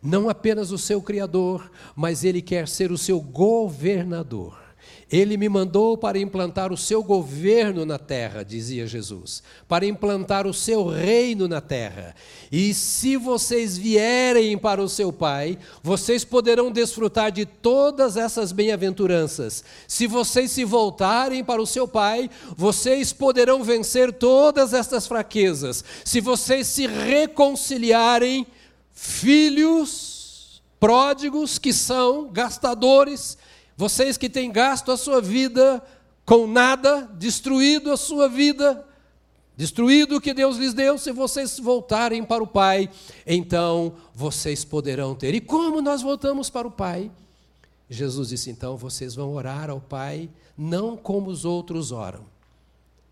Não 0.00 0.28
apenas 0.28 0.70
o 0.70 0.78
seu 0.78 1.02
Criador, 1.02 1.68
mas 1.96 2.22
Ele 2.22 2.40
quer 2.40 2.68
ser 2.68 2.92
o 2.92 2.98
seu 2.98 3.20
governador. 3.20 4.61
Ele 5.12 5.36
me 5.36 5.46
mandou 5.46 5.98
para 5.98 6.18
implantar 6.18 6.72
o 6.72 6.76
seu 6.76 7.02
governo 7.02 7.84
na 7.84 7.98
terra, 7.98 8.42
dizia 8.42 8.86
Jesus, 8.86 9.42
para 9.68 9.84
implantar 9.84 10.46
o 10.46 10.54
seu 10.54 10.86
reino 10.86 11.46
na 11.46 11.60
terra. 11.60 12.14
E 12.50 12.72
se 12.72 13.18
vocês 13.18 13.76
vierem 13.76 14.56
para 14.56 14.82
o 14.82 14.88
seu 14.88 15.12
Pai, 15.12 15.58
vocês 15.82 16.24
poderão 16.24 16.72
desfrutar 16.72 17.30
de 17.30 17.44
todas 17.44 18.16
essas 18.16 18.52
bem-aventuranças. 18.52 19.62
Se 19.86 20.06
vocês 20.06 20.50
se 20.50 20.64
voltarem 20.64 21.44
para 21.44 21.60
o 21.60 21.66
seu 21.66 21.86
Pai, 21.86 22.30
vocês 22.56 23.12
poderão 23.12 23.62
vencer 23.62 24.14
todas 24.14 24.72
estas 24.72 25.06
fraquezas. 25.06 25.84
Se 26.06 26.22
vocês 26.22 26.66
se 26.66 26.86
reconciliarem, 26.86 28.46
filhos 28.94 30.62
pródigos 30.80 31.58
que 31.58 31.72
são 31.72 32.28
gastadores, 32.32 33.36
vocês 33.76 34.16
que 34.16 34.28
têm 34.28 34.50
gasto 34.50 34.92
a 34.92 34.96
sua 34.96 35.20
vida 35.20 35.82
com 36.24 36.46
nada, 36.46 37.10
destruído 37.14 37.90
a 37.90 37.96
sua 37.96 38.28
vida, 38.28 38.86
destruído 39.56 40.16
o 40.16 40.20
que 40.20 40.32
Deus 40.32 40.56
lhes 40.56 40.72
deu, 40.72 40.98
se 40.98 41.12
vocês 41.12 41.58
voltarem 41.58 42.22
para 42.24 42.42
o 42.42 42.46
Pai, 42.46 42.88
então 43.26 43.94
vocês 44.14 44.64
poderão 44.64 45.14
ter. 45.14 45.34
E 45.34 45.40
como 45.40 45.82
nós 45.82 46.02
voltamos 46.02 46.48
para 46.48 46.66
o 46.68 46.70
Pai? 46.70 47.10
Jesus 47.88 48.28
disse: 48.28 48.50
então 48.50 48.76
vocês 48.76 49.14
vão 49.14 49.34
orar 49.34 49.68
ao 49.68 49.80
Pai, 49.80 50.30
não 50.56 50.96
como 50.96 51.30
os 51.30 51.44
outros 51.44 51.92
oram. 51.92 52.24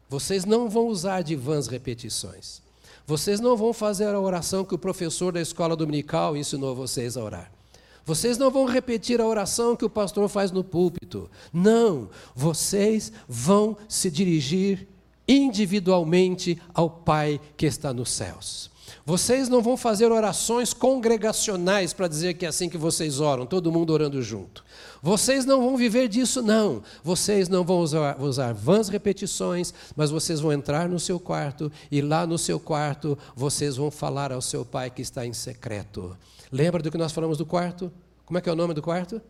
Vocês 0.08 0.44
não 0.44 0.68
vão 0.68 0.88
usar 0.88 1.22
de 1.22 1.36
vãs 1.36 1.68
repetições. 1.68 2.62
Vocês 3.06 3.40
não 3.40 3.56
vão 3.56 3.72
fazer 3.72 4.06
a 4.06 4.20
oração 4.20 4.64
que 4.64 4.74
o 4.74 4.78
professor 4.78 5.32
da 5.32 5.40
escola 5.40 5.76
dominical 5.76 6.36
ensinou 6.36 6.74
vocês 6.74 7.16
a 7.16 7.22
orar. 7.22 7.59
Vocês 8.04 8.38
não 8.38 8.50
vão 8.50 8.64
repetir 8.64 9.20
a 9.20 9.26
oração 9.26 9.76
que 9.76 9.84
o 9.84 9.90
pastor 9.90 10.28
faz 10.28 10.50
no 10.50 10.64
púlpito. 10.64 11.30
Não, 11.52 12.08
vocês 12.34 13.12
vão 13.28 13.76
se 13.88 14.10
dirigir 14.10 14.88
individualmente 15.28 16.60
ao 16.74 16.90
Pai 16.90 17.40
que 17.56 17.66
está 17.66 17.92
nos 17.92 18.10
céus. 18.10 18.70
Vocês 19.06 19.48
não 19.48 19.62
vão 19.62 19.76
fazer 19.76 20.10
orações 20.12 20.74
congregacionais 20.74 21.92
para 21.92 22.08
dizer 22.08 22.34
que 22.34 22.44
é 22.44 22.48
assim 22.48 22.68
que 22.68 22.76
vocês 22.76 23.20
oram, 23.20 23.46
todo 23.46 23.72
mundo 23.72 23.92
orando 23.92 24.20
junto. 24.22 24.64
Vocês 25.02 25.44
não 25.44 25.62
vão 25.62 25.76
viver 25.76 26.08
disso, 26.08 26.42
não. 26.42 26.82
Vocês 27.02 27.48
não 27.48 27.64
vão 27.64 27.78
usar, 27.78 28.20
usar 28.20 28.52
vãs 28.52 28.88
repetições, 28.88 29.72
mas 29.96 30.10
vocês 30.10 30.40
vão 30.40 30.52
entrar 30.52 30.88
no 30.88 31.00
seu 31.00 31.18
quarto 31.18 31.72
e 31.90 32.02
lá 32.02 32.26
no 32.26 32.36
seu 32.36 32.60
quarto 32.60 33.16
vocês 33.34 33.76
vão 33.76 33.90
falar 33.90 34.32
ao 34.32 34.42
seu 34.42 34.64
pai 34.64 34.90
que 34.90 35.02
está 35.02 35.24
em 35.24 35.32
secreto. 35.32 36.16
Lembra 36.50 36.82
do 36.82 36.90
que 36.90 36.98
nós 36.98 37.12
falamos 37.12 37.38
do 37.38 37.46
quarto? 37.46 37.92
Como 38.24 38.38
é 38.38 38.40
que 38.40 38.48
é 38.48 38.52
o 38.52 38.56
nome 38.56 38.74
do 38.74 38.82
quarto? 38.82 39.20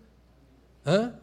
Hã? 0.87 1.15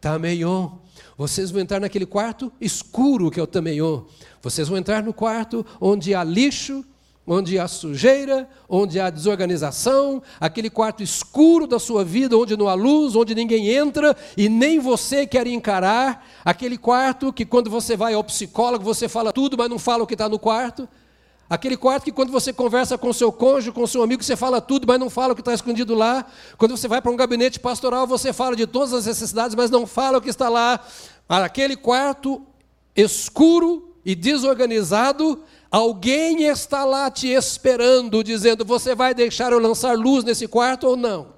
Tameion. 0.00 0.70
Vocês 1.16 1.50
vão 1.50 1.62
entrar 1.62 1.80
naquele 1.80 2.04
quarto 2.04 2.52
escuro 2.60 3.30
que 3.30 3.40
é 3.40 3.42
o 3.42 3.46
Tameion. 3.46 4.02
Vocês 4.42 4.68
vão 4.68 4.76
entrar 4.76 5.02
no 5.02 5.14
quarto 5.14 5.64
onde 5.80 6.14
há 6.14 6.22
lixo, 6.22 6.84
onde 7.26 7.58
há 7.58 7.66
sujeira, 7.66 8.46
onde 8.68 9.00
há 9.00 9.08
desorganização, 9.08 10.22
aquele 10.38 10.68
quarto 10.68 11.02
escuro 11.02 11.66
da 11.66 11.78
sua 11.78 12.04
vida, 12.04 12.36
onde 12.36 12.54
não 12.54 12.68
há 12.68 12.74
luz, 12.74 13.16
onde 13.16 13.34
ninguém 13.34 13.68
entra 13.70 14.14
e 14.36 14.48
nem 14.48 14.78
você 14.78 15.26
quer 15.26 15.46
encarar, 15.46 16.26
aquele 16.44 16.76
quarto 16.76 17.32
que 17.32 17.46
quando 17.46 17.70
você 17.70 17.96
vai 17.96 18.12
ao 18.12 18.22
psicólogo 18.22 18.84
você 18.84 19.08
fala 19.08 19.32
tudo, 19.32 19.56
mas 19.56 19.70
não 19.70 19.78
fala 19.78 20.02
o 20.04 20.06
que 20.06 20.14
está 20.14 20.28
no 20.28 20.38
quarto. 20.38 20.86
Aquele 21.54 21.76
quarto 21.76 22.02
que 22.02 22.10
quando 22.10 22.32
você 22.32 22.52
conversa 22.52 22.98
com 22.98 23.12
seu 23.12 23.30
cônjuge, 23.30 23.70
com 23.70 23.86
seu 23.86 24.02
amigo, 24.02 24.24
você 24.24 24.34
fala 24.34 24.60
tudo, 24.60 24.88
mas 24.88 24.98
não 24.98 25.08
fala 25.08 25.32
o 25.32 25.36
que 25.36 25.40
está 25.40 25.54
escondido 25.54 25.94
lá. 25.94 26.26
Quando 26.58 26.76
você 26.76 26.88
vai 26.88 27.00
para 27.00 27.12
um 27.12 27.16
gabinete 27.16 27.60
pastoral, 27.60 28.08
você 28.08 28.32
fala 28.32 28.56
de 28.56 28.66
todas 28.66 28.92
as 28.92 29.06
necessidades, 29.06 29.54
mas 29.54 29.70
não 29.70 29.86
fala 29.86 30.18
o 30.18 30.20
que 30.20 30.28
está 30.28 30.48
lá. 30.48 30.80
Aquele 31.28 31.76
quarto 31.76 32.42
escuro 32.96 33.94
e 34.04 34.16
desorganizado, 34.16 35.44
alguém 35.70 36.42
está 36.42 36.84
lá 36.84 37.08
te 37.08 37.28
esperando, 37.28 38.24
dizendo: 38.24 38.64
Você 38.64 38.92
vai 38.92 39.14
deixar 39.14 39.52
eu 39.52 39.60
lançar 39.60 39.96
luz 39.96 40.24
nesse 40.24 40.48
quarto 40.48 40.88
ou 40.88 40.96
não? 40.96 41.34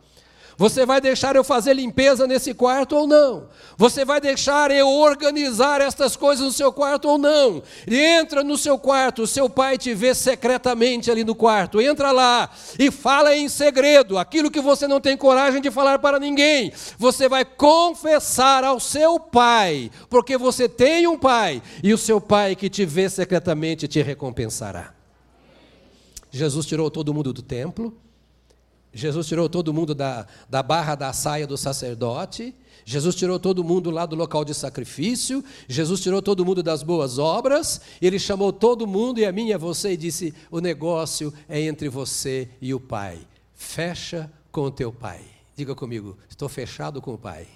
Você 0.58 0.86
vai 0.86 1.02
deixar 1.02 1.36
eu 1.36 1.44
fazer 1.44 1.74
limpeza 1.74 2.26
nesse 2.26 2.54
quarto 2.54 2.96
ou 2.96 3.06
não? 3.06 3.48
Você 3.76 4.06
vai 4.06 4.20
deixar 4.22 4.70
eu 4.70 4.88
organizar 4.88 5.82
estas 5.82 6.16
coisas 6.16 6.42
no 6.42 6.52
seu 6.52 6.72
quarto 6.72 7.08
ou 7.08 7.18
não? 7.18 7.62
E 7.86 7.94
entra 7.94 8.42
no 8.42 8.56
seu 8.56 8.78
quarto, 8.78 9.22
o 9.22 9.26
seu 9.26 9.50
pai 9.50 9.76
te 9.76 9.92
vê 9.92 10.14
secretamente 10.14 11.10
ali 11.10 11.24
no 11.24 11.34
quarto. 11.34 11.78
Entra 11.78 12.10
lá 12.10 12.48
e 12.78 12.90
fala 12.90 13.36
em 13.36 13.50
segredo 13.50 14.16
aquilo 14.16 14.50
que 14.50 14.62
você 14.62 14.88
não 14.88 14.98
tem 14.98 15.14
coragem 15.14 15.60
de 15.60 15.70
falar 15.70 15.98
para 15.98 16.18
ninguém. 16.18 16.72
Você 16.98 17.28
vai 17.28 17.44
confessar 17.44 18.64
ao 18.64 18.80
seu 18.80 19.20
pai, 19.20 19.90
porque 20.08 20.38
você 20.38 20.66
tem 20.66 21.06
um 21.06 21.18
pai 21.18 21.62
e 21.82 21.92
o 21.92 21.98
seu 21.98 22.18
pai 22.18 22.56
que 22.56 22.70
te 22.70 22.86
vê 22.86 23.10
secretamente 23.10 23.86
te 23.86 24.00
recompensará. 24.00 24.94
Jesus 26.30 26.64
tirou 26.64 26.90
todo 26.90 27.12
mundo 27.12 27.30
do 27.30 27.42
templo 27.42 28.05
Jesus 28.96 29.26
tirou 29.26 29.46
todo 29.46 29.74
mundo 29.74 29.94
da, 29.94 30.26
da 30.48 30.62
barra 30.62 30.94
da 30.94 31.12
saia 31.12 31.46
do 31.46 31.56
sacerdote. 31.58 32.54
Jesus 32.82 33.14
tirou 33.14 33.38
todo 33.38 33.62
mundo 33.62 33.90
lá 33.90 34.06
do 34.06 34.16
local 34.16 34.42
de 34.42 34.54
sacrifício. 34.54 35.44
Jesus 35.68 36.00
tirou 36.00 36.22
todo 36.22 36.46
mundo 36.46 36.62
das 36.62 36.82
boas 36.82 37.18
obras. 37.18 37.78
Ele 38.00 38.18
chamou 38.18 38.54
todo 38.54 38.86
mundo 38.86 39.20
e 39.20 39.26
a 39.26 39.32
mim 39.32 39.48
e 39.48 39.52
a 39.52 39.58
você 39.58 39.92
e 39.92 39.96
disse: 39.98 40.32
O 40.50 40.60
negócio 40.60 41.30
é 41.46 41.60
entre 41.60 41.90
você 41.90 42.48
e 42.58 42.72
o 42.72 42.80
Pai. 42.80 43.18
Fecha 43.54 44.32
com 44.50 44.62
o 44.62 44.70
teu 44.70 44.90
Pai. 44.90 45.20
Diga 45.54 45.74
comigo: 45.74 46.16
Estou 46.26 46.48
fechado 46.48 47.02
com 47.02 47.12
o 47.12 47.18
Pai. 47.18 47.46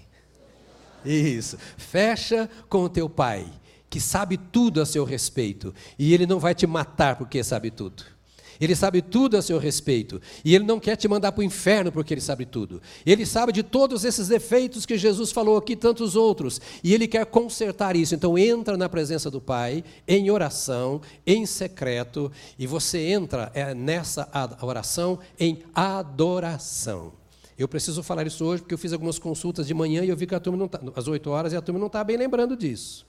Isso. 1.02 1.56
Fecha 1.78 2.50
com 2.68 2.84
o 2.84 2.88
teu 2.90 3.08
Pai, 3.08 3.50
que 3.88 3.98
sabe 3.98 4.36
tudo 4.36 4.82
a 4.82 4.84
seu 4.84 5.04
respeito. 5.04 5.74
E 5.98 6.12
ele 6.12 6.26
não 6.26 6.38
vai 6.38 6.54
te 6.54 6.66
matar 6.66 7.16
porque 7.16 7.42
sabe 7.42 7.70
tudo. 7.70 8.19
Ele 8.60 8.76
sabe 8.76 9.00
tudo 9.00 9.36
a 9.36 9.42
seu 9.42 9.58
respeito. 9.58 10.20
E 10.44 10.54
Ele 10.54 10.64
não 10.64 10.78
quer 10.78 10.96
te 10.96 11.08
mandar 11.08 11.32
para 11.32 11.40
o 11.40 11.44
inferno 11.44 11.90
porque 11.90 12.12
Ele 12.12 12.20
sabe 12.20 12.44
tudo. 12.44 12.82
Ele 13.06 13.24
sabe 13.24 13.52
de 13.52 13.62
todos 13.62 14.04
esses 14.04 14.28
defeitos 14.28 14.84
que 14.84 14.98
Jesus 14.98 15.32
falou 15.32 15.56
aqui, 15.56 15.74
tantos 15.74 16.14
outros. 16.14 16.60
E 16.84 16.92
Ele 16.92 17.08
quer 17.08 17.24
consertar 17.26 17.96
isso. 17.96 18.14
Então, 18.14 18.36
entra 18.36 18.76
na 18.76 18.88
presença 18.88 19.30
do 19.30 19.40
Pai, 19.40 19.82
em 20.06 20.30
oração, 20.30 21.00
em 21.26 21.46
secreto. 21.46 22.30
E 22.58 22.66
você 22.66 22.98
entra 22.98 23.50
é, 23.54 23.72
nessa 23.72 24.28
oração 24.60 25.18
em 25.38 25.62
adoração. 25.74 27.12
Eu 27.58 27.68
preciso 27.68 28.02
falar 28.02 28.26
isso 28.26 28.44
hoje 28.44 28.62
porque 28.62 28.74
eu 28.74 28.78
fiz 28.78 28.92
algumas 28.92 29.18
consultas 29.18 29.66
de 29.66 29.74
manhã 29.74 30.02
e 30.02 30.08
eu 30.08 30.16
vi 30.16 30.26
que 30.26 30.34
a 30.34 30.40
turma 30.40 30.58
não 30.58 30.66
está, 30.66 30.80
às 30.96 31.06
8 31.06 31.30
horas, 31.30 31.52
e 31.52 31.56
a 31.56 31.60
turma 31.60 31.78
não 31.78 31.88
está 31.88 32.02
bem 32.02 32.16
lembrando 32.16 32.56
disso. 32.56 33.06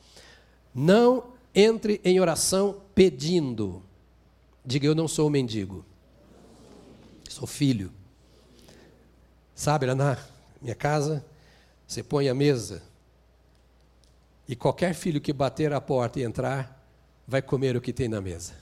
Não 0.76 1.24
entre 1.56 2.02
em 2.04 2.20
oração 2.20 2.78
pedindo. 2.94 3.82
Diga, 4.66 4.86
eu 4.86 4.96
não 4.96 5.08
sou 5.08 5.30
mendigo. 5.30 5.86
Sou 7.30 7.48
filho. 7.48 7.92
Sabe, 9.56 9.86
lá 9.86 9.96
na 9.96 10.18
minha 10.62 10.76
casa, 10.76 11.26
você 11.88 12.04
põe 12.04 12.30
a 12.30 12.34
mesa 12.34 12.84
e 14.48 14.56
qualquer 14.56 14.94
filho 14.94 15.22
que 15.22 15.32
bater 15.32 15.72
a 15.72 15.80
porta 15.80 16.20
e 16.20 16.24
entrar, 16.24 16.86
vai 17.26 17.42
comer 17.42 17.78
o 17.78 17.82
que 17.82 17.94
tem 17.94 18.10
na 18.10 18.20
mesa. 18.20 18.54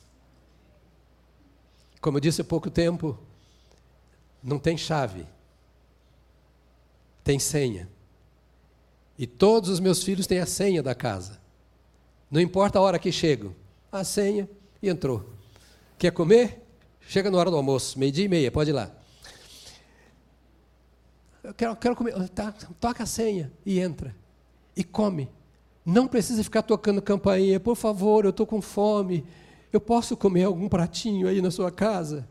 Como 2.00 2.18
eu 2.18 2.22
disse 2.22 2.42
há 2.42 2.44
pouco 2.44 2.70
tempo, 2.70 3.18
não 4.44 4.60
tem 4.60 4.78
chave, 4.78 5.26
tem 7.24 7.40
senha. 7.40 7.90
E 9.18 9.26
todos 9.26 9.70
os 9.70 9.80
meus 9.80 10.04
filhos 10.04 10.28
têm 10.28 10.40
a 10.40 10.46
senha 10.46 10.84
da 10.84 10.94
casa. 10.94 11.42
Não 12.30 12.40
importa 12.40 12.78
a 12.78 12.82
hora 12.84 13.00
que 13.00 13.12
chegam, 13.12 13.56
a 13.92 14.04
senha 14.04 14.48
e 14.82 14.90
entrou. 14.90 15.39
Quer 16.00 16.12
comer? 16.14 16.66
Chega 17.02 17.30
na 17.30 17.38
hora 17.38 17.52
do 17.52 17.58
almoço, 17.58 18.00
meio-dia 18.00 18.24
e 18.24 18.30
meia, 18.30 18.50
pode 18.50 18.70
ir 18.70 18.74
lá. 18.74 18.90
Eu 21.44 21.54
quero, 21.54 21.76
quero 21.76 21.96
comer. 21.96 22.30
Tá, 22.30 22.54
toca 22.80 23.04
a 23.04 23.06
senha 23.06 23.52
e 23.66 23.82
entra. 23.82 24.16
E 24.78 24.84
come. 24.84 25.30
Não 25.86 26.08
precisa 26.08 26.42
ficar 26.42 26.62
tocando 26.62 27.02
campainha. 27.02 27.60
Por 27.60 27.76
favor, 27.76 28.24
eu 28.24 28.30
estou 28.30 28.48
com 28.48 28.62
fome. 28.62 29.26
Eu 29.74 29.82
posso 29.82 30.16
comer 30.16 30.46
algum 30.46 30.70
pratinho 30.70 31.28
aí 31.28 31.42
na 31.42 31.52
sua 31.52 31.70
casa? 31.70 32.26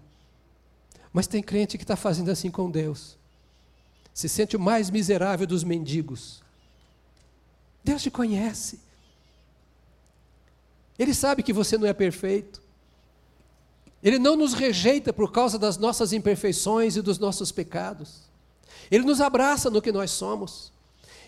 Mas 1.13 1.27
tem 1.27 1.43
crente 1.43 1.77
que 1.77 1.85
está 1.85 1.97
fazendo 1.97 2.31
assim 2.31 2.51
com 2.51 2.71
Deus. 2.71 3.19
Se 4.15 4.31
sente 4.31 4.57
o 4.57 4.61
mais 4.61 4.89
miserável 4.89 5.47
dos 5.47 5.63
mendigos. 5.63 6.43
Deus 7.85 8.03
te 8.03 8.11
conhece. 8.11 8.81
Ele 10.99 11.13
sabe 11.13 11.43
que 11.43 11.53
você 11.53 11.77
não 11.77 11.87
é 11.87 11.93
perfeito. 11.93 12.67
Ele 14.03 14.19
não 14.19 14.37
nos 14.37 14.55
rejeita 14.55 15.13
por 15.13 15.33
causa 15.33 15.59
das 15.59 15.77
nossas 15.77 16.13
imperfeições 16.13 16.97
e 16.97 17.03
dos 17.03 17.19
nossos 17.19 17.51
pecados. 17.51 18.29
Ele 18.91 19.05
nos 19.05 19.21
abraça 19.21 19.69
no 19.69 19.83
que 19.83 19.93
nós 19.93 20.11
somos. 20.11 20.73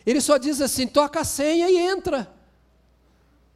Ele 0.06 0.20
só 0.20 0.38
diz 0.38 0.60
assim: 0.60 0.86
toca 0.86 1.20
a 1.20 1.24
senha 1.24 1.70
e 1.70 1.76
entra. 1.76 2.32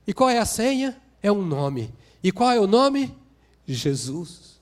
E 0.07 0.12
qual 0.12 0.29
é 0.29 0.38
a 0.38 0.44
senha? 0.44 1.00
É 1.22 1.31
um 1.31 1.42
nome. 1.42 1.94
E 2.22 2.33
qual 2.33 2.50
é 2.50 2.59
o 2.59 2.66
nome? 2.66 3.16
Jesus. 3.66 4.61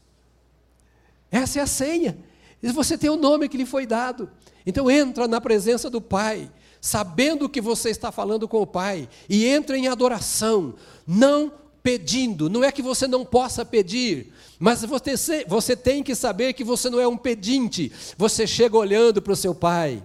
Essa 1.31 1.61
é 1.61 1.63
a 1.63 1.67
senha. 1.67 2.19
E 2.63 2.71
você 2.71 2.97
tem 2.97 3.11
o 3.11 3.17
nome 3.17 3.49
que 3.49 3.57
lhe 3.57 3.67
foi 3.67 3.87
dado. 3.87 4.31
Então 4.65 4.91
entra 4.91 5.27
na 5.27 5.41
presença 5.41 5.91
do 5.91 6.01
Pai, 6.01 6.51
sabendo 6.81 7.49
que 7.49 7.61
você 7.61 7.91
está 7.91 8.13
falando 8.13 8.47
com 8.47 8.61
o 8.61 8.67
Pai, 8.67 9.09
e 9.29 9.47
entra 9.47 9.77
em 9.77 9.89
adoração, 9.89 10.75
não 11.07 11.53
pedindo. 11.83 12.49
Não 12.49 12.63
é 12.63 12.71
que 12.71 12.83
você 12.83 13.07
não 13.07 13.25
possa 13.25 13.65
pedir, 13.65 14.33
mas 14.59 14.85
você, 14.85 15.45
você 15.47 15.77
tem 15.77 16.03
que 16.03 16.15
saber 16.15 16.53
que 16.53 16.65
você 16.65 16.89
não 16.89 17.01
é 17.01 17.07
um 17.07 17.17
pedinte. 17.17 17.91
Você 18.17 18.47
chega 18.47 18.77
olhando 18.77 19.21
para 19.21 19.33
o 19.33 19.37
seu 19.37 19.55
Pai, 19.55 20.03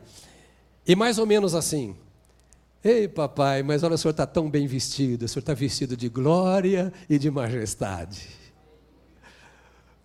e 0.85 0.95
mais 0.95 1.17
ou 1.17 1.25
menos 1.25 1.53
assim. 1.53 1.95
Ei, 2.83 3.07
papai, 3.07 3.63
mas 3.63 3.83
olha, 3.83 3.95
o 3.95 3.97
senhor 3.97 4.11
está 4.11 4.25
tão 4.25 4.49
bem 4.49 4.65
vestido, 4.65 5.25
o 5.25 5.27
senhor 5.27 5.41
está 5.41 5.53
vestido 5.53 5.97
de 5.97 6.07
glória 6.07 6.93
e 7.09 7.17
de 7.19 7.29
majestade. 7.29 8.29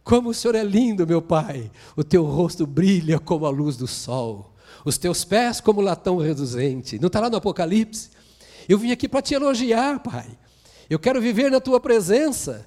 Como 0.02 0.30
o 0.30 0.34
senhor 0.34 0.56
é 0.56 0.64
lindo, 0.64 1.06
meu 1.06 1.22
pai, 1.22 1.70
o 1.94 2.02
teu 2.02 2.24
rosto 2.24 2.66
brilha 2.66 3.20
como 3.20 3.46
a 3.46 3.50
luz 3.50 3.76
do 3.76 3.86
sol 3.86 4.52
os 4.84 4.98
teus 4.98 5.24
pés 5.24 5.60
como 5.60 5.80
latão 5.80 6.16
reduzente. 6.16 6.98
Não 6.98 7.06
está 7.06 7.20
lá 7.20 7.30
no 7.30 7.36
Apocalipse? 7.36 8.10
Eu 8.68 8.78
vim 8.78 8.90
aqui 8.90 9.08
para 9.08 9.22
te 9.22 9.34
elogiar, 9.34 10.00
Pai. 10.00 10.26
Eu 10.88 10.98
quero 10.98 11.20
viver 11.20 11.50
na 11.50 11.60
tua 11.60 11.80
presença. 11.80 12.66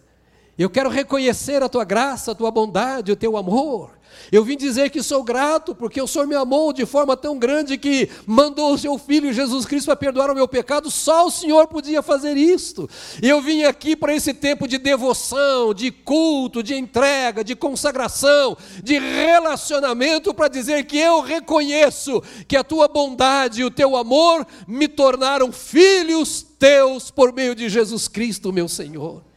Eu 0.57 0.69
quero 0.69 0.89
reconhecer 0.89 1.61
a 1.61 1.69
tua 1.69 1.83
graça, 1.83 2.31
a 2.31 2.35
tua 2.35 2.49
bondade, 2.49 3.11
o 3.11 3.15
teu 3.15 3.35
amor. 3.35 3.95
Eu 4.31 4.43
vim 4.43 4.55
dizer 4.55 4.89
que 4.89 5.03
sou 5.03 5.23
grato 5.23 5.75
porque 5.75 6.01
o 6.01 6.07
Senhor 6.07 6.25
me 6.25 6.35
amou 6.35 6.71
de 6.71 6.85
forma 6.85 7.17
tão 7.17 7.37
grande 7.37 7.77
que 7.77 8.09
mandou 8.25 8.73
o 8.73 8.77
seu 8.77 8.97
filho 8.97 9.33
Jesus 9.33 9.65
Cristo 9.65 9.87
para 9.87 9.95
perdoar 9.95 10.31
o 10.31 10.35
meu 10.35 10.47
pecado. 10.47 10.89
Só 10.89 11.27
o 11.27 11.31
Senhor 11.31 11.67
podia 11.67 12.01
fazer 12.01 12.37
isto. 12.37 12.89
Eu 13.21 13.41
vim 13.41 13.63
aqui 13.63 13.95
para 13.95 14.15
esse 14.15 14.33
tempo 14.33 14.67
de 14.67 14.77
devoção, 14.77 15.73
de 15.73 15.91
culto, 15.91 16.63
de 16.63 16.73
entrega, 16.73 17.43
de 17.43 17.55
consagração, 17.55 18.57
de 18.81 18.97
relacionamento 18.97 20.33
para 20.33 20.47
dizer 20.47 20.85
que 20.85 20.97
eu 20.97 21.21
reconheço 21.21 22.23
que 22.47 22.55
a 22.55 22.63
tua 22.63 22.87
bondade 22.87 23.61
e 23.61 23.65
o 23.65 23.71
teu 23.71 23.95
amor 23.95 24.45
me 24.67 24.87
tornaram 24.87 25.51
filhos 25.51 26.45
teus 26.57 27.11
por 27.11 27.33
meio 27.33 27.53
de 27.53 27.69
Jesus 27.69 28.07
Cristo, 28.07 28.53
meu 28.53 28.67
Senhor. 28.67 29.34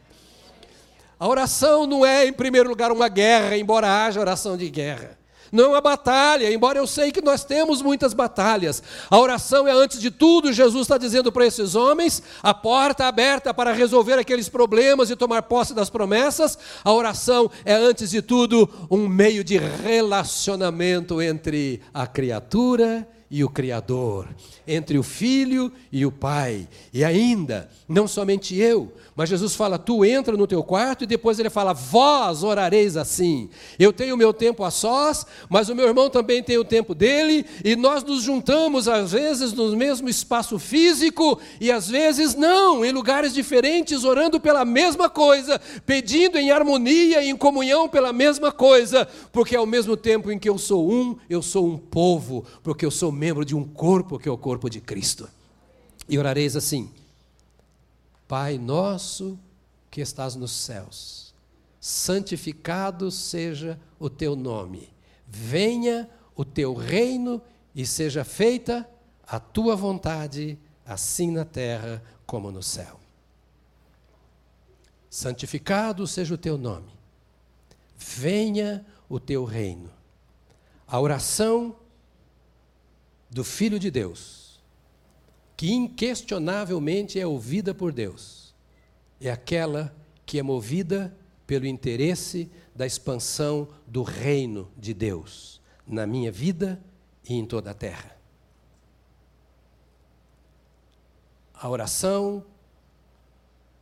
A 1.19 1.27
oração 1.27 1.85
não 1.85 2.05
é, 2.05 2.25
em 2.25 2.33
primeiro 2.33 2.69
lugar, 2.69 2.91
uma 2.91 3.09
guerra, 3.09 3.57
embora 3.57 4.05
haja 4.05 4.21
oração 4.21 4.55
de 4.55 4.69
guerra. 4.69 5.19
Não 5.51 5.65
é 5.65 5.67
uma 5.69 5.81
batalha, 5.81 6.53
embora 6.53 6.77
eu 6.77 6.85
sei 6.85 7.11
que 7.11 7.21
nós 7.21 7.43
temos 7.43 7.81
muitas 7.81 8.13
batalhas. 8.13 8.81
A 9.09 9.17
oração 9.17 9.67
é, 9.67 9.71
antes 9.71 9.99
de 9.99 10.11
tudo, 10.11 10.53
Jesus 10.53 10.83
está 10.83 10.97
dizendo 10.97 11.31
para 11.31 11.45
esses 11.45 11.75
homens, 11.75 12.21
a 12.41 12.53
porta 12.53 13.05
aberta 13.05 13.53
para 13.53 13.73
resolver 13.73 14.19
aqueles 14.19 14.47
problemas 14.47 15.09
e 15.09 15.15
tomar 15.15 15.41
posse 15.43 15.73
das 15.73 15.89
promessas. 15.89 16.57
A 16.83 16.93
oração 16.93 17.49
é, 17.65 17.73
antes 17.73 18.11
de 18.11 18.21
tudo, 18.21 18.69
um 18.89 19.07
meio 19.07 19.43
de 19.43 19.57
relacionamento 19.57 21.21
entre 21.21 21.81
a 21.93 22.05
criatura 22.05 23.07
e 23.15 23.18
o 23.43 23.49
Criador, 23.49 24.27
entre 24.67 24.97
o 24.97 25.03
Filho 25.03 25.71
e 25.91 26.05
o 26.05 26.11
Pai. 26.11 26.67
E 26.91 27.03
ainda, 27.03 27.69
não 27.87 28.07
somente 28.07 28.55
eu, 28.55 28.91
mas 29.15 29.29
Jesus 29.29 29.53
fala: 29.53 29.77
tu 29.77 30.03
entra 30.03 30.35
no 30.35 30.47
teu 30.47 30.63
quarto, 30.63 31.03
e 31.03 31.07
depois 31.07 31.37
ele 31.39 31.49
fala: 31.49 31.73
vós 31.73 32.41
orareis 32.41 32.97
assim. 32.97 33.49
Eu 33.77 33.93
tenho 33.93 34.15
o 34.15 34.17
meu 34.17 34.33
tempo 34.33 34.63
a 34.63 34.71
sós, 34.71 35.25
mas 35.49 35.69
o 35.69 35.75
meu 35.75 35.87
irmão 35.87 36.09
também 36.09 36.41
tem 36.41 36.57
o 36.57 36.63
tempo 36.63 36.95
dele, 36.95 37.45
e 37.63 37.75
nós 37.75 38.03
nos 38.03 38.23
juntamos, 38.23 38.87
às 38.87 39.11
vezes, 39.11 39.53
no 39.53 39.75
mesmo 39.75 40.09
espaço 40.09 40.57
físico, 40.57 41.39
e 41.59 41.71
às 41.71 41.87
vezes 41.87 42.33
não, 42.33 42.83
em 42.83 42.91
lugares 42.91 43.33
diferentes, 43.33 44.03
orando 44.03 44.39
pela 44.39 44.65
mesma 44.65 45.09
coisa, 45.09 45.59
pedindo 45.85 46.37
em 46.37 46.49
harmonia 46.49 47.21
e 47.21 47.29
em 47.29 47.35
comunhão 47.35 47.87
pela 47.87 48.13
mesma 48.13 48.51
coisa, 48.51 49.07
porque 49.31 49.55
ao 49.55 49.65
mesmo 49.65 49.95
tempo 49.95 50.31
em 50.31 50.39
que 50.39 50.49
eu 50.49 50.57
sou 50.57 50.89
um, 50.89 51.15
eu 51.29 51.41
sou 51.41 51.67
um 51.67 51.77
povo, 51.77 52.45
porque 52.63 52.85
eu 52.85 52.91
sou 52.91 53.11
membro 53.19 53.43
de 53.43 53.53
um 53.53 53.65
corpo 53.65 54.17
que 54.17 54.29
é 54.29 54.31
o 54.31 54.37
corpo 54.37 54.69
de 54.69 54.79
Cristo. 54.79 55.29
E 56.07 56.17
orareis 56.17 56.55
assim. 56.55 56.91
Pai 58.27 58.57
nosso 58.57 59.37
que 59.91 60.01
estás 60.01 60.35
nos 60.35 60.51
céus, 60.51 61.33
santificado 61.79 63.09
seja 63.09 63.79
o 63.99 64.07
teu 64.07 64.35
nome, 64.35 64.93
venha 65.27 66.07
o 66.35 66.45
teu 66.45 66.75
reino 66.75 67.41
e 67.73 67.87
seja 67.87 68.23
feita 68.23 68.87
a 69.27 69.39
tua 69.39 69.75
vontade, 69.75 70.59
assim 70.85 71.31
na 71.31 71.43
terra 71.43 72.03
como 72.25 72.51
no 72.51 72.61
céu. 72.61 72.99
Santificado 75.09 76.05
seja 76.05 76.35
o 76.35 76.37
teu 76.37 76.55
nome, 76.55 76.91
venha 77.97 78.85
o 79.09 79.19
teu 79.19 79.43
reino. 79.43 79.89
A 80.87 80.99
oração 80.99 81.75
do 83.29 83.43
Filho 83.43 83.79
de 83.79 83.91
Deus 83.91 84.39
que 85.59 85.73
inquestionavelmente 85.73 87.19
é 87.19 87.27
ouvida 87.27 87.73
por 87.73 87.91
Deus, 87.91 88.55
é 89.19 89.29
aquela 89.29 89.93
que 90.25 90.39
é 90.39 90.41
movida 90.41 91.13
pelo 91.45 91.65
interesse 91.65 92.49
da 92.73 92.85
expansão 92.85 93.67
do 93.85 94.01
reino 94.01 94.71
de 94.77 94.93
Deus 94.93 95.59
na 95.85 96.07
minha 96.07 96.31
vida 96.31 96.81
e 97.27 97.33
em 97.33 97.45
toda 97.45 97.71
a 97.71 97.73
terra. 97.73 98.15
A 101.53 101.67
oração 101.67 102.45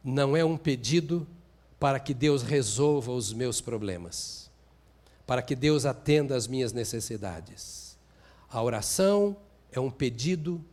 não 0.04 0.36
é 0.36 0.44
um 0.44 0.58
pedido 0.58 1.28
para 1.80 2.00
que 2.00 2.12
Deus 2.16 2.42
resolva 2.42 3.12
os 3.12 3.32
meus 3.32 3.62
problemas, 3.62 4.50
para 5.28 5.44
que 5.44 5.56
Deus 5.56 5.86
atenda 5.86 6.36
às 6.36 6.48
minhas 6.48 6.74
necessidades. 6.74 7.87
A 8.50 8.62
oração 8.62 9.38
é 9.72 9.80
um 9.80 9.92
pedido 9.92 10.64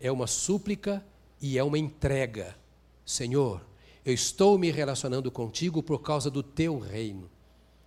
é 0.00 0.10
uma 0.10 0.26
súplica 0.26 1.04
e 1.40 1.58
é 1.58 1.64
uma 1.64 1.78
entrega. 1.78 2.56
Senhor, 3.04 3.64
eu 4.04 4.12
estou 4.12 4.58
me 4.58 4.70
relacionando 4.70 5.30
contigo 5.30 5.82
por 5.82 6.00
causa 6.00 6.30
do 6.30 6.42
teu 6.42 6.78
reino, 6.78 7.28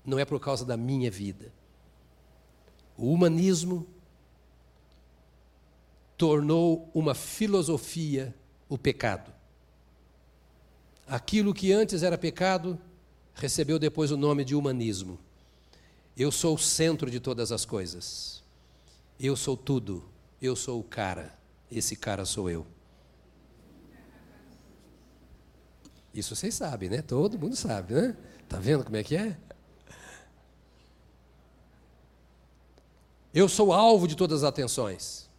não 0.05 0.19
é 0.19 0.25
por 0.25 0.39
causa 0.39 0.65
da 0.65 0.75
minha 0.75 1.09
vida. 1.09 1.51
O 2.97 3.11
humanismo 3.11 3.87
tornou 6.17 6.89
uma 6.93 7.15
filosofia 7.15 8.35
o 8.69 8.77
pecado. 8.77 9.33
Aquilo 11.07 11.53
que 11.53 11.73
antes 11.73 12.03
era 12.03 12.17
pecado 12.17 12.79
recebeu 13.33 13.79
depois 13.79 14.11
o 14.11 14.17
nome 14.17 14.45
de 14.45 14.55
humanismo. 14.55 15.17
Eu 16.15 16.31
sou 16.31 16.55
o 16.55 16.59
centro 16.59 17.09
de 17.09 17.19
todas 17.19 17.51
as 17.51 17.65
coisas. 17.65 18.43
Eu 19.23 19.35
sou 19.35 19.55
tudo. 19.55 20.03
Eu 20.41 20.55
sou 20.55 20.79
o 20.79 20.83
cara. 20.83 21.37
Esse 21.71 21.95
cara 21.95 22.25
sou 22.25 22.49
eu. 22.49 22.65
Isso 26.11 26.35
vocês 26.35 26.55
sabem, 26.55 26.89
né? 26.89 27.03
Todo 27.03 27.37
mundo 27.37 27.55
sabe, 27.55 27.93
né? 27.93 28.17
Tá 28.49 28.57
vendo 28.57 28.83
como 28.83 28.97
é 28.97 29.03
que 29.03 29.15
é? 29.15 29.37
Eu 33.31 33.47
sou 33.47 33.71
alvo 33.71 34.07
de 34.07 34.17
todas 34.17 34.43
as 34.43 34.49
atenções. 34.49 35.29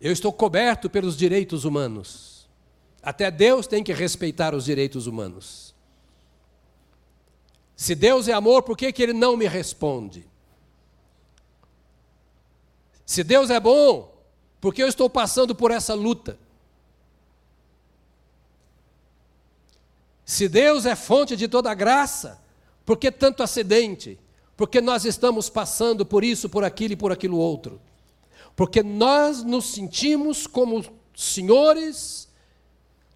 Eu 0.00 0.12
estou 0.12 0.32
coberto 0.32 0.88
pelos 0.88 1.16
direitos 1.16 1.64
humanos. 1.64 2.48
Até 3.02 3.32
Deus 3.32 3.66
tem 3.66 3.82
que 3.82 3.92
respeitar 3.92 4.54
os 4.54 4.64
direitos 4.64 5.08
humanos. 5.08 5.74
Se 7.74 7.96
Deus 7.96 8.28
é 8.28 8.32
amor, 8.32 8.62
por 8.62 8.76
que, 8.76 8.92
que 8.92 9.02
Ele 9.02 9.12
não 9.12 9.36
me 9.36 9.48
responde? 9.48 10.32
Se 13.04 13.22
Deus 13.22 13.50
é 13.50 13.60
bom, 13.60 14.14
porque 14.60 14.82
eu 14.82 14.88
estou 14.88 15.10
passando 15.10 15.54
por 15.54 15.70
essa 15.70 15.94
luta? 15.94 16.38
Se 20.24 20.48
Deus 20.48 20.86
é 20.86 20.96
fonte 20.96 21.36
de 21.36 21.46
toda 21.46 21.74
graça, 21.74 22.40
por 22.84 22.96
que 22.96 23.10
tanto 23.10 23.42
acidente? 23.42 24.18
Porque 24.56 24.80
nós 24.80 25.04
estamos 25.04 25.50
passando 25.50 26.06
por 26.06 26.24
isso, 26.24 26.48
por 26.48 26.64
aquilo 26.64 26.94
e 26.94 26.96
por 26.96 27.12
aquilo 27.12 27.36
outro. 27.36 27.80
Porque 28.56 28.82
nós 28.82 29.42
nos 29.42 29.66
sentimos 29.66 30.46
como 30.46 30.84
senhores, 31.14 32.28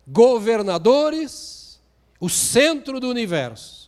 governadores, 0.06 1.80
o 2.20 2.28
centro 2.28 3.00
do 3.00 3.08
universo 3.08 3.87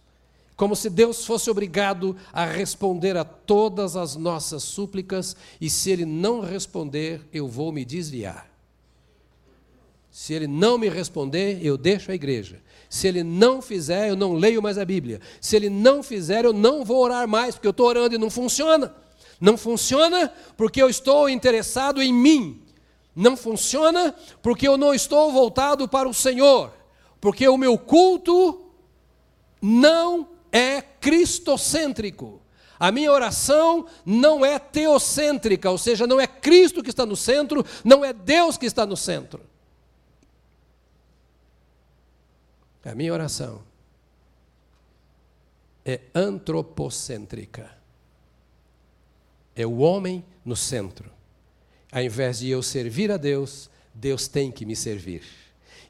como 0.61 0.77
se 0.77 0.91
Deus 0.91 1.25
fosse 1.25 1.51
obrigado 1.51 2.15
a 2.31 2.45
responder 2.45 3.17
a 3.17 3.25
todas 3.25 3.97
as 3.97 4.15
nossas 4.15 4.63
súplicas, 4.63 5.35
e 5.59 5.71
se 5.71 5.91
Ele 5.91 6.05
não 6.05 6.41
responder, 6.41 7.27
eu 7.33 7.49
vou 7.49 7.73
me 7.73 7.83
desviar. 7.83 8.47
Se 10.11 10.35
Ele 10.35 10.47
não 10.47 10.77
me 10.77 10.91
responder, 10.91 11.65
eu 11.65 11.79
deixo 11.79 12.13
a 12.13 12.15
igreja. 12.15 12.61
Se 12.91 13.09
Ele 13.09 13.23
não 13.23 13.63
fizer, 13.63 14.11
eu 14.11 14.15
não 14.15 14.35
leio 14.35 14.61
mais 14.61 14.77
a 14.77 14.85
Bíblia. 14.85 15.23
Se 15.41 15.57
Ele 15.57 15.71
não 15.71 16.03
fizer, 16.03 16.45
eu 16.45 16.53
não 16.53 16.85
vou 16.85 17.03
orar 17.03 17.27
mais, 17.27 17.55
porque 17.55 17.67
eu 17.67 17.71
estou 17.71 17.87
orando 17.87 18.15
e 18.15 18.19
não 18.19 18.29
funciona. 18.29 18.95
Não 19.41 19.57
funciona 19.57 20.31
porque 20.59 20.83
eu 20.83 20.91
estou 20.91 21.31
interessado 21.31 22.03
em 22.03 22.13
mim. 22.13 22.61
Não 23.17 23.35
funciona 23.35 24.15
porque 24.43 24.69
eu 24.69 24.77
não 24.77 24.93
estou 24.93 25.33
voltado 25.33 25.89
para 25.89 26.07
o 26.07 26.13
Senhor. 26.13 26.71
Porque 27.19 27.49
o 27.49 27.57
meu 27.57 27.79
culto 27.79 28.67
não 29.63 30.30
é 30.53 30.81
cristocêntrico. 30.81 32.41
A 32.79 32.91
minha 32.91 33.13
oração 33.13 33.87
não 34.07 34.45
é 34.45 34.59
teocêntrica, 34.59 35.71
ou 35.71 35.77
seja, 35.77 36.07
não 36.07 36.19
é 36.19 36.27
Cristo 36.27 36.83
que 36.83 36.89
está 36.89 37.05
no 37.05 37.15
centro, 37.15 37.65
não 37.85 38.05
é 38.05 38.13
Deus 38.13 38.57
que 38.57 38.65
está 38.65 38.87
no 38.87 38.97
centro. 38.97 39.43
A 42.83 42.95
minha 42.95 43.13
oração 43.13 43.63
é 45.85 46.01
antropocêntrica. 46.15 47.71
É 49.55 49.67
o 49.67 49.79
homem 49.79 50.25
no 50.45 50.57
centro. 50.57 51.11
Ao 51.93 52.03
invés 52.03 52.39
de 52.39 52.49
eu 52.49 52.63
servir 52.63 53.11
a 53.13 53.17
Deus, 53.17 53.69
Deus 53.93 54.27
tem 54.27 54.51
que 54.51 54.65
me 54.65 54.75
servir. 54.75 55.23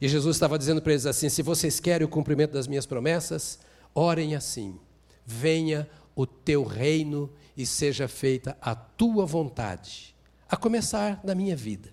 E 0.01 0.09
Jesus 0.09 0.37
estava 0.37 0.59
dizendo 0.59 0.81
para 0.81 0.93
eles 0.93 1.07
assim: 1.07 1.29
se 1.29 1.43
vocês 1.43 1.79
querem 1.79 2.07
o 2.07 2.11
cumprimento 2.11 2.53
das 2.53 2.67
minhas 2.67 2.87
promessas, 2.87 3.61
orem 3.95 4.35
assim: 4.35 4.79
venha 5.25 5.89
o 6.15 6.27
teu 6.27 6.65
reino 6.65 7.31
e 7.57 7.67
seja 7.67 8.09
feita 8.09 8.57
a 8.61 8.75
tua 8.75 9.25
vontade, 9.27 10.15
a 10.49 10.57
começar 10.57 11.21
na 11.25 11.35
minha 11.35 11.57
vida. 11.57 11.91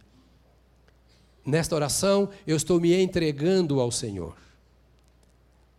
Nesta 1.46 1.76
oração, 1.76 2.30
eu 2.46 2.58
estou 2.58 2.80
me 2.80 2.94
entregando 2.94 3.80
ao 3.80 3.92
Senhor. 3.92 4.36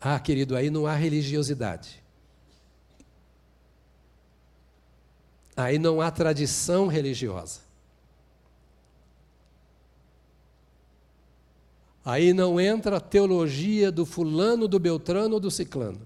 Ah, 0.00 0.18
querido, 0.18 0.56
aí 0.56 0.70
não 0.70 0.86
há 0.86 0.94
religiosidade. 0.94 2.02
Aí 5.56 5.78
não 5.78 6.00
há 6.00 6.10
tradição 6.10 6.86
religiosa. 6.86 7.67
Aí 12.08 12.32
não 12.32 12.58
entra 12.58 12.96
a 12.96 13.00
teologia 13.00 13.92
do 13.92 14.06
fulano, 14.06 14.66
do 14.66 14.78
beltrano 14.78 15.34
ou 15.34 15.40
do 15.40 15.50
ciclano. 15.50 16.00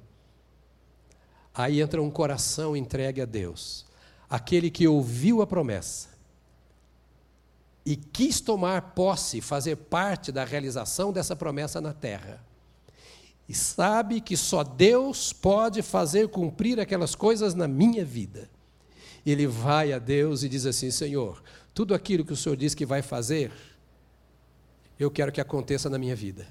Aí 1.54 1.80
entra 1.80 2.02
um 2.02 2.10
coração 2.10 2.76
entregue 2.76 3.20
a 3.20 3.24
Deus, 3.24 3.86
aquele 4.28 4.68
que 4.68 4.88
ouviu 4.88 5.40
a 5.42 5.46
promessa 5.46 6.08
e 7.86 7.94
quis 7.94 8.40
tomar 8.40 8.94
posse, 8.96 9.40
fazer 9.40 9.76
parte 9.76 10.32
da 10.32 10.44
realização 10.44 11.12
dessa 11.12 11.36
promessa 11.36 11.80
na 11.80 11.92
terra. 11.92 12.44
E 13.48 13.54
sabe 13.54 14.20
que 14.20 14.36
só 14.36 14.64
Deus 14.64 15.32
pode 15.32 15.82
fazer 15.82 16.26
cumprir 16.26 16.80
aquelas 16.80 17.14
coisas 17.14 17.54
na 17.54 17.68
minha 17.68 18.04
vida. 18.04 18.50
Ele 19.24 19.46
vai 19.46 19.92
a 19.92 20.00
Deus 20.00 20.42
e 20.42 20.48
diz 20.48 20.66
assim: 20.66 20.90
Senhor, 20.90 21.40
tudo 21.72 21.94
aquilo 21.94 22.24
que 22.24 22.32
o 22.32 22.36
Senhor 22.36 22.56
diz 22.56 22.74
que 22.74 22.84
vai 22.84 23.02
fazer, 23.02 23.52
eu 24.98 25.10
quero 25.10 25.32
que 25.32 25.40
aconteça 25.40 25.88
na 25.90 25.98
minha 25.98 26.16
vida. 26.16 26.46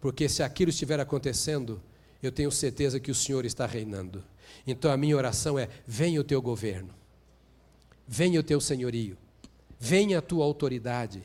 Porque 0.00 0.28
se 0.28 0.42
aquilo 0.42 0.70
estiver 0.70 1.00
acontecendo, 1.00 1.80
eu 2.22 2.30
tenho 2.30 2.50
certeza 2.50 3.00
que 3.00 3.10
o 3.10 3.14
Senhor 3.14 3.44
está 3.44 3.66
reinando. 3.66 4.24
Então 4.66 4.90
a 4.90 4.96
minha 4.96 5.16
oração 5.16 5.58
é: 5.58 5.68
venha 5.86 6.20
o 6.20 6.24
teu 6.24 6.40
governo, 6.40 6.90
venha 8.06 8.40
o 8.40 8.42
teu 8.42 8.60
senhorio, 8.60 9.16
venha 9.78 10.18
a 10.18 10.22
tua 10.22 10.44
autoridade, 10.44 11.22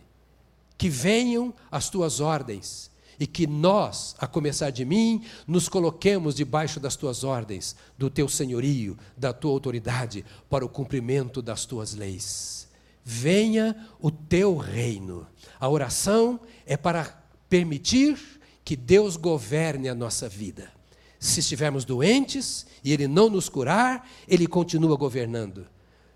que 0.77 0.89
venham 0.89 1.53
as 1.71 1.89
tuas 1.89 2.19
ordens 2.19 2.91
e 3.19 3.27
que 3.27 3.45
nós, 3.45 4.15
a 4.17 4.27
começar 4.27 4.69
de 4.71 4.83
mim, 4.83 5.23
nos 5.47 5.69
coloquemos 5.69 6.35
debaixo 6.35 6.79
das 6.79 6.95
tuas 6.95 7.23
ordens, 7.23 7.75
do 7.97 8.09
teu 8.09 8.27
senhorio, 8.27 8.97
da 9.15 9.31
tua 9.31 9.51
autoridade, 9.51 10.25
para 10.49 10.65
o 10.65 10.69
cumprimento 10.69 11.41
das 11.41 11.65
tuas 11.65 11.93
leis. 11.93 12.67
Venha 13.03 13.75
o 13.99 14.09
teu 14.09 14.55
reino. 14.55 15.27
A 15.59 15.67
oração 15.67 16.39
é 16.65 16.77
para 16.77 17.23
permitir 17.49 18.17
que 18.63 18.75
Deus 18.75 19.17
governe 19.17 19.89
a 19.89 19.95
nossa 19.95 20.29
vida. 20.29 20.71
Se 21.19 21.39
estivermos 21.39 21.85
doentes 21.85 22.65
e 22.83 22.91
Ele 22.91 23.07
não 23.07 23.29
nos 23.29 23.49
curar, 23.49 24.09
Ele 24.27 24.47
continua 24.47 24.95
governando. 24.95 25.65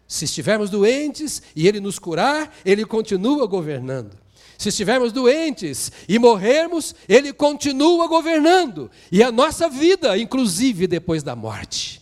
Se 0.08 0.26
estivermos 0.26 0.70
doentes 0.70 1.42
e 1.56 1.68
Ele 1.68 1.80
nos 1.80 2.00
curar, 2.00 2.56
Ele 2.64 2.86
continua 2.86 3.46
governando. 3.46 4.18
Se 4.58 4.70
estivermos 4.70 5.12
doentes 5.12 5.92
e 6.08 6.18
morrermos, 6.18 6.96
Ele 7.08 7.32
continua 7.32 8.08
governando. 8.08 8.90
E 9.12 9.22
a 9.22 9.32
nossa 9.32 9.70
vida, 9.70 10.18
inclusive 10.18 10.88
depois 10.88 11.22
da 11.22 11.36
morte. 11.36 12.02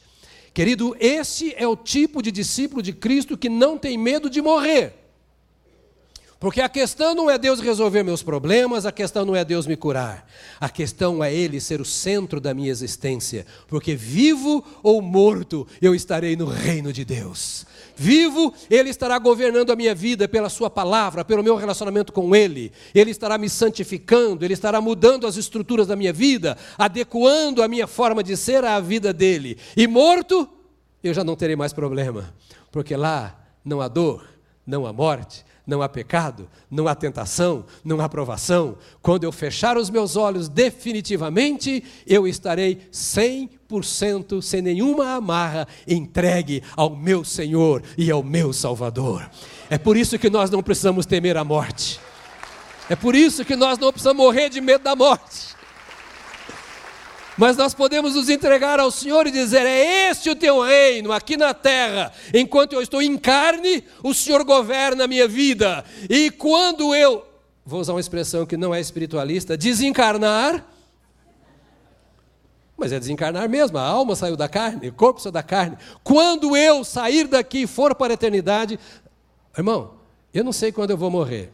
Querido, 0.56 0.96
esse 1.02 1.54
é 1.58 1.68
o 1.68 1.76
tipo 1.76 2.24
de 2.24 2.32
discípulo 2.32 2.82
de 2.82 2.94
Cristo 2.94 3.38
que 3.38 3.50
não 3.50 3.78
tem 3.78 3.98
medo 3.98 4.30
de 4.30 4.42
morrer. 4.42 4.94
Porque 6.40 6.62
a 6.62 6.70
questão 6.70 7.14
não 7.14 7.30
é 7.30 7.38
Deus 7.38 7.60
resolver 7.60 8.04
meus 8.04 8.24
problemas, 8.24 8.86
a 8.86 8.92
questão 8.92 9.26
não 9.26 9.36
é 9.36 9.44
Deus 9.44 9.68
me 9.68 9.76
curar. 9.76 10.26
A 10.58 10.70
questão 10.70 11.22
é 11.22 11.34
Ele 11.34 11.60
ser 11.60 11.82
o 11.82 11.86
centro 11.86 12.40
da 12.40 12.54
minha 12.54 12.72
existência. 12.72 13.46
Porque 13.68 13.96
vivo 13.96 14.64
ou 14.82 15.02
morto, 15.02 15.68
eu 15.82 15.94
estarei 15.94 16.38
no 16.38 16.46
reino 16.46 16.94
de 16.94 17.04
Deus. 17.04 17.66
Vivo, 17.96 18.54
Ele 18.70 18.90
estará 18.90 19.18
governando 19.18 19.72
a 19.72 19.76
minha 19.76 19.96
vida 19.96 20.28
pela 20.28 20.50
Sua 20.50 20.70
palavra, 20.70 21.24
pelo 21.24 21.44
meu 21.44 21.56
relacionamento 21.56 22.12
com 22.12 22.36
Ele. 22.36 22.72
Ele 22.94 23.12
estará 23.12 23.38
me 23.38 23.50
santificando, 23.50 24.44
Ele 24.44 24.54
estará 24.54 24.82
mudando 24.82 25.28
as 25.28 25.38
estruturas 25.38 25.88
da 25.88 25.96
minha 25.96 26.14
vida, 26.14 26.58
adequando 26.78 27.64
a 27.64 27.68
minha 27.68 27.88
forma 27.88 28.24
de 28.24 28.36
ser 28.36 28.64
à 28.64 28.80
vida 28.80 29.14
dele. 29.14 29.58
E 29.76 29.88
morto, 29.88 30.48
eu 31.04 31.14
já 31.14 31.24
não 31.24 31.36
terei 31.36 31.56
mais 31.56 31.74
problema, 31.74 32.34
porque 32.72 32.96
lá 32.96 33.40
não 33.64 33.82
há 33.82 33.88
dor, 33.88 34.28
não 34.66 34.86
há 34.86 34.94
morte, 34.94 35.46
não 35.66 35.82
há 35.82 35.90
pecado, 35.90 36.48
não 36.70 36.88
há 36.88 36.96
tentação, 36.96 37.66
não 37.84 38.00
há 38.00 38.08
provação. 38.08 38.78
Quando 39.02 39.24
eu 39.24 39.32
fechar 39.32 39.78
os 39.78 39.90
meus 39.90 40.16
olhos 40.16 40.48
definitivamente, 40.48 41.84
eu 42.06 42.28
estarei 42.28 42.82
100% 42.92 44.42
sem 44.42 44.62
nenhuma 44.62 45.14
amarra 45.14 45.68
entregue 45.88 46.62
ao 46.76 46.96
meu 46.96 47.24
Senhor 47.24 47.82
e 47.98 48.12
ao 48.12 48.22
meu 48.22 48.54
Salvador. 48.54 49.30
É 49.70 49.78
por 49.78 49.98
isso 49.98 50.20
que 50.20 50.30
nós 50.30 50.50
não 50.50 50.62
precisamos 50.62 51.06
temer 51.06 51.38
a 51.38 51.44
morte. 51.44 52.00
É 52.88 52.96
por 52.96 53.16
isso 53.16 53.44
que 53.44 53.56
nós 53.56 53.80
não 53.80 53.92
precisamos 53.92 54.24
morrer 54.24 54.50
de 54.50 54.62
medo 54.62 54.84
da 54.84 54.96
morte. 54.96 55.55
Mas 57.38 57.58
nós 57.58 57.74
podemos 57.74 58.16
nos 58.16 58.30
entregar 58.30 58.80
ao 58.80 58.90
Senhor 58.90 59.28
e 59.28 59.32
dizer: 59.32 59.66
é 59.66 60.10
este 60.10 60.30
o 60.30 60.36
teu 60.36 60.62
reino 60.62 61.12
aqui 61.12 61.36
na 61.36 61.54
terra. 61.54 62.12
Enquanto 62.34 62.74
eu 62.74 62.82
estou 62.82 63.02
em 63.02 63.18
carne, 63.18 63.84
o 64.02 64.14
Senhor 64.14 64.44
governa 64.44 65.04
a 65.04 65.08
minha 65.08 65.28
vida. 65.28 65.84
E 66.10 66.32
quando 66.32 66.96
eu, 66.96 67.26
vou 67.66 67.82
usar 67.82 67.94
uma 67.94 68.00
expressão 68.00 68.46
que 68.46 68.56
não 68.56 68.74
é 68.74 68.80
espiritualista, 68.80 69.58
desencarnar. 69.58 70.66
Mas 72.78 72.92
é 72.92 73.00
desencarnar 73.00 73.48
mesmo, 73.48 73.78
a 73.78 73.84
alma 73.84 74.16
saiu 74.16 74.36
da 74.36 74.50
carne, 74.50 74.90
o 74.90 74.94
corpo 74.94 75.22
saiu 75.22 75.32
da 75.32 75.44
carne. 75.44 75.78
Quando 76.04 76.58
eu 76.58 76.84
sair 76.84 77.26
daqui 77.26 77.60
e 77.60 77.68
for 77.68 77.96
para 77.96 78.12
a 78.12 78.16
eternidade, 78.16 78.78
irmão, 79.58 79.94
eu 80.34 80.44
não 80.44 80.52
sei 80.52 80.74
quando 80.74 80.92
eu 80.92 80.98
vou 80.98 81.10
morrer. 81.10 81.54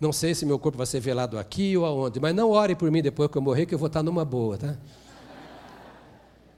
Não 0.00 0.12
sei 0.12 0.34
se 0.34 0.46
meu 0.46 0.58
corpo 0.58 0.78
vai 0.78 0.86
ser 0.86 1.00
velado 1.00 1.38
aqui 1.38 1.76
ou 1.76 1.84
aonde, 1.84 2.20
mas 2.20 2.34
não 2.34 2.50
ore 2.50 2.74
por 2.74 2.90
mim 2.90 3.02
depois 3.02 3.30
que 3.30 3.36
eu 3.36 3.42
morrer, 3.42 3.66
que 3.66 3.74
eu 3.74 3.78
vou 3.78 3.88
estar 3.88 4.02
numa 4.02 4.24
boa, 4.24 4.56
tá? 4.56 4.76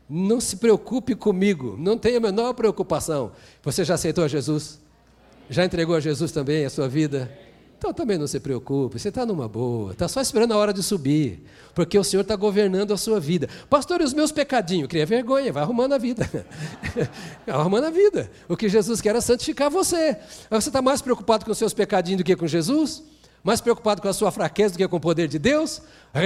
Não 0.09 0.41
se 0.41 0.57
preocupe 0.57 1.15
comigo, 1.15 1.77
não 1.79 1.97
tenha 1.97 2.19
a 2.19 2.21
menor 2.21 2.53
preocupação. 2.55 3.33
Você 3.63 3.85
já 3.85 3.95
aceitou 3.95 4.25
a 4.25 4.29
Jesus? 4.29 4.81
Já 5.49 5.65
entregou 5.65 5.97
a 5.97 6.01
Jesus 6.01 6.33
também 6.33 6.65
a 6.65 6.71
sua 6.71 6.89
vida? 6.89 7.31
Então 7.83 7.93
também 7.93 8.17
não 8.17 8.29
se 8.29 8.39
preocupe, 8.39 8.97
você 8.97 9.09
está 9.09 9.27
numa 9.27 9.49
boa, 9.49 9.91
está 9.91 10.07
só 10.07 10.21
esperando 10.21 10.53
a 10.53 10.57
hora 10.57 10.73
de 10.73 10.85
subir, 10.85 11.43
porque 11.75 11.99
o 11.99 12.05
Senhor 12.05 12.23
está 12.23 12.37
governando 12.37 12.95
a 12.95 12.97
sua 12.97 13.19
vida. 13.19 13.49
Pastor, 13.69 14.01
e 14.01 14.05
os 14.05 14.15
meus 14.15 14.31
pecadinhos? 14.31 14.87
Cria 14.87 15.05
vergonha, 15.05 15.53
vai 15.53 15.65
arrumando 15.65 15.93
a 15.93 15.99
vida. 15.99 16.31
vai 17.45 17.57
arrumando 17.57 17.87
a 17.87 17.91
vida. 17.91 18.31
O 18.49 18.57
que 18.57 18.69
Jesus 18.69 19.01
quer 19.01 19.17
é 19.17 19.21
santificar 19.21 19.69
você. 19.69 20.17
Você 20.49 20.69
está 20.69 20.81
mais 20.81 21.03
preocupado 21.03 21.45
com 21.45 21.51
os 21.51 21.59
seus 21.59 21.75
pecadinhos 21.75 22.19
do 22.19 22.25
que 22.25 22.37
com 22.37 22.47
Jesus? 22.47 23.03
Mais 23.43 23.61
preocupado 23.61 24.01
com 24.01 24.09
a 24.09 24.13
sua 24.13 24.31
fraqueza 24.31 24.75
do 24.75 24.79
que 24.79 24.87
com 24.87 24.97
o 24.97 25.01
poder 25.01 25.29
de 25.29 25.39
Deus? 25.39 25.83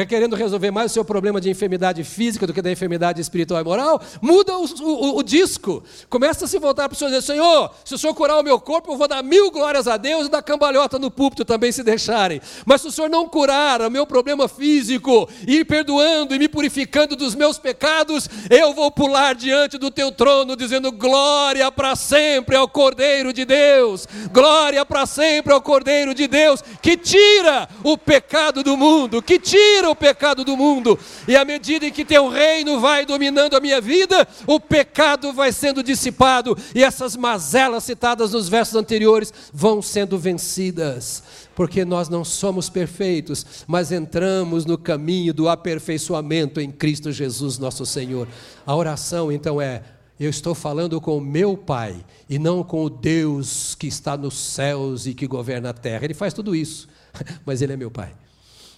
querendo 0.09 0.35
resolver 0.35 0.73
mais 0.73 0.91
o 0.91 0.95
seu 0.95 1.05
problema 1.05 1.41
de 1.41 1.49
enfermidade 1.49 2.03
física 2.03 2.47
do 2.47 2.53
que 2.53 2.61
da 2.61 2.73
enfermidade 2.73 3.21
espiritual 3.21 3.61
e 3.61 3.65
moral, 3.65 4.03
muda 4.21 4.59
o, 4.59 4.65
o, 4.65 5.19
o 5.19 5.23
disco. 5.23 5.83
Começa 6.11 6.45
a 6.45 6.49
se 6.49 6.59
voltar 6.59 6.89
para 6.89 6.97
o 6.97 6.99
Senhor 6.99 7.11
e 7.11 7.15
dizer: 7.15 7.33
Senhor, 7.33 7.71
se 7.85 7.95
o 7.95 7.99
Senhor 7.99 8.13
curar 8.15 8.41
o 8.41 8.43
meu 8.43 8.59
corpo, 8.59 8.91
eu 8.91 8.97
vou 8.97 9.07
dar 9.07 9.23
mil 9.23 9.51
glórias 9.51 9.87
a 9.87 9.97
Deus 9.97 10.27
e 10.27 10.31
dar 10.31 10.43
cambalhota 10.43 10.99
no 10.99 11.09
púlpito 11.09 11.45
também, 11.45 11.71
se 11.71 11.85
deixarem. 11.85 12.41
Mas 12.65 12.81
se 12.81 12.89
o 12.89 12.91
Senhor 12.91 13.09
não 13.09 13.29
curar 13.29 13.81
o 13.81 13.91
meu 13.91 14.05
problema 14.07 14.49
físico, 14.49 15.29
ir 15.47 15.65
perdoando 15.65 16.35
e 16.35 16.39
me 16.39 16.49
purificando 16.49 17.15
dos 17.15 17.37
meus 17.37 17.57
pecados, 17.57 18.29
eu 18.51 18.75
vou 18.75 18.91
pular 18.91 19.37
diante 19.37 19.79
do 19.79 19.91
teu 19.91 20.11
trono, 20.11 20.57
dizendo: 20.57 20.91
Glória 20.91 21.71
para 21.71 21.95
sempre 21.95 22.57
ao 22.57 22.67
Cordeiro 22.67 23.33
de 23.33 23.45
Deus, 23.45 24.09
glória 24.33 24.85
para 24.85 25.07
sempre 25.07 25.53
ao 25.53 25.63
Cordeiro 25.63 26.13
de 26.13 26.27
Deus, 26.27 26.61
que 26.83 26.97
tira 27.07 27.69
o 27.85 27.97
pecado 27.97 28.65
do 28.65 28.77
mundo, 28.77 29.23
que 29.23 29.39
tira 29.39 29.89
o 29.89 29.95
pecado 29.95 30.43
do 30.45 30.57
mundo. 30.57 30.99
E 31.29 31.37
à 31.37 31.45
medida 31.45 31.87
em 31.87 31.93
que 31.93 32.05
teu 32.05 32.29
reino 32.29 32.81
vai 32.81 33.07
dominando 33.07 33.55
a 33.55 33.61
minha 33.61 33.81
vida, 33.81 34.27
o 34.45 34.59
pecado 34.59 35.33
vai 35.33 35.53
sendo 35.53 35.85
dissipado 35.85 36.59
e 36.75 36.83
essas 36.83 37.15
mazelas 37.15 37.85
citadas 37.85 38.33
nos 38.33 38.49
versos 38.49 38.75
anteriores 38.75 39.33
vão 39.53 39.81
sendo 39.81 40.19
vencidas. 40.19 41.23
Porque 41.55 41.85
nós 41.85 42.09
não 42.09 42.25
somos 42.25 42.69
perfeitos, 42.69 43.65
mas 43.69 43.93
entramos 43.93 44.67
no 44.67 44.77
caminho 44.77 45.33
do 45.33 45.49
aperfeiçoamento 45.49 46.61
em 46.61 46.73
Cristo 46.73 47.13
Jesus, 47.13 47.57
nosso 47.57 47.87
Senhor. 47.87 48.27
A 48.67 48.75
oração 48.75 49.31
então 49.31 49.61
é: 49.61 49.83
eu 50.19 50.31
estou 50.31 50.55
falando 50.55 50.99
com 50.99 51.19
o 51.19 51.21
meu 51.21 51.57
Pai 51.59 52.03
e 52.29 52.39
não 52.39 52.65
com 52.65 52.83
o 52.83 52.91
Deus 52.91 53.75
que 53.75 53.87
está 53.87 54.17
nos 54.17 54.35
céus 54.35 55.07
e 55.07 55.13
que 55.13 55.27
governa 55.27 55.71
a 55.71 55.75
terra. 55.75 56.05
Ele 56.05 56.15
faz 56.15 56.33
tudo 56.33 56.57
isso, 56.57 56.89
mas 57.45 57.63
Ele 57.63 57.73
é 57.73 57.77
meu 57.77 57.91
Pai. 57.91 58.15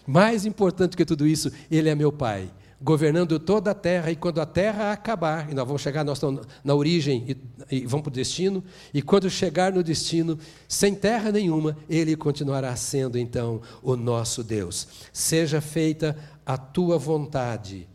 Mais 0.06 0.46
importante 0.46 0.96
que 0.96 1.04
tudo 1.04 1.26
isso, 1.26 1.50
Ele 1.70 1.88
é 1.88 1.94
meu 1.94 2.10
Pai, 2.10 2.50
governando 2.80 3.38
toda 3.38 3.72
a 3.72 3.74
terra, 3.74 4.10
e 4.10 4.16
quando 4.16 4.40
a 4.40 4.46
terra 4.46 4.92
acabar, 4.92 5.50
e 5.50 5.54
nós 5.54 5.66
vamos 5.66 5.82
chegar, 5.82 6.04
nós 6.04 6.20
na 6.62 6.74
origem 6.74 7.36
e, 7.70 7.76
e 7.76 7.86
vamos 7.86 8.04
para 8.04 8.10
o 8.10 8.14
destino, 8.14 8.62
e 8.94 9.02
quando 9.02 9.28
chegar 9.28 9.72
no 9.72 9.82
destino, 9.82 10.38
sem 10.68 10.94
terra 10.94 11.32
nenhuma, 11.32 11.76
Ele 11.88 12.16
continuará 12.16 12.74
sendo 12.76 13.18
então 13.18 13.60
o 13.82 13.96
nosso 13.96 14.44
Deus. 14.44 14.88
Seja 15.12 15.60
feita 15.60 16.16
a 16.46 16.56
tua 16.56 16.96
vontade, 16.96 17.88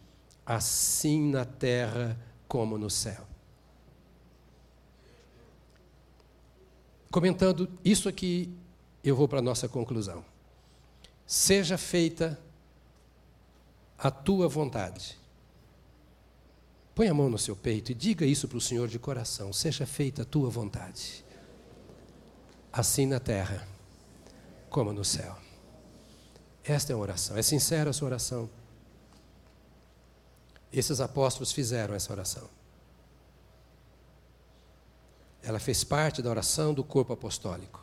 assim 0.45 1.31
na 1.31 1.45
terra 1.45 2.17
como 2.47 2.77
no 2.77 2.89
céu. 2.89 3.25
Comentando 7.09 7.69
isso 7.85 8.09
aqui, 8.09 8.49
eu 9.03 9.15
vou 9.15 9.27
para 9.27 9.39
a 9.39 9.41
nossa 9.41 9.69
conclusão. 9.69 10.25
Seja 11.33 11.79
feita 11.79 12.39
a 13.97 14.11
tua 14.11 14.47
vontade. 14.47 15.17
Põe 16.93 17.07
a 17.07 17.13
mão 17.13 17.27
no 17.27 17.39
seu 17.39 17.55
peito 17.55 17.91
e 17.91 17.95
diga 17.95 18.23
isso 18.23 18.47
para 18.47 18.59
o 18.59 18.61
Senhor 18.61 18.87
de 18.87 18.99
coração: 18.99 19.51
seja 19.51 19.83
feita 19.87 20.21
a 20.21 20.25
tua 20.25 20.47
vontade, 20.51 21.25
assim 22.71 23.07
na 23.07 23.19
terra 23.19 23.67
como 24.69 24.93
no 24.93 25.03
céu. 25.03 25.35
Esta 26.63 26.93
é 26.93 26.95
a 26.95 26.99
oração. 26.99 27.35
É 27.35 27.41
sincera 27.41 27.89
a 27.89 27.93
sua 27.93 28.09
oração. 28.09 28.47
Esses 30.71 31.01
apóstolos 31.01 31.51
fizeram 31.51 31.95
essa 31.95 32.13
oração. 32.13 32.47
Ela 35.41 35.57
fez 35.57 35.83
parte 35.83 36.21
da 36.21 36.29
oração 36.29 36.75
do 36.75 36.83
corpo 36.83 37.11
apostólico. 37.11 37.82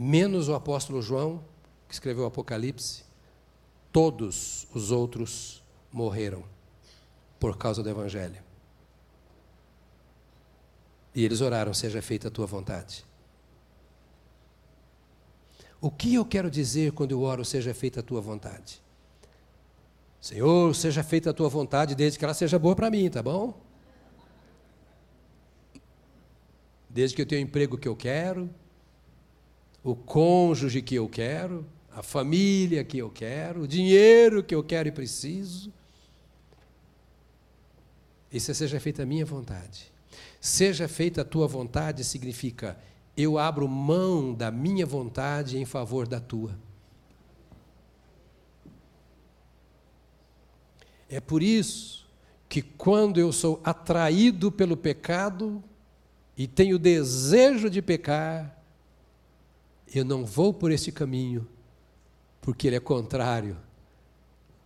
Menos 0.00 0.48
o 0.48 0.54
apóstolo 0.54 1.02
João, 1.02 1.42
que 1.88 1.94
escreveu 1.94 2.22
o 2.22 2.26
Apocalipse, 2.28 3.02
todos 3.90 4.68
os 4.72 4.92
outros 4.92 5.60
morreram 5.90 6.44
por 7.40 7.58
causa 7.58 7.82
do 7.82 7.90
Evangelho. 7.90 8.40
E 11.12 11.24
eles 11.24 11.40
oraram: 11.40 11.74
seja 11.74 12.00
feita 12.00 12.28
a 12.28 12.30
tua 12.30 12.46
vontade. 12.46 13.04
O 15.80 15.90
que 15.90 16.14
eu 16.14 16.24
quero 16.24 16.48
dizer 16.48 16.92
quando 16.92 17.10
eu 17.10 17.22
oro, 17.22 17.44
seja 17.44 17.74
feita 17.74 17.98
a 17.98 18.02
tua 18.02 18.20
vontade? 18.20 18.80
Senhor, 20.20 20.76
seja 20.76 21.02
feita 21.02 21.30
a 21.30 21.32
tua 21.32 21.48
vontade, 21.48 21.96
desde 21.96 22.20
que 22.20 22.24
ela 22.24 22.34
seja 22.34 22.56
boa 22.56 22.76
para 22.76 22.88
mim, 22.88 23.10
tá 23.10 23.20
bom? 23.20 23.60
Desde 26.88 27.16
que 27.16 27.22
eu 27.22 27.26
tenha 27.26 27.40
o 27.40 27.44
emprego 27.44 27.76
que 27.76 27.88
eu 27.88 27.96
quero, 27.96 28.48
o 29.90 29.96
cônjuge 29.96 30.82
que 30.82 30.94
eu 30.94 31.08
quero, 31.08 31.64
a 31.90 32.02
família 32.02 32.84
que 32.84 32.98
eu 32.98 33.08
quero, 33.08 33.62
o 33.62 33.68
dinheiro 33.68 34.42
que 34.42 34.54
eu 34.54 34.62
quero 34.62 34.88
e 34.88 34.92
preciso. 34.92 35.72
Isso 38.30 38.54
seja 38.54 38.78
feita 38.78 39.02
a 39.02 39.06
minha 39.06 39.24
vontade. 39.24 39.90
Seja 40.40 40.86
feita 40.86 41.22
a 41.22 41.24
tua 41.24 41.46
vontade 41.46 42.04
significa 42.04 42.78
eu 43.16 43.36
abro 43.38 43.66
mão 43.66 44.32
da 44.32 44.50
minha 44.50 44.86
vontade 44.86 45.58
em 45.58 45.64
favor 45.64 46.06
da 46.06 46.20
tua. 46.20 46.56
É 51.08 51.18
por 51.20 51.42
isso 51.42 52.06
que 52.48 52.60
quando 52.60 53.18
eu 53.18 53.32
sou 53.32 53.60
atraído 53.64 54.52
pelo 54.52 54.76
pecado 54.76 55.64
e 56.36 56.46
tenho 56.46 56.78
desejo 56.78 57.68
de 57.68 57.82
pecar, 57.82 58.57
eu 59.94 60.04
não 60.04 60.24
vou 60.24 60.52
por 60.52 60.70
esse 60.70 60.92
caminho, 60.92 61.46
porque 62.40 62.66
ele 62.66 62.76
é 62.76 62.80
contrário 62.80 63.56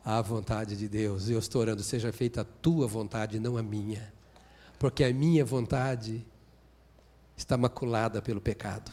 à 0.05 0.21
vontade 0.21 0.77
de 0.77 0.89
Deus. 0.89 1.29
Eu 1.29 1.39
estou 1.39 1.61
orando, 1.61 1.83
seja 1.83 2.13
feita 2.13 2.41
a 2.41 2.45
tua 2.45 2.87
vontade, 2.87 3.39
não 3.39 3.57
a 3.57 3.63
minha, 3.63 4.13
porque 4.79 5.05
a 5.05 5.13
minha 5.13 5.45
vontade 5.45 6.27
está 7.37 7.57
maculada 7.57 8.21
pelo 8.21 8.41
pecado. 8.41 8.93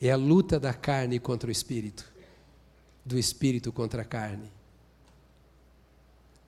É 0.00 0.10
a 0.10 0.16
luta 0.16 0.60
da 0.60 0.72
carne 0.72 1.18
contra 1.18 1.48
o 1.48 1.52
espírito, 1.52 2.10
do 3.04 3.18
espírito 3.18 3.72
contra 3.72 4.02
a 4.02 4.04
carne. 4.04 4.50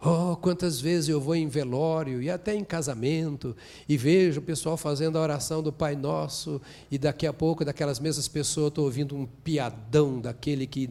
Oh, 0.03 0.35
quantas 0.35 0.81
vezes 0.81 1.11
eu 1.11 1.21
vou 1.21 1.37
em 1.37 1.47
velório 1.47 2.23
e 2.23 2.31
até 2.31 2.55
em 2.55 2.65
casamento 2.65 3.55
e 3.87 3.99
vejo 3.99 4.41
o 4.41 4.43
pessoal 4.43 4.75
fazendo 4.75 5.19
a 5.19 5.21
oração 5.21 5.63
do 5.63 5.71
Pai 5.71 5.95
Nosso 5.95 6.59
e 6.91 6.97
daqui 6.97 7.27
a 7.27 7.35
pouco 7.35 7.67
daquelas 7.67 8.01
mesmas 8.01 8.27
pessoas 8.27 8.69
estou 8.69 8.87
ouvindo 8.87 9.15
um 9.15 9.27
piadão 9.27 10.19
daquele 10.19 10.67
que 10.67 10.89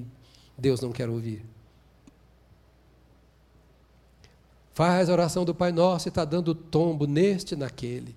Deus 0.55 0.79
não 0.79 0.91
quer 0.91 1.09
ouvir. 1.09 1.43
Faz 4.75 5.09
a 5.09 5.13
oração 5.13 5.43
do 5.43 5.55
Pai 5.55 5.71
Nosso 5.71 6.07
e 6.07 6.09
está 6.09 6.23
dando 6.23 6.53
tombo 6.53 7.07
neste 7.07 7.55
e 7.55 7.57
naquele. 7.57 8.15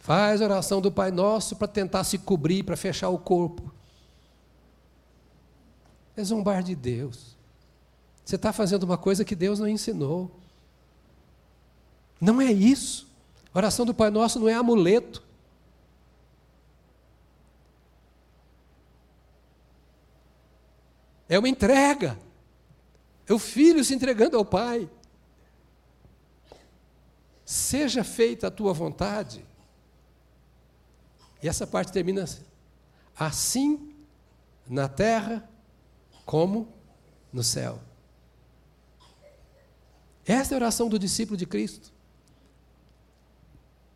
Faz 0.00 0.42
a 0.42 0.44
oração 0.44 0.80
do 0.80 0.90
Pai 0.90 1.12
Nosso 1.12 1.54
para 1.54 1.68
tentar 1.68 2.02
se 2.02 2.18
cobrir, 2.18 2.64
para 2.64 2.76
fechar 2.76 3.10
o 3.10 3.18
corpo. 3.18 3.72
É 6.16 6.24
zombar 6.24 6.64
de 6.64 6.74
Deus. 6.74 7.37
Você 8.28 8.36
está 8.36 8.52
fazendo 8.52 8.82
uma 8.82 8.98
coisa 8.98 9.24
que 9.24 9.34
Deus 9.34 9.58
não 9.58 9.66
ensinou. 9.66 10.30
Não 12.20 12.42
é 12.42 12.52
isso. 12.52 13.10
A 13.54 13.58
oração 13.58 13.86
do 13.86 13.94
Pai 13.94 14.10
Nosso 14.10 14.38
não 14.38 14.46
é 14.46 14.52
amuleto. 14.52 15.22
É 21.26 21.38
uma 21.38 21.48
entrega. 21.48 22.18
É 23.26 23.32
o 23.32 23.38
filho 23.38 23.82
se 23.82 23.94
entregando 23.94 24.36
ao 24.36 24.44
Pai. 24.44 24.90
Seja 27.46 28.04
feita 28.04 28.48
a 28.48 28.50
tua 28.50 28.74
vontade. 28.74 29.42
E 31.42 31.48
essa 31.48 31.66
parte 31.66 31.90
termina 31.90 32.24
assim: 32.24 32.44
assim 33.16 33.94
na 34.68 34.86
terra 34.86 35.48
como 36.26 36.68
no 37.32 37.42
céu. 37.42 37.87
Essa 40.28 40.52
é 40.52 40.56
a 40.56 40.58
oração 40.58 40.90
do 40.90 40.98
discípulo 40.98 41.38
de 41.38 41.46
Cristo. 41.46 41.90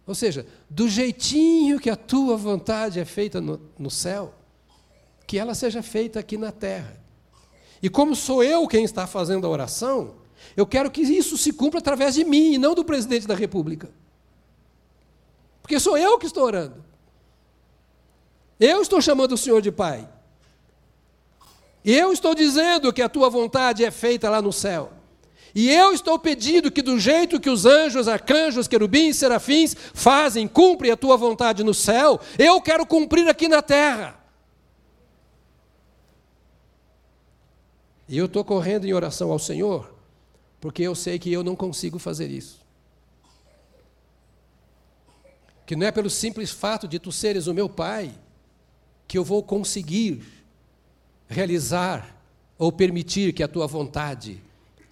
Ou 0.06 0.14
seja, 0.14 0.46
do 0.68 0.88
jeitinho 0.88 1.78
que 1.78 1.90
a 1.90 1.94
tua 1.94 2.38
vontade 2.38 2.98
é 2.98 3.04
feita 3.04 3.38
no, 3.38 3.60
no 3.78 3.90
céu, 3.90 4.34
que 5.26 5.38
ela 5.38 5.54
seja 5.54 5.82
feita 5.82 6.18
aqui 6.18 6.38
na 6.38 6.50
terra. 6.50 6.98
E 7.82 7.90
como 7.90 8.16
sou 8.16 8.42
eu 8.42 8.66
quem 8.66 8.82
está 8.82 9.06
fazendo 9.06 9.46
a 9.46 9.50
oração, 9.50 10.14
eu 10.56 10.66
quero 10.66 10.90
que 10.90 11.02
isso 11.02 11.36
se 11.36 11.52
cumpra 11.52 11.80
através 11.80 12.14
de 12.14 12.24
mim 12.24 12.54
e 12.54 12.58
não 12.58 12.74
do 12.74 12.82
presidente 12.82 13.26
da 13.26 13.34
República. 13.34 13.90
Porque 15.60 15.78
sou 15.78 15.98
eu 15.98 16.18
que 16.18 16.26
estou 16.26 16.44
orando. 16.44 16.82
Eu 18.58 18.80
estou 18.80 19.02
chamando 19.02 19.32
o 19.32 19.38
Senhor 19.38 19.60
de 19.60 19.70
Pai. 19.70 20.08
Eu 21.84 22.10
estou 22.10 22.34
dizendo 22.34 22.90
que 22.90 23.02
a 23.02 23.08
tua 23.08 23.28
vontade 23.28 23.84
é 23.84 23.90
feita 23.90 24.30
lá 24.30 24.40
no 24.40 24.52
céu. 24.52 25.01
E 25.54 25.70
eu 25.70 25.92
estou 25.92 26.18
pedindo 26.18 26.70
que, 26.70 26.80
do 26.80 26.98
jeito 26.98 27.38
que 27.38 27.50
os 27.50 27.66
anjos, 27.66 28.08
arcanjos, 28.08 28.66
querubins, 28.66 29.16
serafins 29.16 29.76
fazem, 29.92 30.48
cumprem 30.48 30.90
a 30.90 30.96
tua 30.96 31.16
vontade 31.16 31.62
no 31.62 31.74
céu, 31.74 32.18
eu 32.38 32.60
quero 32.60 32.86
cumprir 32.86 33.28
aqui 33.28 33.48
na 33.48 33.60
terra. 33.60 34.18
E 38.08 38.16
eu 38.16 38.26
estou 38.26 38.44
correndo 38.44 38.86
em 38.86 38.92
oração 38.92 39.30
ao 39.30 39.38
Senhor, 39.38 39.94
porque 40.60 40.82
eu 40.82 40.94
sei 40.94 41.18
que 41.18 41.32
eu 41.32 41.44
não 41.44 41.54
consigo 41.54 41.98
fazer 41.98 42.30
isso. 42.30 42.60
Que 45.66 45.76
não 45.76 45.86
é 45.86 45.92
pelo 45.92 46.10
simples 46.10 46.50
fato 46.50 46.88
de 46.88 46.98
tu 46.98 47.12
seres 47.12 47.46
o 47.46 47.54
meu 47.54 47.68
Pai, 47.68 48.14
que 49.06 49.18
eu 49.18 49.24
vou 49.24 49.42
conseguir 49.42 50.22
realizar 51.28 52.18
ou 52.58 52.72
permitir 52.72 53.32
que 53.32 53.42
a 53.42 53.48
tua 53.48 53.66
vontade 53.66 54.42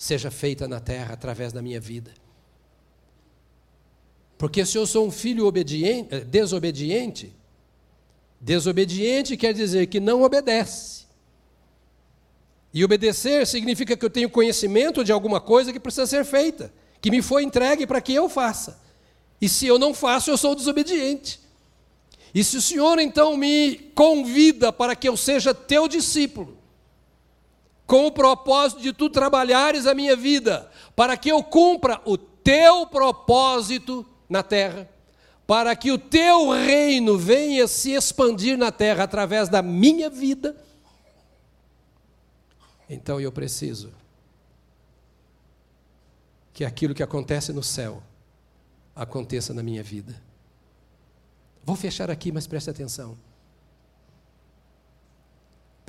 seja 0.01 0.31
feita 0.31 0.67
na 0.67 0.81
terra 0.81 1.13
através 1.13 1.53
da 1.53 1.61
minha 1.61 1.79
vida. 1.79 2.11
Porque 4.39 4.65
se 4.65 4.79
eu 4.79 4.87
sou 4.87 5.07
um 5.07 5.11
filho 5.11 5.45
obediente, 5.45 6.09
eh, 6.11 6.21
desobediente, 6.21 7.37
desobediente 8.41 9.37
quer 9.37 9.53
dizer 9.53 9.89
que 9.89 10.01
não 10.01 10.23
obedece. 10.23 11.05
E 12.73 12.83
obedecer 12.83 13.47
significa 13.47 13.95
que 13.95 14.03
eu 14.03 14.09
tenho 14.09 14.31
conhecimento 14.31 15.05
de 15.05 15.13
alguma 15.13 15.39
coisa 15.39 15.71
que 15.71 15.79
precisa 15.79 16.07
ser 16.07 16.25
feita, 16.25 16.73
que 17.03 17.11
me 17.11 17.21
foi 17.21 17.43
entregue 17.43 17.87
para 17.87 18.01
que 18.01 18.15
eu 18.15 18.27
faça. 18.27 18.81
E 19.39 19.51
se 19.51 19.67
eu 19.67 19.79
não 19.79 19.93
faço, 19.93 20.31
eu 20.31 20.39
sou 20.39 20.55
desobediente. 20.55 21.39
E 22.35 22.43
se 22.43 22.57
o 22.57 22.63
Senhor 22.63 22.99
então 23.01 23.37
me 23.37 23.77
convida 23.95 24.73
para 24.73 24.97
que 24.97 25.07
eu 25.07 25.17
seja 25.19 25.53
teu 25.53 25.87
discípulo, 25.87 26.57
com 27.91 28.07
o 28.07 28.13
propósito 28.13 28.81
de 28.81 28.93
tu 28.93 29.11
trabalhares 29.11 29.85
a 29.85 29.97
minha 29.97 30.15
vida, 30.15 30.71
para 30.95 31.17
que 31.17 31.29
eu 31.29 31.43
cumpra 31.43 32.01
o 32.05 32.17
teu 32.17 32.87
propósito 32.87 34.07
na 34.29 34.45
terra, 34.45 34.89
para 35.45 35.75
que 35.75 35.91
o 35.91 35.99
teu 35.99 36.51
reino 36.51 37.19
venha 37.19 37.67
se 37.67 37.91
expandir 37.91 38.57
na 38.57 38.71
terra 38.71 39.03
através 39.03 39.49
da 39.49 39.61
minha 39.61 40.09
vida. 40.09 40.57
Então 42.89 43.21
eu 43.21 43.33
preciso 43.33 43.93
que 46.53 46.65
aquilo 46.65 46.95
que 46.95 47.03
acontece 47.03 47.53
no 47.53 47.63
céu 47.65 48.01
aconteça 48.95 49.53
na 49.53 49.65
minha 49.65 49.83
vida. 49.83 50.15
Vou 51.65 51.75
fechar 51.75 52.09
aqui, 52.09 52.31
mas 52.31 52.47
preste 52.47 52.71
atenção. 52.71 53.19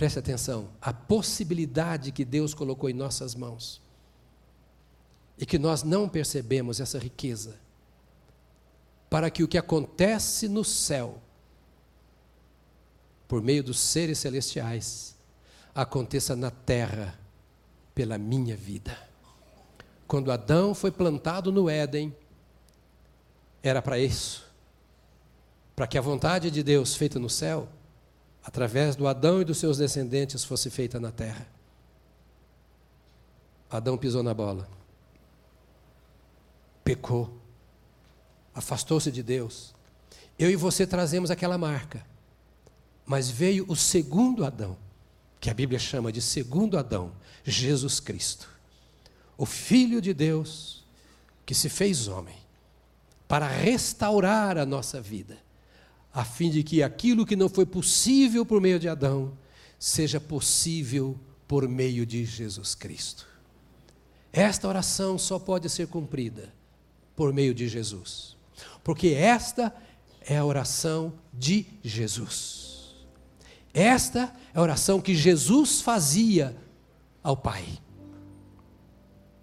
Preste 0.01 0.17
atenção, 0.17 0.67
a 0.81 0.91
possibilidade 0.91 2.11
que 2.11 2.25
Deus 2.25 2.55
colocou 2.55 2.89
em 2.89 2.93
nossas 2.93 3.35
mãos 3.35 3.79
e 5.37 5.45
que 5.45 5.59
nós 5.59 5.83
não 5.83 6.09
percebemos 6.09 6.79
essa 6.79 6.97
riqueza, 6.97 7.59
para 9.11 9.29
que 9.29 9.43
o 9.43 9.47
que 9.47 9.59
acontece 9.59 10.47
no 10.47 10.65
céu, 10.65 11.21
por 13.27 13.43
meio 13.43 13.63
dos 13.63 13.79
seres 13.79 14.17
celestiais, 14.17 15.15
aconteça 15.75 16.35
na 16.35 16.49
terra 16.49 17.13
pela 17.93 18.17
minha 18.17 18.57
vida. 18.57 18.97
Quando 20.07 20.31
Adão 20.31 20.73
foi 20.73 20.89
plantado 20.89 21.51
no 21.51 21.69
Éden, 21.69 22.11
era 23.61 23.83
para 23.83 23.99
isso, 23.99 24.51
para 25.75 25.85
que 25.85 25.95
a 25.95 26.01
vontade 26.01 26.49
de 26.49 26.63
Deus 26.63 26.95
feita 26.95 27.19
no 27.19 27.29
céu 27.29 27.69
através 28.51 28.97
do 28.97 29.07
Adão 29.07 29.41
e 29.41 29.45
dos 29.45 29.59
seus 29.59 29.77
descendentes, 29.77 30.43
fosse 30.43 30.69
feita 30.69 30.99
na 30.99 31.09
terra. 31.09 31.47
Adão 33.69 33.97
pisou 33.97 34.21
na 34.21 34.33
bola, 34.33 34.67
pecou, 36.83 37.33
afastou-se 38.53 39.09
de 39.09 39.23
Deus. 39.23 39.73
Eu 40.37 40.51
e 40.51 40.57
você 40.57 40.85
trazemos 40.85 41.31
aquela 41.31 41.57
marca, 41.57 42.05
mas 43.05 43.29
veio 43.29 43.65
o 43.69 43.75
segundo 43.75 44.43
Adão, 44.43 44.77
que 45.39 45.49
a 45.49 45.53
Bíblia 45.53 45.79
chama 45.79 46.11
de 46.11 46.21
segundo 46.21 46.77
Adão, 46.77 47.13
Jesus 47.45 48.01
Cristo, 48.01 48.49
o 49.37 49.45
Filho 49.45 50.01
de 50.01 50.13
Deus 50.13 50.83
que 51.45 51.55
se 51.55 51.69
fez 51.69 52.09
homem, 52.09 52.37
para 53.29 53.47
restaurar 53.47 54.57
a 54.57 54.65
nossa 54.65 54.99
vida 54.99 55.37
a 56.13 56.25
fim 56.25 56.49
de 56.49 56.63
que 56.63 56.83
aquilo 56.83 57.25
que 57.25 57.35
não 57.35 57.47
foi 57.47 57.65
possível 57.65 58.45
por 58.45 58.59
meio 58.59 58.79
de 58.79 58.89
Adão 58.89 59.37
seja 59.79 60.19
possível 60.19 61.19
por 61.47 61.67
meio 61.67 62.05
de 62.05 62.25
Jesus 62.25 62.75
Cristo. 62.75 63.27
Esta 64.31 64.67
oração 64.67 65.17
só 65.17 65.39
pode 65.39 65.69
ser 65.69 65.87
cumprida 65.87 66.53
por 67.15 67.33
meio 67.33 67.53
de 67.53 67.67
Jesus, 67.67 68.37
porque 68.83 69.09
esta 69.09 69.73
é 70.21 70.37
a 70.37 70.45
oração 70.45 71.13
de 71.33 71.65
Jesus. 71.83 72.95
Esta 73.73 74.33
é 74.53 74.59
a 74.59 74.61
oração 74.61 75.01
que 75.01 75.15
Jesus 75.15 75.81
fazia 75.81 76.55
ao 77.23 77.35
Pai. 77.35 77.65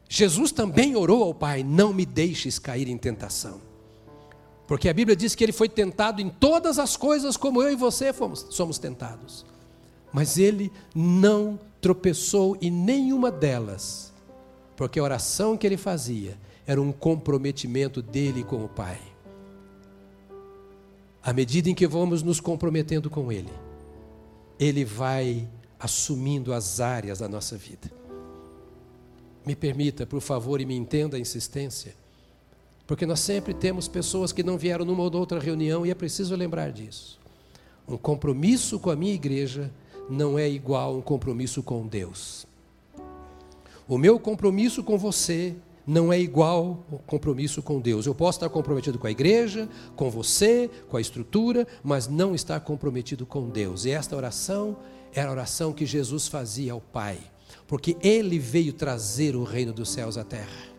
Jesus 0.08 0.52
também 0.52 0.96
orou 0.96 1.22
ao 1.22 1.34
Pai: 1.34 1.62
Não 1.62 1.92
me 1.92 2.06
deixes 2.06 2.58
cair 2.58 2.88
em 2.88 2.96
tentação. 2.96 3.67
Porque 4.68 4.86
a 4.86 4.92
Bíblia 4.92 5.16
diz 5.16 5.34
que 5.34 5.42
ele 5.42 5.52
foi 5.52 5.66
tentado 5.66 6.20
em 6.20 6.28
todas 6.28 6.78
as 6.78 6.94
coisas, 6.94 7.38
como 7.38 7.62
eu 7.62 7.72
e 7.72 7.74
você 7.74 8.12
fomos, 8.12 8.46
somos 8.50 8.78
tentados. 8.78 9.46
Mas 10.12 10.36
ele 10.36 10.70
não 10.94 11.58
tropeçou 11.80 12.54
em 12.60 12.70
nenhuma 12.70 13.30
delas, 13.30 14.12
porque 14.76 15.00
a 15.00 15.02
oração 15.02 15.56
que 15.56 15.66
ele 15.66 15.78
fazia 15.78 16.36
era 16.66 16.82
um 16.82 16.92
comprometimento 16.92 18.02
dele 18.02 18.44
com 18.44 18.62
o 18.62 18.68
Pai. 18.68 19.00
À 21.22 21.32
medida 21.32 21.70
em 21.70 21.74
que 21.74 21.86
vamos 21.86 22.22
nos 22.22 22.38
comprometendo 22.38 23.08
com 23.08 23.32
Ele, 23.32 23.52
Ele 24.60 24.84
vai 24.84 25.48
assumindo 25.80 26.52
as 26.52 26.78
áreas 26.78 27.20
da 27.20 27.28
nossa 27.28 27.56
vida. 27.56 27.90
Me 29.46 29.56
permita, 29.56 30.04
por 30.04 30.20
favor, 30.20 30.60
e 30.60 30.66
me 30.66 30.74
entenda 30.74 31.16
a 31.16 31.20
insistência 31.20 31.94
porque 32.89 33.05
nós 33.05 33.20
sempre 33.20 33.53
temos 33.53 33.86
pessoas 33.86 34.32
que 34.32 34.43
não 34.43 34.57
vieram 34.57 34.82
numa 34.82 35.03
ou 35.03 35.14
outra 35.14 35.39
reunião 35.39 35.84
e 35.84 35.91
é 35.91 35.95
preciso 35.95 36.34
lembrar 36.34 36.72
disso. 36.72 37.20
Um 37.86 37.99
compromisso 37.99 38.78
com 38.78 38.89
a 38.89 38.97
minha 38.97 39.12
igreja 39.12 39.70
não 40.09 40.39
é 40.39 40.49
igual 40.49 40.95
a 40.95 40.97
um 40.97 41.03
compromisso 41.03 41.62
com 41.62 41.86
Deus. 41.86 42.47
O 43.86 43.99
meu 43.99 44.18
compromisso 44.18 44.82
com 44.82 44.97
você 44.97 45.55
não 45.86 46.11
é 46.11 46.18
igual 46.18 46.82
ao 46.91 46.99
compromisso 47.01 47.62
com 47.62 47.78
Deus. 47.78 48.07
Eu 48.07 48.14
posso 48.14 48.39
estar 48.39 48.49
comprometido 48.49 48.99
com 48.99 49.07
a 49.07 49.11
igreja, 49.11 49.68
com 49.95 50.11
você, 50.11 50.70
com 50.89 50.97
a 50.97 51.01
estrutura, 51.01 51.66
mas 51.84 52.09
não 52.09 52.34
estar 52.34 52.59
comprometido 52.61 53.26
com 53.26 53.51
Deus. 53.51 53.84
E 53.84 53.91
esta 53.91 54.16
oração 54.16 54.78
era 55.12 55.28
a 55.28 55.32
oração 55.32 55.74
que 55.74 55.84
Jesus 55.84 56.26
fazia 56.26 56.72
ao 56.72 56.80
Pai, 56.80 57.18
porque 57.66 57.99
ele 58.01 58.39
veio 58.39 58.72
trazer 58.72 59.36
o 59.36 59.45
reino 59.45 59.74
dos 59.74 59.91
céus 59.91 60.16
à 60.16 60.24
terra. 60.24 60.78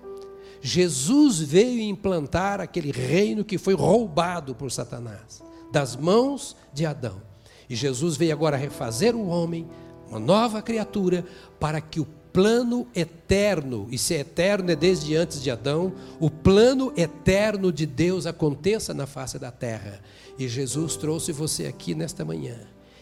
Jesus 0.61 1.39
veio 1.39 1.81
implantar 1.81 2.59
aquele 2.59 2.91
reino 2.91 3.45
que 3.45 3.57
foi 3.57 3.73
roubado 3.73 4.53
por 4.53 4.71
Satanás, 4.71 5.41
das 5.71 5.95
mãos 5.95 6.55
de 6.73 6.85
Adão. 6.85 7.21
E 7.69 7.75
Jesus 7.75 8.17
veio 8.17 8.33
agora 8.33 8.57
refazer 8.57 9.15
o 9.15 9.27
homem, 9.27 9.67
uma 10.09 10.19
nova 10.19 10.61
criatura, 10.61 11.25
para 11.59 11.79
que 11.79 11.99
o 11.99 12.07
plano 12.33 12.87
eterno, 12.95 13.87
e 13.91 13.97
se 13.97 14.15
é 14.15 14.19
eterno 14.19 14.71
é 14.71 14.75
desde 14.75 15.15
antes 15.15 15.41
de 15.41 15.49
Adão, 15.49 15.93
o 16.19 16.29
plano 16.29 16.93
eterno 16.95 17.71
de 17.71 17.85
Deus 17.85 18.25
aconteça 18.25 18.93
na 18.93 19.05
face 19.05 19.39
da 19.39 19.51
terra. 19.51 19.99
E 20.37 20.47
Jesus 20.47 20.95
trouxe 20.95 21.31
você 21.31 21.65
aqui 21.65 21.93
nesta 21.93 22.23
manhã 22.23 22.57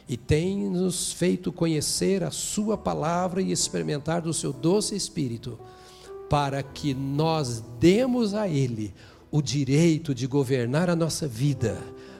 e 0.09 0.15
tem 0.15 0.69
nos 0.69 1.11
feito 1.11 1.51
conhecer 1.51 2.23
a 2.23 2.31
Sua 2.31 2.77
palavra 2.77 3.41
e 3.41 3.51
experimentar 3.51 4.21
do 4.21 4.33
seu 4.33 4.53
doce 4.53 4.95
Espírito 4.95 5.59
para 6.29 6.61
que 6.61 6.93
nós 6.93 7.63
demos 7.79 8.33
a 8.33 8.47
Ele 8.47 8.93
o 9.31 9.41
direito 9.41 10.13
de 10.13 10.27
governar 10.27 10.89
a 10.89 10.95
nossa 10.95 11.27
vida, 11.27 11.77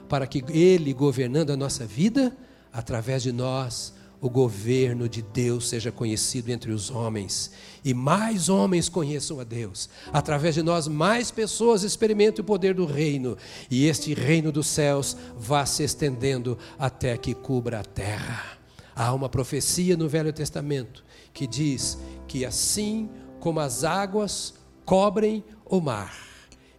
para 0.08 0.26
que 0.26 0.44
Ele, 0.50 0.92
governando 0.92 1.50
a 1.50 1.56
nossa 1.56 1.84
vida, 1.86 2.36
através 2.72 3.22
de 3.22 3.32
nós, 3.32 3.94
o 4.20 4.28
governo 4.28 5.08
de 5.08 5.22
Deus 5.22 5.68
seja 5.68 5.92
conhecido 5.92 6.50
entre 6.50 6.72
os 6.72 6.90
homens 6.90 7.52
e 7.84 7.94
mais 7.94 8.48
homens 8.48 8.88
conheçam 8.88 9.38
a 9.38 9.44
Deus. 9.44 9.88
Através 10.12 10.56
de 10.56 10.62
nós, 10.62 10.88
mais 10.88 11.30
pessoas 11.30 11.84
experimentem 11.84 12.42
o 12.42 12.46
poder 12.46 12.74
do 12.74 12.84
reino 12.84 13.36
e 13.70 13.86
este 13.86 14.14
reino 14.14 14.50
dos 14.50 14.66
céus 14.66 15.16
vá 15.38 15.64
se 15.64 15.84
estendendo 15.84 16.58
até 16.78 17.16
que 17.16 17.32
cubra 17.32 17.80
a 17.80 17.84
terra. 17.84 18.58
Há 18.94 19.14
uma 19.14 19.28
profecia 19.28 19.96
no 19.96 20.08
Velho 20.08 20.32
Testamento 20.32 21.04
que 21.32 21.46
diz 21.46 21.96
que 22.26 22.44
assim 22.44 23.08
como 23.40 23.60
as 23.60 23.84
águas 23.84 24.54
cobrem 24.84 25.44
o 25.64 25.80
mar. 25.80 26.14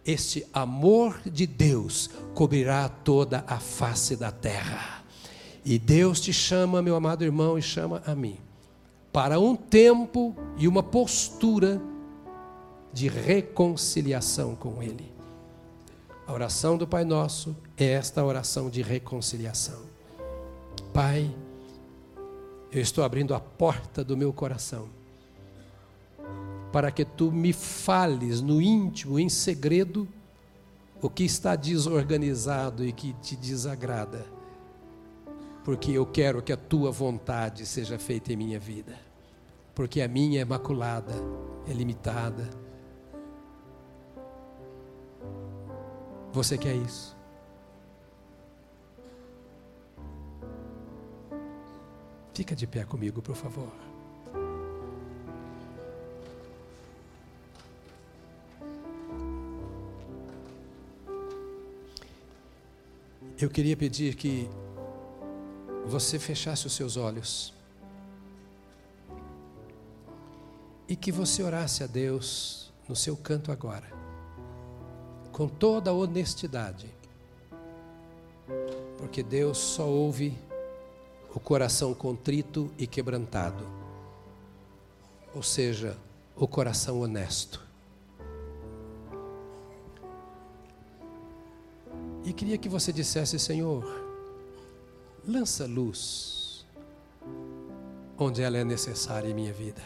Este 0.04 0.46
amor 0.52 1.20
de 1.24 1.46
Deus 1.46 2.10
cobrirá 2.34 2.88
toda 2.88 3.44
a 3.46 3.58
face 3.58 4.16
da 4.16 4.32
terra. 4.32 5.04
E 5.64 5.78
Deus 5.78 6.20
te 6.20 6.32
chama, 6.32 6.80
meu 6.80 6.96
amado 6.96 7.22
irmão, 7.22 7.58
e 7.58 7.62
chama 7.62 8.02
a 8.06 8.14
mim, 8.14 8.38
para 9.12 9.38
um 9.38 9.54
tempo 9.54 10.34
e 10.56 10.66
uma 10.66 10.82
postura 10.82 11.80
de 12.92 13.08
reconciliação 13.08 14.56
com 14.56 14.82
Ele. 14.82 15.12
A 16.26 16.32
oração 16.32 16.78
do 16.78 16.86
Pai 16.86 17.04
Nosso 17.04 17.54
é 17.76 17.84
esta 17.92 18.24
oração 18.24 18.70
de 18.70 18.82
reconciliação. 18.82 19.80
Pai, 20.92 21.30
eu 22.72 22.80
estou 22.80 23.04
abrindo 23.04 23.34
a 23.34 23.40
porta 23.40 24.02
do 24.02 24.16
meu 24.16 24.32
coração 24.32 24.88
para 26.72 26.90
que 26.90 27.04
tu 27.04 27.32
me 27.32 27.52
fales 27.52 28.40
no 28.40 28.60
íntimo, 28.60 29.18
em 29.18 29.28
segredo, 29.28 30.06
o 31.02 31.08
que 31.08 31.24
está 31.24 31.56
desorganizado 31.56 32.84
e 32.84 32.92
que 32.92 33.12
te 33.14 33.34
desagrada, 33.34 34.26
porque 35.64 35.92
eu 35.92 36.06
quero 36.06 36.42
que 36.42 36.52
a 36.52 36.56
tua 36.56 36.90
vontade 36.90 37.66
seja 37.66 37.98
feita 37.98 38.32
em 38.32 38.36
minha 38.36 38.58
vida, 38.58 38.98
porque 39.74 40.00
a 40.00 40.08
minha 40.08 40.42
é 40.42 40.44
maculada, 40.44 41.14
é 41.66 41.72
limitada. 41.72 42.48
Você 46.32 46.56
quer 46.56 46.76
isso? 46.76 47.16
Fica 52.32 52.54
de 52.54 52.66
pé 52.66 52.84
comigo, 52.84 53.20
por 53.20 53.34
favor. 53.34 53.89
Eu 63.40 63.48
queria 63.48 63.76
pedir 63.76 64.14
que 64.14 64.48
você 65.86 66.18
fechasse 66.18 66.66
os 66.66 66.72
seus 66.74 66.96
olhos. 66.96 67.54
e 70.90 70.96
que 70.96 71.12
você 71.12 71.40
orasse 71.40 71.84
a 71.84 71.86
Deus 71.86 72.72
no 72.88 72.96
seu 72.96 73.16
canto 73.16 73.52
agora, 73.52 73.86
com 75.30 75.46
toda 75.46 75.92
honestidade, 75.92 76.92
porque 78.98 79.22
Deus 79.22 79.56
só 79.56 79.88
ouve 79.88 80.36
o 81.32 81.38
coração 81.38 81.94
contrito 81.94 82.72
e 82.76 82.88
quebrantado, 82.88 83.64
ou 85.32 85.44
seja, 85.44 85.96
o 86.34 86.48
coração 86.48 87.02
honesto. 87.02 87.69
E 92.30 92.32
queria 92.32 92.56
que 92.56 92.68
você 92.68 92.92
dissesse, 92.92 93.40
Senhor, 93.40 93.84
lança 95.26 95.66
luz 95.66 96.64
onde 98.16 98.40
ela 98.40 98.56
é 98.56 98.62
necessária 98.62 99.28
em 99.28 99.34
minha 99.34 99.52
vida. 99.52 99.82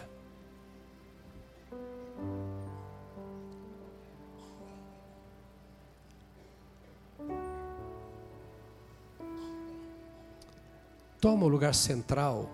Toma 11.18 11.46
o 11.46 11.48
lugar 11.48 11.74
central 11.74 12.50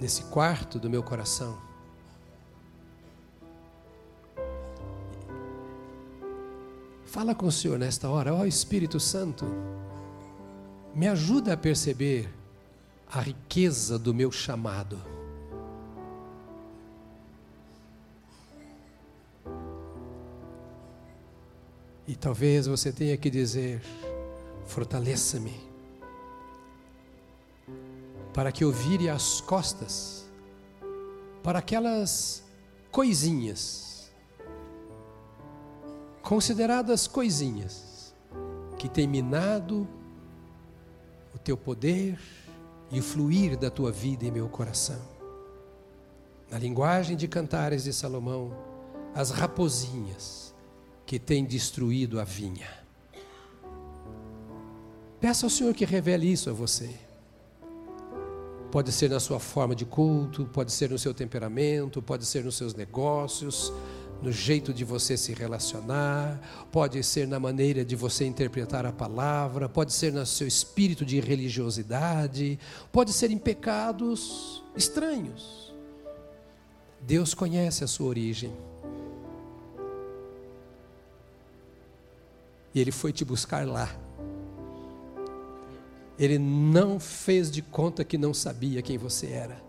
nesse 0.00 0.24
quarto 0.24 0.80
do 0.80 0.90
meu 0.90 1.04
coração. 1.04 1.56
Fala 7.14 7.32
com 7.32 7.46
o 7.46 7.52
Senhor 7.52 7.78
nesta 7.78 8.08
hora, 8.08 8.34
ó 8.34 8.40
oh, 8.40 8.44
Espírito 8.44 8.98
Santo, 8.98 9.44
me 10.92 11.06
ajuda 11.06 11.52
a 11.52 11.56
perceber 11.56 12.28
a 13.08 13.20
riqueza 13.20 13.96
do 13.96 14.12
meu 14.12 14.32
chamado. 14.32 15.00
E 22.04 22.16
talvez 22.16 22.66
você 22.66 22.90
tenha 22.90 23.16
que 23.16 23.30
dizer: 23.30 23.80
fortaleça-me, 24.66 25.54
para 28.32 28.50
que 28.50 28.64
eu 28.64 28.72
vire 28.72 29.08
as 29.08 29.40
costas 29.40 30.28
para 31.44 31.60
aquelas 31.60 32.42
coisinhas 32.90 33.93
consideradas 36.34 37.06
coisinhas 37.06 38.12
que 38.76 38.88
têm 38.88 39.06
minado 39.06 39.86
o 41.32 41.38
teu 41.38 41.56
poder 41.56 42.18
e 42.90 42.98
o 42.98 43.02
fluir 43.04 43.56
da 43.56 43.70
tua 43.70 43.92
vida 43.92 44.24
em 44.24 44.32
meu 44.32 44.48
coração. 44.48 45.00
Na 46.50 46.58
linguagem 46.58 47.16
de 47.16 47.28
cantares 47.28 47.84
de 47.84 47.92
Salomão, 47.92 48.52
as 49.14 49.30
raposinhas 49.30 50.52
que 51.06 51.20
têm 51.20 51.44
destruído 51.44 52.18
a 52.18 52.24
vinha. 52.24 52.68
Peça 55.20 55.46
ao 55.46 55.50
Senhor 55.50 55.72
que 55.72 55.84
revele 55.84 56.26
isso 56.26 56.50
a 56.50 56.52
você. 56.52 56.90
Pode 58.72 58.90
ser 58.90 59.08
na 59.08 59.20
sua 59.20 59.38
forma 59.38 59.76
de 59.76 59.84
culto, 59.84 60.46
pode 60.46 60.72
ser 60.72 60.90
no 60.90 60.98
seu 60.98 61.14
temperamento, 61.14 62.02
pode 62.02 62.26
ser 62.26 62.42
nos 62.42 62.56
seus 62.56 62.74
negócios, 62.74 63.72
no 64.24 64.32
jeito 64.32 64.72
de 64.72 64.84
você 64.84 65.18
se 65.18 65.34
relacionar, 65.34 66.40
pode 66.72 67.02
ser 67.02 67.28
na 67.28 67.38
maneira 67.38 67.84
de 67.84 67.94
você 67.94 68.24
interpretar 68.24 68.86
a 68.86 68.92
palavra, 68.92 69.68
pode 69.68 69.92
ser 69.92 70.14
no 70.14 70.24
seu 70.24 70.48
espírito 70.48 71.04
de 71.04 71.20
religiosidade, 71.20 72.58
pode 72.90 73.12
ser 73.12 73.30
em 73.30 73.36
pecados 73.36 74.64
estranhos. 74.74 75.74
Deus 77.02 77.34
conhece 77.34 77.84
a 77.84 77.86
sua 77.86 78.06
origem. 78.06 78.50
E 82.74 82.80
Ele 82.80 82.90
foi 82.90 83.12
te 83.12 83.26
buscar 83.26 83.66
lá. 83.66 83.94
Ele 86.18 86.38
não 86.38 86.98
fez 86.98 87.50
de 87.50 87.60
conta 87.60 88.02
que 88.02 88.16
não 88.16 88.32
sabia 88.32 88.80
quem 88.80 88.96
você 88.96 89.26
era. 89.26 89.62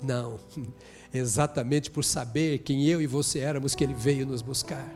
Não 0.00 0.38
exatamente 1.12 1.90
por 1.90 2.04
saber 2.04 2.58
quem 2.58 2.86
eu 2.86 3.00
e 3.00 3.06
você 3.06 3.40
éramos 3.40 3.74
que 3.74 3.84
ele 3.84 3.94
veio 3.94 4.26
nos 4.26 4.42
buscar. 4.42 4.88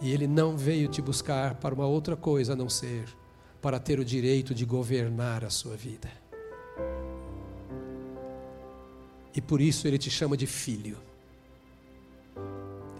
E 0.00 0.10
ele 0.10 0.26
não 0.26 0.56
veio 0.56 0.88
te 0.88 1.02
buscar 1.02 1.56
para 1.56 1.74
uma 1.74 1.86
outra 1.86 2.16
coisa 2.16 2.54
a 2.54 2.56
não 2.56 2.68
ser 2.68 3.04
para 3.60 3.78
ter 3.78 3.98
o 3.98 4.04
direito 4.04 4.54
de 4.54 4.64
governar 4.64 5.44
a 5.44 5.50
sua 5.50 5.76
vida. 5.76 6.10
E 9.34 9.40
por 9.40 9.60
isso 9.60 9.86
ele 9.86 9.98
te 9.98 10.10
chama 10.10 10.36
de 10.36 10.46
filho. 10.46 10.96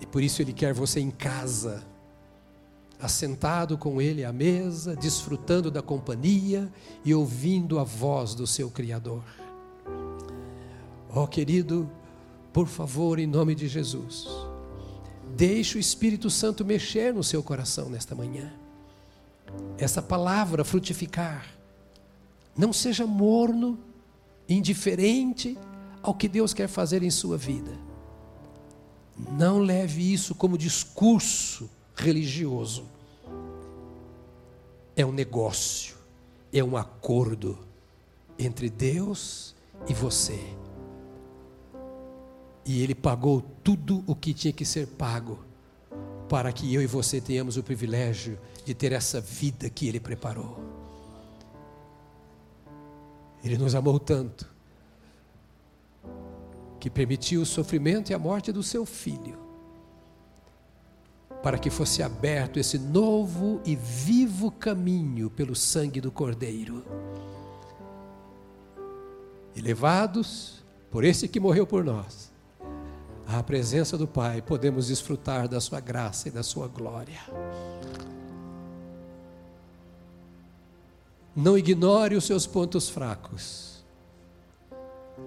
E 0.01 0.07
por 0.07 0.22
isso 0.22 0.43
ele 0.43 0.53
quer 0.53 0.72
você 0.72 1.01
em 1.01 1.11
casa, 1.11 1.83
assentado 3.01 3.76
com 3.78 4.01
ele 4.01 4.24
à 4.24 4.33
mesa, 4.33 4.95
desfrutando 4.95 5.70
da 5.70 5.83
companhia 5.83 6.70
e 7.05 7.14
ouvindo 7.14 7.78
a 7.78 7.85
voz 7.85 8.35
do 8.35 8.47
seu 8.47 8.70
Criador. 8.70 9.22
Ó 11.12 11.24
oh, 11.24 11.26
querido, 11.26 11.90
por 12.52 12.66
favor, 12.66 13.18
em 13.18 13.26
nome 13.26 13.54
de 13.54 13.66
Jesus, 13.66 14.28
deixe 15.36 15.76
o 15.76 15.80
Espírito 15.80 16.30
Santo 16.30 16.64
mexer 16.64 17.12
no 17.12 17.24
seu 17.24 17.42
coração 17.42 17.88
nesta 17.88 18.14
manhã. 18.14 18.52
Essa 19.76 20.00
palavra 20.00 20.64
frutificar. 20.64 21.46
Não 22.56 22.72
seja 22.72 23.06
morno, 23.06 23.78
indiferente 24.48 25.56
ao 26.02 26.14
que 26.14 26.28
Deus 26.28 26.54
quer 26.54 26.68
fazer 26.68 27.02
em 27.02 27.11
sua 27.11 27.36
vida. 27.36 27.72
Não 29.32 29.58
leve 29.58 30.12
isso 30.12 30.34
como 30.34 30.56
discurso 30.56 31.68
religioso. 31.94 32.84
É 34.96 35.04
um 35.04 35.12
negócio, 35.12 35.96
é 36.52 36.62
um 36.62 36.76
acordo 36.76 37.58
entre 38.38 38.70
Deus 38.70 39.54
e 39.88 39.94
você. 39.94 40.40
E 42.71 42.83
Ele 42.83 42.95
pagou 42.95 43.43
tudo 43.64 44.05
o 44.07 44.14
que 44.14 44.33
tinha 44.33 44.53
que 44.53 44.64
ser 44.64 44.87
pago, 44.87 45.41
para 46.29 46.53
que 46.53 46.73
eu 46.73 46.81
e 46.81 46.87
você 46.87 47.21
tenhamos 47.21 47.57
o 47.57 47.64
privilégio 47.64 48.39
de 48.64 48.73
ter 48.75 48.93
essa 48.93 49.21
vida 49.21 49.68
que 49.68 49.89
Ele 49.89 49.99
preparou. 49.99 50.57
Ele 53.43 53.59
nos 53.59 53.75
amou 53.75 53.99
tanto, 53.99 54.49
que 56.79 56.89
permitiu 56.89 57.43
o 57.43 57.45
sofrimento 57.45 58.11
e 58.11 58.14
a 58.14 58.21
morte 58.21 58.53
do 58.53 58.62
seu 58.62 58.87
filho, 58.87 59.37
para 61.43 61.59
que 61.59 61.71
fosse 61.71 62.05
aberto 62.05 62.61
esse 62.61 62.79
novo 62.79 63.61
e 63.64 63.75
vivo 63.75 64.49
caminho 64.49 65.29
pelo 65.29 65.57
sangue 65.57 66.01
do 66.01 66.12
Cordeiro. 66.12 66.85
E 69.57 69.61
levados 69.61 70.62
por 70.89 71.03
esse 71.03 71.27
que 71.27 71.41
morreu 71.41 71.66
por 71.66 71.83
nós, 71.83 72.30
à 73.39 73.43
presença 73.43 73.97
do 73.97 74.07
Pai, 74.07 74.43
podemos 74.43 74.89
desfrutar 74.89 75.47
da 75.47 75.61
Sua 75.61 75.81
graça 75.81 76.28
e 76.28 76.31
da 76.31 76.43
Sua 76.43 76.66
glória. 76.66 77.20
Não 81.35 81.57
ignore 81.57 82.16
os 82.16 82.24
seus 82.24 82.47
pontos 82.47 82.89
fracos, 82.89 83.85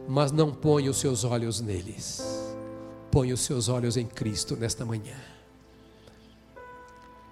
mas 0.07 0.31
não 0.31 0.53
ponha 0.53 0.91
os 0.91 0.97
seus 0.97 1.23
olhos 1.23 1.61
neles. 1.61 2.21
Ponha 3.09 3.33
os 3.33 3.41
seus 3.41 3.69
olhos 3.69 3.95
em 3.95 4.05
Cristo 4.05 4.55
nesta 4.55 4.83
manhã. 4.83 5.15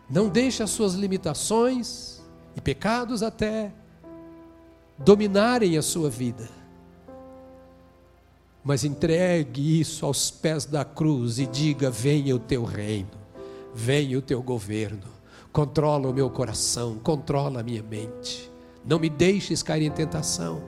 Não 0.09 0.29
deixe 0.29 0.63
as 0.63 0.69
suas 0.69 0.93
limitações 0.93 2.21
e 2.55 2.61
pecados 2.61 3.23
até 3.23 3.73
dominarem 4.97 5.77
a 5.77 5.81
sua 5.81 6.09
vida 6.09 6.60
mas 8.63 8.83
entregue 8.83 9.79
isso 9.79 10.05
aos 10.05 10.29
pés 10.29 10.65
da 10.65 10.85
cruz 10.85 11.39
e 11.39 11.45
diga: 11.45 11.89
venha 11.89 12.35
o 12.35 12.39
teu 12.39 12.63
reino, 12.63 13.09
venha 13.73 14.17
o 14.17 14.21
teu 14.21 14.41
governo, 14.41 15.07
controla 15.51 16.09
o 16.09 16.13
meu 16.13 16.29
coração, 16.29 16.97
controla 17.01 17.59
a 17.59 17.63
minha 17.63 17.83
mente. 17.83 18.49
Não 18.85 18.99
me 18.99 19.09
deixes 19.09 19.61
cair 19.61 19.85
em 19.85 19.91
tentação, 19.91 20.61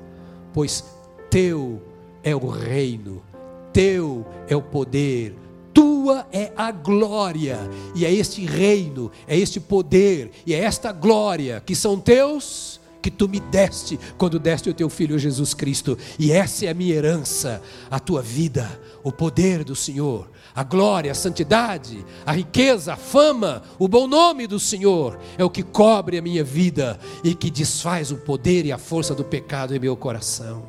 pois 0.54 0.84
teu 1.30 1.82
é 2.24 2.36
o 2.36 2.48
reino, 2.48 3.24
teu 3.72 4.26
é 4.48 4.56
o 4.56 4.62
poder, 4.62 5.36
tua 5.74 6.28
é 6.32 6.52
a 6.56 6.72
glória, 6.72 7.58
e 7.96 8.06
é 8.06 8.14
este 8.14 8.46
reino, 8.46 9.12
é 9.28 9.38
este 9.38 9.60
poder, 9.60 10.32
e 10.46 10.54
é 10.54 10.60
esta 10.60 10.91
glória 10.91 11.62
que 11.66 11.76
são 11.76 12.00
teus 12.00 12.80
que 13.04 13.12
tu 13.12 13.28
me 13.28 13.41
deste 13.41 13.99
quando 14.18 14.39
deste 14.39 14.70
o 14.70 14.74
teu 14.74 14.89
filho 14.89 15.20
Jesus 15.20 15.54
Cristo. 15.54 15.97
E 16.18 16.32
essa 16.32 16.66
é 16.66 16.70
a 16.70 16.74
minha 16.74 16.95
herança, 16.95 17.62
a 17.91 17.99
tua 17.99 18.22
vida, 18.22 18.80
o 19.04 19.12
poder 19.12 19.66
do 19.66 19.76
Senhor, 19.76 20.32
a 20.56 20.64
glória, 20.64 21.12
a 21.12 21.16
santidade, 21.16 22.04
a 22.26 22.32
riqueza, 22.32 22.93
a 22.93 22.97
fama, 22.97 23.62
o 23.78 23.89
bom 23.89 24.08
nome 24.08 24.47
do 24.47 24.60
Senhor 24.60 25.20
é 25.38 25.43
o 25.43 25.49
que 25.49 25.64
cobre 25.64 26.18
a 26.18 26.22
minha 26.22 26.45
vida 26.45 26.97
e 27.24 27.36
que 27.36 27.51
desfaz 27.51 28.10
o 28.10 28.18
poder 28.18 28.66
e 28.66 28.72
a 28.72 28.78
força 28.78 29.14
do 29.14 29.26
pecado 29.26 29.76
em 29.76 29.80
meu 29.80 29.97
coração. 29.97 30.64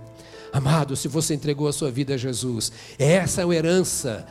Amado, 0.52 0.94
se 0.96 1.08
você 1.08 1.34
entregou 1.34 1.66
a 1.66 1.72
sua 1.72 1.90
vida 1.90 2.14
a 2.14 2.16
Jesus, 2.16 2.70
essa 2.98 3.42
é 3.42 3.44
uma 3.44 3.56
herança 3.56 4.26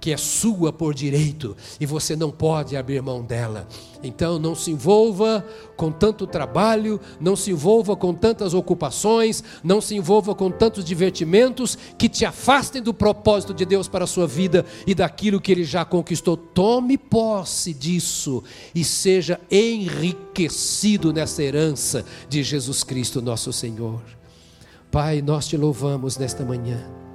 que 0.00 0.12
é 0.12 0.16
sua 0.16 0.72
por 0.72 0.94
direito 0.94 1.56
e 1.80 1.86
você 1.86 2.14
não 2.14 2.30
pode 2.30 2.76
abrir 2.76 3.02
mão 3.02 3.22
dela. 3.22 3.66
Então 4.02 4.38
não 4.38 4.54
se 4.54 4.70
envolva 4.70 5.44
com 5.76 5.90
tanto 5.90 6.26
trabalho, 6.26 7.00
não 7.20 7.34
se 7.34 7.50
envolva 7.50 7.96
com 7.96 8.14
tantas 8.14 8.54
ocupações, 8.54 9.42
não 9.64 9.80
se 9.80 9.96
envolva 9.96 10.34
com 10.34 10.50
tantos 10.50 10.84
divertimentos 10.84 11.76
que 11.98 12.08
te 12.08 12.24
afastem 12.24 12.82
do 12.82 12.94
propósito 12.94 13.52
de 13.52 13.64
Deus 13.64 13.88
para 13.88 14.04
a 14.04 14.06
sua 14.06 14.26
vida 14.26 14.64
e 14.86 14.94
daquilo 14.94 15.40
que 15.40 15.50
ele 15.50 15.64
já 15.64 15.84
conquistou. 15.84 16.36
Tome 16.36 16.96
posse 16.96 17.72
disso 17.72 18.42
e 18.74 18.84
seja 18.84 19.40
enriquecido 19.50 21.12
nessa 21.12 21.42
herança 21.42 22.04
de 22.28 22.42
Jesus 22.42 22.84
Cristo, 22.84 23.20
nosso 23.22 23.52
Senhor. 23.52 24.02
Pai, 24.90 25.20
nós 25.20 25.46
te 25.46 25.56
louvamos 25.56 26.16
nesta 26.16 26.44
manhã. 26.44 27.05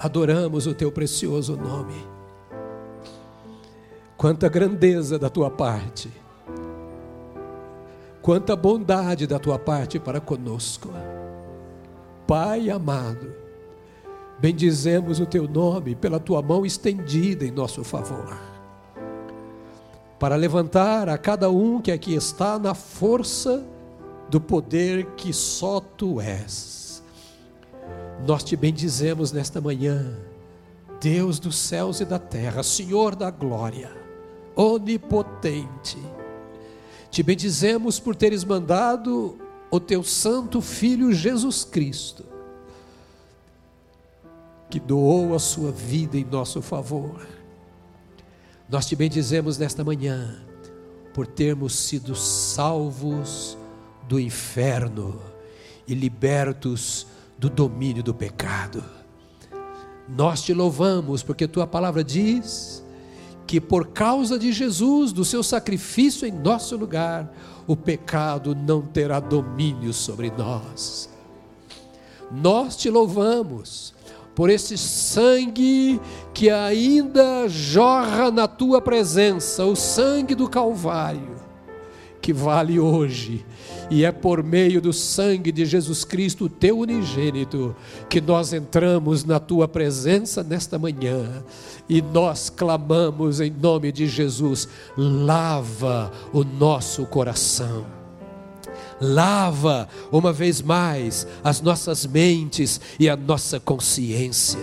Adoramos 0.00 0.66
o 0.66 0.72
teu 0.72 0.90
precioso 0.90 1.56
nome. 1.56 2.08
Quanta 4.16 4.48
grandeza 4.48 5.18
da 5.18 5.28
tua 5.28 5.50
parte, 5.50 6.10
quanta 8.22 8.56
bondade 8.56 9.26
da 9.26 9.38
tua 9.38 9.58
parte 9.58 9.98
para 9.98 10.18
conosco. 10.18 10.88
Pai 12.26 12.70
amado, 12.70 13.30
bendizemos 14.38 15.20
o 15.20 15.26
teu 15.26 15.46
nome 15.46 15.94
pela 15.94 16.18
tua 16.18 16.40
mão 16.40 16.64
estendida 16.64 17.44
em 17.44 17.50
nosso 17.50 17.84
favor, 17.84 18.38
para 20.18 20.36
levantar 20.36 21.10
a 21.10 21.18
cada 21.18 21.50
um 21.50 21.80
que 21.80 21.92
aqui 21.92 22.14
está 22.14 22.58
na 22.58 22.74
força 22.74 23.62
do 24.30 24.40
poder 24.40 25.06
que 25.16 25.32
só 25.32 25.80
tu 25.80 26.20
és 26.20 26.79
nós 28.26 28.44
te 28.44 28.56
bendizemos 28.56 29.32
nesta 29.32 29.60
manhã, 29.60 30.16
Deus 31.00 31.38
dos 31.38 31.56
céus 31.56 32.00
e 32.00 32.04
da 32.04 32.18
terra, 32.18 32.62
Senhor 32.62 33.16
da 33.16 33.30
glória, 33.30 33.90
onipotente. 34.54 35.98
Te 37.10 37.22
bendizemos 37.22 37.98
por 37.98 38.14
teres 38.14 38.44
mandado 38.44 39.38
o 39.70 39.80
teu 39.80 40.02
santo 40.02 40.60
filho 40.60 41.12
Jesus 41.12 41.64
Cristo, 41.64 42.24
que 44.68 44.78
doou 44.78 45.34
a 45.34 45.38
sua 45.38 45.72
vida 45.72 46.16
em 46.18 46.24
nosso 46.24 46.60
favor. 46.60 47.26
Nós 48.68 48.86
te 48.86 48.94
bendizemos 48.94 49.58
nesta 49.58 49.82
manhã 49.82 50.40
por 51.12 51.26
termos 51.26 51.74
sido 51.74 52.14
salvos 52.14 53.56
do 54.06 54.20
inferno 54.20 55.20
e 55.88 55.94
libertos 55.94 57.06
do 57.40 57.48
domínio 57.48 58.02
do 58.02 58.12
pecado. 58.12 58.84
Nós 60.06 60.42
te 60.42 60.52
louvamos 60.52 61.22
porque 61.22 61.48
tua 61.48 61.66
palavra 61.66 62.04
diz 62.04 62.84
que 63.46 63.58
por 63.60 63.88
causa 63.88 64.38
de 64.38 64.52
Jesus, 64.52 65.10
do 65.10 65.24
seu 65.24 65.42
sacrifício 65.42 66.28
em 66.28 66.30
nosso 66.30 66.76
lugar, 66.76 67.32
o 67.66 67.74
pecado 67.74 68.54
não 68.54 68.82
terá 68.82 69.18
domínio 69.18 69.92
sobre 69.94 70.30
nós. 70.30 71.08
Nós 72.30 72.76
te 72.76 72.90
louvamos 72.90 73.94
por 74.34 74.50
esse 74.50 74.76
sangue 74.76 75.98
que 76.34 76.50
ainda 76.50 77.48
jorra 77.48 78.30
na 78.30 78.46
tua 78.46 78.82
presença, 78.82 79.64
o 79.64 79.74
sangue 79.74 80.34
do 80.34 80.48
Calvário, 80.48 81.36
que 82.20 82.32
vale 82.32 82.78
hoje 82.78 83.44
e 83.90 84.04
é 84.04 84.12
por 84.12 84.42
meio 84.42 84.80
do 84.80 84.92
sangue 84.92 85.50
de 85.50 85.66
Jesus 85.66 86.04
Cristo, 86.04 86.48
teu 86.48 86.78
unigênito, 86.78 87.74
que 88.08 88.20
nós 88.20 88.52
entramos 88.52 89.24
na 89.24 89.40
tua 89.40 89.66
presença 89.66 90.44
nesta 90.44 90.78
manhã 90.78 91.42
e 91.88 92.00
nós 92.00 92.48
clamamos 92.48 93.40
em 93.40 93.50
nome 93.50 93.90
de 93.90 94.06
Jesus: 94.06 94.68
lava 94.96 96.12
o 96.32 96.44
nosso 96.44 97.04
coração. 97.06 97.84
Lava 99.00 99.88
uma 100.12 100.32
vez 100.32 100.62
mais 100.62 101.26
as 101.42 101.60
nossas 101.60 102.06
mentes 102.06 102.80
e 102.98 103.08
a 103.08 103.16
nossa 103.16 103.58
consciência. 103.58 104.60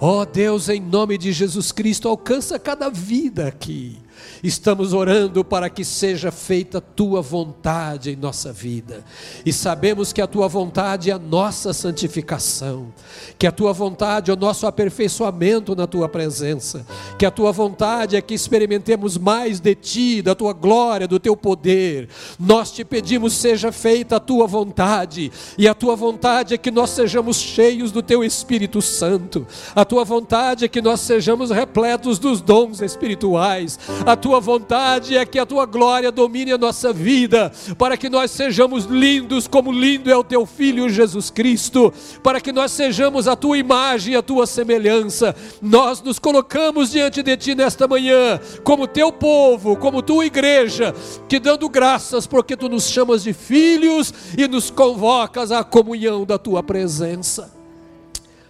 Ó 0.00 0.20
oh 0.20 0.26
Deus, 0.26 0.68
em 0.68 0.80
nome 0.80 1.18
de 1.18 1.32
Jesus 1.32 1.72
Cristo, 1.72 2.08
alcança 2.08 2.58
cada 2.58 2.88
vida 2.88 3.48
aqui 3.48 3.98
Estamos 4.42 4.92
orando 4.92 5.44
para 5.44 5.68
que 5.70 5.84
seja 5.84 6.30
feita 6.30 6.80
tua 6.80 7.22
vontade 7.22 8.10
em 8.10 8.16
nossa 8.16 8.52
vida. 8.52 9.04
E 9.44 9.52
sabemos 9.52 10.12
que 10.12 10.20
a 10.20 10.26
tua 10.26 10.48
vontade 10.48 11.10
é 11.10 11.14
a 11.14 11.18
nossa 11.18 11.72
santificação, 11.72 12.92
que 13.38 13.46
a 13.46 13.52
tua 13.52 13.72
vontade 13.72 14.30
é 14.30 14.34
o 14.34 14.36
nosso 14.36 14.66
aperfeiçoamento 14.66 15.74
na 15.74 15.86
tua 15.86 16.08
presença, 16.08 16.86
que 17.18 17.26
a 17.26 17.30
tua 17.30 17.52
vontade 17.52 18.16
é 18.16 18.20
que 18.20 18.34
experimentemos 18.34 19.16
mais 19.18 19.60
de 19.60 19.74
ti, 19.74 20.22
da 20.22 20.34
tua 20.34 20.52
glória, 20.52 21.08
do 21.08 21.18
teu 21.18 21.36
poder. 21.36 22.08
Nós 22.38 22.70
te 22.70 22.84
pedimos 22.84 23.34
seja 23.34 23.70
feita 23.70 24.16
a 24.16 24.20
tua 24.20 24.46
vontade, 24.46 25.30
e 25.58 25.68
a 25.68 25.74
tua 25.74 25.94
vontade 25.94 26.54
é 26.54 26.58
que 26.58 26.70
nós 26.70 26.90
sejamos 26.90 27.36
cheios 27.36 27.92
do 27.92 28.02
teu 28.02 28.24
Espírito 28.24 28.80
Santo. 28.82 29.46
A 29.74 29.84
tua 29.84 30.04
vontade 30.04 30.64
é 30.64 30.68
que 30.68 30.82
nós 30.82 31.00
sejamos 31.00 31.50
repletos 31.50 32.18
dos 32.18 32.40
dons 32.40 32.80
espirituais. 32.80 33.78
A 34.04 34.15
tua 34.16 34.40
vontade 34.40 35.16
é 35.16 35.24
que 35.24 35.38
a 35.38 35.46
tua 35.46 35.66
glória 35.66 36.10
domine 36.10 36.52
a 36.52 36.58
nossa 36.58 36.92
vida, 36.92 37.52
para 37.78 37.96
que 37.96 38.08
nós 38.08 38.30
sejamos 38.30 38.84
lindos 38.84 39.46
como 39.46 39.70
lindo 39.70 40.10
é 40.10 40.16
o 40.16 40.24
teu 40.24 40.46
filho 40.46 40.88
Jesus 40.88 41.30
Cristo, 41.30 41.92
para 42.22 42.40
que 42.40 42.52
nós 42.52 42.72
sejamos 42.72 43.28
a 43.28 43.36
tua 43.36 43.58
imagem 43.58 44.14
e 44.14 44.16
a 44.16 44.22
tua 44.22 44.46
semelhança. 44.46 45.34
Nós 45.60 46.02
nos 46.02 46.18
colocamos 46.18 46.90
diante 46.90 47.22
de 47.22 47.36
ti 47.36 47.54
nesta 47.54 47.86
manhã, 47.86 48.40
como 48.64 48.86
teu 48.86 49.12
povo, 49.12 49.76
como 49.76 50.02
tua 50.02 50.26
igreja, 50.26 50.94
te 51.28 51.38
dando 51.38 51.68
graças 51.68 52.26
porque 52.26 52.56
tu 52.56 52.68
nos 52.68 52.88
chamas 52.88 53.22
de 53.22 53.32
filhos 53.32 54.12
e 54.36 54.48
nos 54.48 54.70
convocas 54.70 55.52
à 55.52 55.62
comunhão 55.62 56.24
da 56.24 56.38
tua 56.38 56.62
presença. 56.62 57.54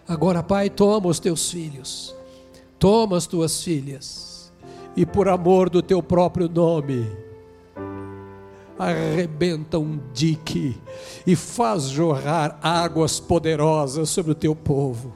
Agora, 0.08 0.42
Pai, 0.42 0.70
toma 0.70 1.08
os 1.08 1.18
teus 1.18 1.50
filhos, 1.50 2.14
toma 2.78 3.16
as 3.16 3.26
tuas 3.26 3.62
filhas 3.62 4.25
e 4.96 5.04
por 5.04 5.28
amor 5.28 5.68
do 5.68 5.82
teu 5.82 6.02
próprio 6.02 6.48
nome, 6.48 7.06
arrebenta 8.78 9.78
um 9.78 10.00
dique 10.12 10.76
e 11.26 11.36
faz 11.36 11.84
jorrar 11.84 12.58
águas 12.62 13.20
poderosas 13.20 14.08
sobre 14.08 14.32
o 14.32 14.34
teu 14.34 14.54
povo. 14.54 15.12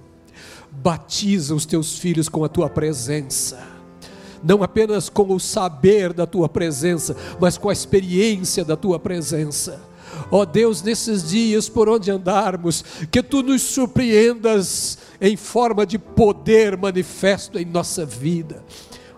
Batiza 0.70 1.54
os 1.54 1.64
teus 1.64 1.98
filhos 1.98 2.28
com 2.28 2.44
a 2.44 2.48
tua 2.48 2.68
presença. 2.68 3.58
Não 4.42 4.62
apenas 4.62 5.08
com 5.08 5.34
o 5.34 5.40
saber 5.40 6.12
da 6.12 6.26
tua 6.26 6.48
presença, 6.48 7.16
mas 7.38 7.58
com 7.58 7.68
a 7.68 7.72
experiência 7.72 8.64
da 8.64 8.76
tua 8.76 8.98
presença. 8.98 9.80
Ó 10.30 10.40
oh 10.40 10.46
Deus, 10.46 10.82
nesses 10.82 11.28
dias 11.28 11.68
por 11.68 11.88
onde 11.88 12.10
andarmos, 12.10 12.84
que 13.10 13.22
tu 13.22 13.42
nos 13.42 13.62
surpreendas 13.62 14.98
em 15.20 15.36
forma 15.36 15.86
de 15.86 15.98
poder 15.98 16.76
manifesto 16.76 17.58
em 17.58 17.64
nossa 17.64 18.04
vida 18.04 18.62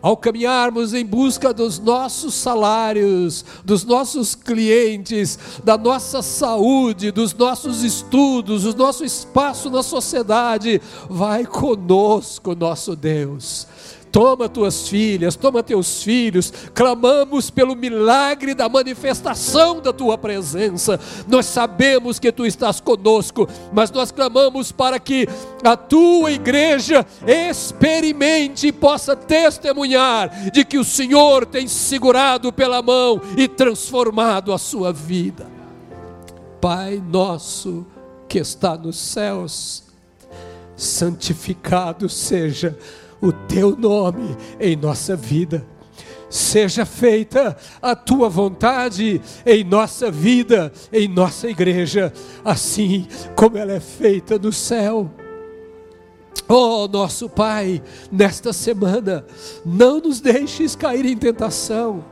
ao 0.03 0.17
caminharmos 0.17 0.93
em 0.93 1.07
busca 1.07 1.55
dos 1.55 1.79
nossos 1.79 2.35
salários, 2.35 3.45
dos 3.65 3.85
nossos 3.85 4.35
clientes, 4.35 5.39
da 5.63 5.79
nossa 5.79 6.21
saúde, 6.21 7.13
dos 7.13 7.33
nossos 7.33 7.85
estudos, 7.85 8.65
do 8.65 8.77
nosso 8.77 9.05
espaço 9.05 9.71
na 9.71 9.83
sociedade, 9.83 10.83
vai 11.09 11.47
conosco, 11.47 12.55
nosso 12.57 12.97
Deus 12.97 13.67
Toma 14.13 14.47
tuas 14.47 14.91
filhas, 14.91 15.37
toma 15.37 15.63
teus 15.63 16.03
filhos, 16.03 16.53
clamamos 16.75 17.49
pelo 17.49 17.75
milagre 17.75 18.55
da 18.55 18.69
manifestação 18.69 19.81
da 19.81 19.91
tua 19.91 20.19
presença. 20.19 21.01
Nós 21.27 21.47
sabemos 21.47 22.19
que 22.19 22.31
tu 22.31 22.45
estás 22.45 22.79
conosco, 22.79 23.49
mas 23.73 23.91
nós 23.91 24.13
clamamos 24.13 24.71
para 24.71 25.01
que 25.01 25.27
a 25.65 25.79
tua 25.79 26.31
igreja 26.31 27.07
experimente 27.27 28.67
e 28.67 28.73
possa 28.73 29.17
testemunhar 29.17 30.51
de 30.51 30.63
que 30.63 30.77
o 30.77 30.85
Senhor 30.85 31.47
tem 31.47 31.67
segurado 31.67 32.53
pela 32.53 32.83
mão 32.83 33.19
e 33.35 33.49
transformado 33.49 34.53
a 34.53 34.59
sua 34.59 34.93
vida. 34.93 35.47
Pai 36.61 37.03
nosso 37.09 37.87
que 38.29 38.39
está 38.39 38.77
nos 38.77 38.99
céus, 38.99 39.85
santificado 40.77 42.11
seja 42.11 42.79
o 43.23 43.33
teu 43.33 43.77
nome 43.77 44.37
em 44.61 44.75
nossa 44.75 45.15
vida. 45.15 45.65
Seja 46.29 46.85
feita 46.85 47.57
a 47.81 47.95
tua 47.95 48.29
vontade 48.29 49.21
em 49.47 49.63
nossa 49.63 50.11
vida, 50.11 50.73
em 50.93 51.07
nossa 51.07 51.49
igreja, 51.49 52.13
assim 52.45 53.07
como 53.37 53.57
ela 53.57 53.73
é 53.73 53.81
feita 53.81 54.39
no 54.39 54.53
céu. 54.53 55.11
Oh, 56.49 56.89
nosso 56.89 57.29
Pai, 57.29 57.83
nesta 58.11 58.53
semana, 58.53 59.25
não 59.65 60.01
nos 60.01 60.21
deixes 60.21 60.75
cair 60.75 61.05
em 61.07 61.17
tentação. 61.17 62.05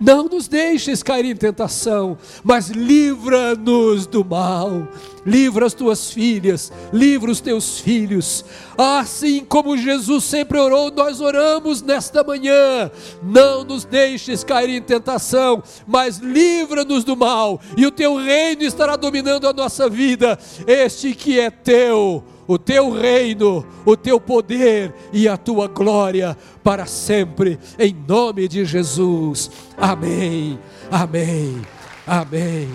Não 0.00 0.24
nos 0.24 0.46
deixes 0.46 1.02
cair 1.02 1.24
em 1.24 1.34
tentação, 1.34 2.16
mas 2.44 2.68
livra-nos 2.68 4.06
do 4.06 4.24
mal. 4.24 4.86
Livra 5.26 5.66
as 5.66 5.74
tuas 5.74 6.10
filhas, 6.10 6.72
livra 6.92 7.30
os 7.30 7.40
teus 7.40 7.80
filhos. 7.80 8.44
Assim 8.78 9.44
como 9.44 9.76
Jesus 9.76 10.24
sempre 10.24 10.58
orou, 10.58 10.90
nós 10.90 11.20
oramos 11.20 11.82
nesta 11.82 12.24
manhã. 12.24 12.90
Não 13.22 13.64
nos 13.64 13.84
deixes 13.84 14.44
cair 14.44 14.70
em 14.70 14.80
tentação, 14.80 15.62
mas 15.86 16.18
livra-nos 16.18 17.04
do 17.04 17.16
mal, 17.16 17.60
e 17.76 17.84
o 17.84 17.90
teu 17.90 18.16
reino 18.16 18.62
estará 18.62 18.96
dominando 18.96 19.46
a 19.46 19.52
nossa 19.52 19.88
vida. 19.88 20.38
Este 20.66 21.14
que 21.14 21.38
é 21.38 21.50
teu 21.50 22.24
o 22.48 22.58
teu 22.58 22.90
reino, 22.90 23.64
o 23.84 23.94
teu 23.94 24.18
poder 24.18 24.94
e 25.12 25.28
a 25.28 25.36
tua 25.36 25.68
glória 25.68 26.34
para 26.64 26.86
sempre, 26.86 27.58
em 27.78 27.92
nome 27.92 28.48
de 28.48 28.64
Jesus. 28.64 29.50
Amém, 29.76 30.58
amém, 30.90 31.60
amém, 32.06 32.70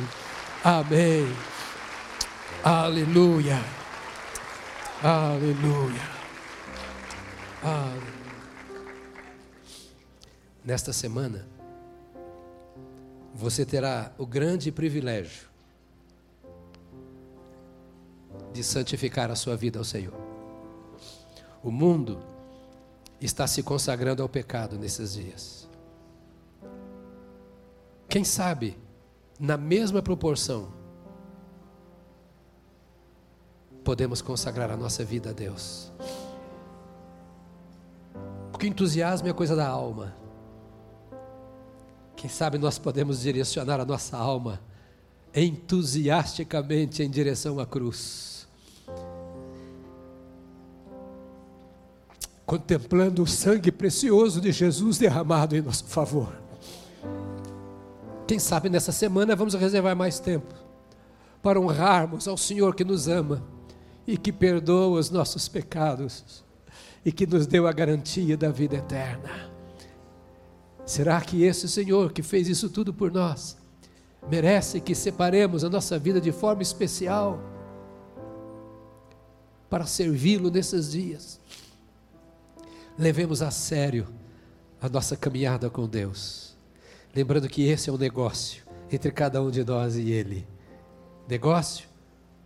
amém. 0.64 1.28
Aleluia, 2.64 3.60
aleluia, 5.02 6.04
aleluia. 7.64 8.14
Nesta 10.64 10.94
semana, 10.94 11.46
você 13.34 13.66
terá 13.66 14.14
o 14.18 14.26
grande 14.26 14.72
privilégio 14.72 15.53
de 18.54 18.64
santificar 18.64 19.32
a 19.32 19.36
sua 19.36 19.56
vida 19.56 19.80
ao 19.80 19.86
Senhor. 19.86 20.14
O 21.64 21.72
mundo 21.72 22.20
está 23.20 23.48
se 23.48 23.64
consagrando 23.64 24.22
ao 24.22 24.30
pecado 24.30 24.78
nesses 24.78 25.14
dias. 25.14 25.70
Quem 28.08 28.24
sabe, 28.24 28.78
na 29.40 29.58
mesma 29.58 30.02
proporção, 30.02 30.72
podemos 33.84 34.22
consagrar 34.22 34.70
a 34.70 34.78
nossa 34.78 35.04
vida 35.04 35.32
a 35.32 35.34
Deus. 35.34 35.92
Porque 38.52 38.68
entusiasmo 38.68 39.28
é 39.28 39.34
coisa 39.34 39.56
da 39.56 39.68
alma. 39.68 40.16
Quem 42.16 42.30
sabe 42.30 42.58
nós 42.58 42.78
podemos 42.78 43.22
direcionar 43.22 43.80
a 43.80 43.86
nossa 43.86 44.16
alma 44.16 44.62
entusiasticamente 45.36 47.02
em 47.02 47.10
direção 47.10 47.60
à 47.60 47.66
cruz. 47.66 48.33
Contemplando 52.46 53.24
o 53.24 53.28
sangue 53.28 53.72
precioso 53.72 54.42
de 54.42 54.52
Jesus 54.52 54.98
derramado 54.98 55.56
em 55.56 55.62
nosso 55.62 55.86
favor. 55.86 56.34
Quem 58.28 58.40
sabe 58.40 58.70
nessa 58.70 58.92
semana 58.92 59.36
vamos 59.36 59.54
reservar 59.54 59.96
mais 59.96 60.20
tempo 60.20 60.54
para 61.42 61.60
honrarmos 61.60 62.28
ao 62.28 62.38
Senhor 62.38 62.74
que 62.76 62.84
nos 62.84 63.08
ama 63.08 63.44
e 64.08 64.18
que 64.18 64.32
perdoa 64.32 65.00
os 65.00 65.10
nossos 65.10 65.48
pecados 65.48 66.44
e 67.06 67.12
que 67.12 67.28
nos 67.28 67.46
deu 67.46 67.68
a 67.68 67.72
garantia 67.72 68.38
da 68.38 68.50
vida 68.50 68.78
eterna. 68.78 69.52
Será 70.86 71.20
que 71.22 71.44
esse 71.44 71.68
Senhor 71.68 72.12
que 72.12 72.22
fez 72.22 72.48
isso 72.48 72.70
tudo 72.70 72.94
por 72.94 73.12
nós 73.12 73.58
merece 74.30 74.80
que 74.80 74.96
separemos 74.96 75.64
a 75.64 75.70
nossa 75.70 76.00
vida 76.00 76.20
de 76.20 76.32
forma 76.32 76.62
especial 76.62 77.40
para 79.70 79.86
servi-lo 79.86 80.50
nesses 80.50 80.92
dias? 80.92 81.40
Levemos 82.98 83.42
a 83.42 83.52
sério 83.52 84.08
a 84.82 84.90
nossa 84.90 85.16
caminhada 85.16 85.70
com 85.70 85.88
Deus. 85.88 86.56
Lembrando 87.16 87.48
que 87.48 87.68
esse 87.68 87.90
é 87.90 87.94
um 87.94 87.98
negócio 87.98 88.64
entre 88.92 89.12
cada 89.12 89.42
um 89.42 89.50
de 89.50 89.64
nós 89.64 89.96
e 89.96 90.12
Ele. 90.12 90.48
Negócio, 91.28 91.88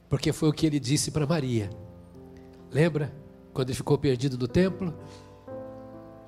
porque 0.09 0.31
foi 0.31 0.49
o 0.49 0.53
que 0.53 0.65
ele 0.65 0.79
disse 0.79 1.11
para 1.11 1.25
Maria. 1.25 1.69
Lembra 2.71 3.11
quando 3.53 3.69
ele 3.69 3.75
ficou 3.75 3.97
perdido 3.97 4.37
no 4.37 4.47
templo? 4.47 4.93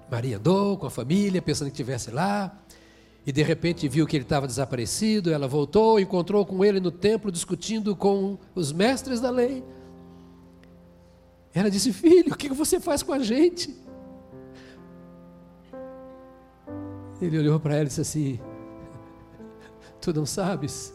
Maria 0.09 0.37
andou 0.37 0.77
com 0.77 0.87
a 0.87 0.89
família, 0.89 1.41
pensando 1.41 1.67
que 1.67 1.73
estivesse 1.73 2.09
lá, 2.09 2.59
e 3.25 3.31
de 3.31 3.43
repente 3.43 3.87
viu 3.87 4.07
que 4.07 4.17
ele 4.17 4.23
estava 4.23 4.47
desaparecido. 4.47 5.31
Ela 5.31 5.47
voltou, 5.47 5.99
encontrou 5.99 6.43
com 6.45 6.65
ele 6.65 6.79
no 6.79 6.91
templo, 6.91 7.31
discutindo 7.31 7.95
com 7.95 8.37
os 8.55 8.71
mestres 8.71 9.21
da 9.21 9.29
lei. 9.29 9.63
Ela 11.53 11.69
disse: 11.69 11.93
Filho, 11.93 12.33
o 12.33 12.37
que 12.37 12.49
você 12.49 12.79
faz 12.79 13.03
com 13.03 13.13
a 13.13 13.19
gente? 13.19 13.75
Ele 17.21 17.37
olhou 17.37 17.59
para 17.59 17.73
ela 17.75 17.83
e 17.83 17.87
disse 17.87 18.01
assim: 18.01 18.39
Tu 19.99 20.13
não 20.13 20.25
sabes 20.25 20.93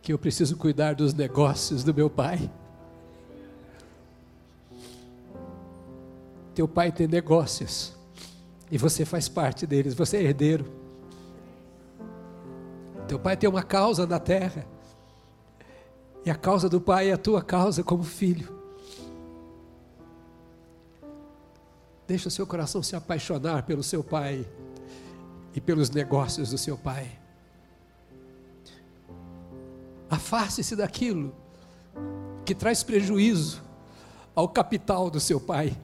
que 0.00 0.12
eu 0.12 0.18
preciso 0.18 0.56
cuidar 0.56 0.94
dos 0.94 1.14
negócios 1.14 1.82
do 1.84 1.94
meu 1.94 2.08
pai? 2.10 2.50
Teu 6.54 6.68
pai 6.68 6.92
tem 6.92 7.08
negócios 7.08 7.94
e 8.70 8.76
você 8.76 9.04
faz 9.04 9.28
parte 9.28 9.66
deles, 9.66 9.94
você 9.94 10.18
é 10.18 10.22
herdeiro. 10.22 10.70
Teu 13.08 13.18
pai 13.18 13.36
tem 13.36 13.48
uma 13.48 13.62
causa 13.62 14.06
na 14.06 14.18
terra 14.18 14.66
e 16.24 16.30
a 16.30 16.34
causa 16.34 16.68
do 16.68 16.80
pai 16.80 17.10
é 17.10 17.12
a 17.12 17.18
tua 17.18 17.42
causa 17.42 17.82
como 17.82 18.02
filho. 18.02 18.60
Deixa 22.06 22.28
o 22.28 22.30
seu 22.30 22.46
coração 22.46 22.82
se 22.82 22.94
apaixonar 22.94 23.64
pelo 23.64 23.82
seu 23.82 24.04
pai 24.04 24.46
e 25.54 25.60
pelos 25.60 25.90
negócios 25.90 26.50
do 26.50 26.58
seu 26.58 26.76
pai. 26.76 27.10
Afaste-se 30.10 30.76
daquilo 30.76 31.34
que 32.44 32.54
traz 32.54 32.82
prejuízo 32.82 33.62
ao 34.34 34.48
capital 34.48 35.10
do 35.10 35.20
seu 35.20 35.40
pai. 35.40 35.76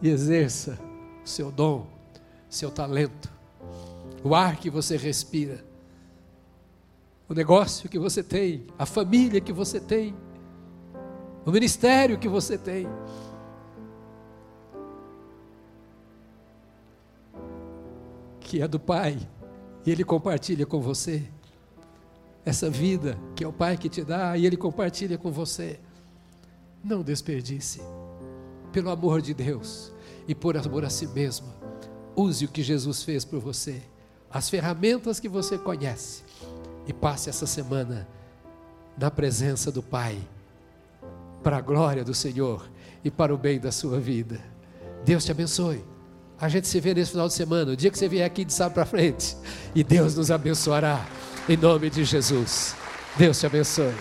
E 0.00 0.08
exerça 0.08 0.78
seu 1.24 1.52
dom, 1.52 1.86
seu 2.48 2.70
talento, 2.70 3.30
o 4.24 4.34
ar 4.34 4.56
que 4.56 4.68
você 4.68 4.96
respira, 4.96 5.64
o 7.28 7.34
negócio 7.34 7.88
que 7.88 7.98
você 7.98 8.22
tem, 8.22 8.66
a 8.78 8.84
família 8.84 9.40
que 9.40 9.52
você 9.52 9.80
tem, 9.80 10.14
o 11.46 11.50
ministério 11.50 12.18
que 12.18 12.28
você 12.28 12.58
tem. 12.58 12.86
Que 18.52 18.60
é 18.60 18.68
do 18.68 18.78
Pai, 18.78 19.16
e 19.86 19.90
Ele 19.90 20.04
compartilha 20.04 20.66
com 20.66 20.78
você. 20.78 21.22
Essa 22.44 22.68
vida 22.68 23.18
que 23.34 23.42
é 23.42 23.48
o 23.48 23.52
Pai 23.52 23.78
que 23.78 23.88
te 23.88 24.04
dá 24.04 24.36
e 24.36 24.44
Ele 24.44 24.58
compartilha 24.58 25.16
com 25.16 25.32
você. 25.32 25.80
Não 26.84 27.00
desperdice, 27.00 27.80
pelo 28.70 28.90
amor 28.90 29.22
de 29.22 29.32
Deus 29.32 29.90
e 30.28 30.34
por 30.34 30.54
amor 30.54 30.84
a 30.84 30.90
si 30.90 31.06
mesmo. 31.06 31.46
Use 32.14 32.44
o 32.44 32.48
que 32.48 32.62
Jesus 32.62 33.02
fez 33.02 33.24
por 33.24 33.40
você, 33.40 33.80
as 34.30 34.50
ferramentas 34.50 35.18
que 35.18 35.30
você 35.30 35.56
conhece, 35.56 36.22
e 36.86 36.92
passe 36.92 37.30
essa 37.30 37.46
semana 37.46 38.06
na 38.98 39.10
presença 39.10 39.72
do 39.72 39.82
Pai, 39.82 40.18
para 41.42 41.56
a 41.56 41.62
glória 41.62 42.04
do 42.04 42.12
Senhor 42.12 42.70
e 43.02 43.10
para 43.10 43.34
o 43.34 43.38
bem 43.38 43.58
da 43.58 43.72
sua 43.72 43.98
vida. 43.98 44.38
Deus 45.06 45.24
te 45.24 45.30
abençoe. 45.30 45.91
A 46.42 46.48
gente 46.48 46.66
se 46.66 46.80
vê 46.80 46.92
nesse 46.92 47.12
final 47.12 47.28
de 47.28 47.34
semana, 47.34 47.70
o 47.70 47.76
dia 47.76 47.88
que 47.88 47.96
você 47.96 48.08
vier 48.08 48.26
aqui 48.26 48.44
de 48.44 48.52
sábado 48.52 48.74
para 48.74 48.84
frente. 48.84 49.36
E 49.76 49.84
Deus 49.84 50.16
nos 50.16 50.28
abençoará, 50.28 51.06
em 51.48 51.56
nome 51.56 51.88
de 51.88 52.02
Jesus. 52.02 52.74
Deus 53.16 53.38
te 53.38 53.46
abençoe. 53.46 53.94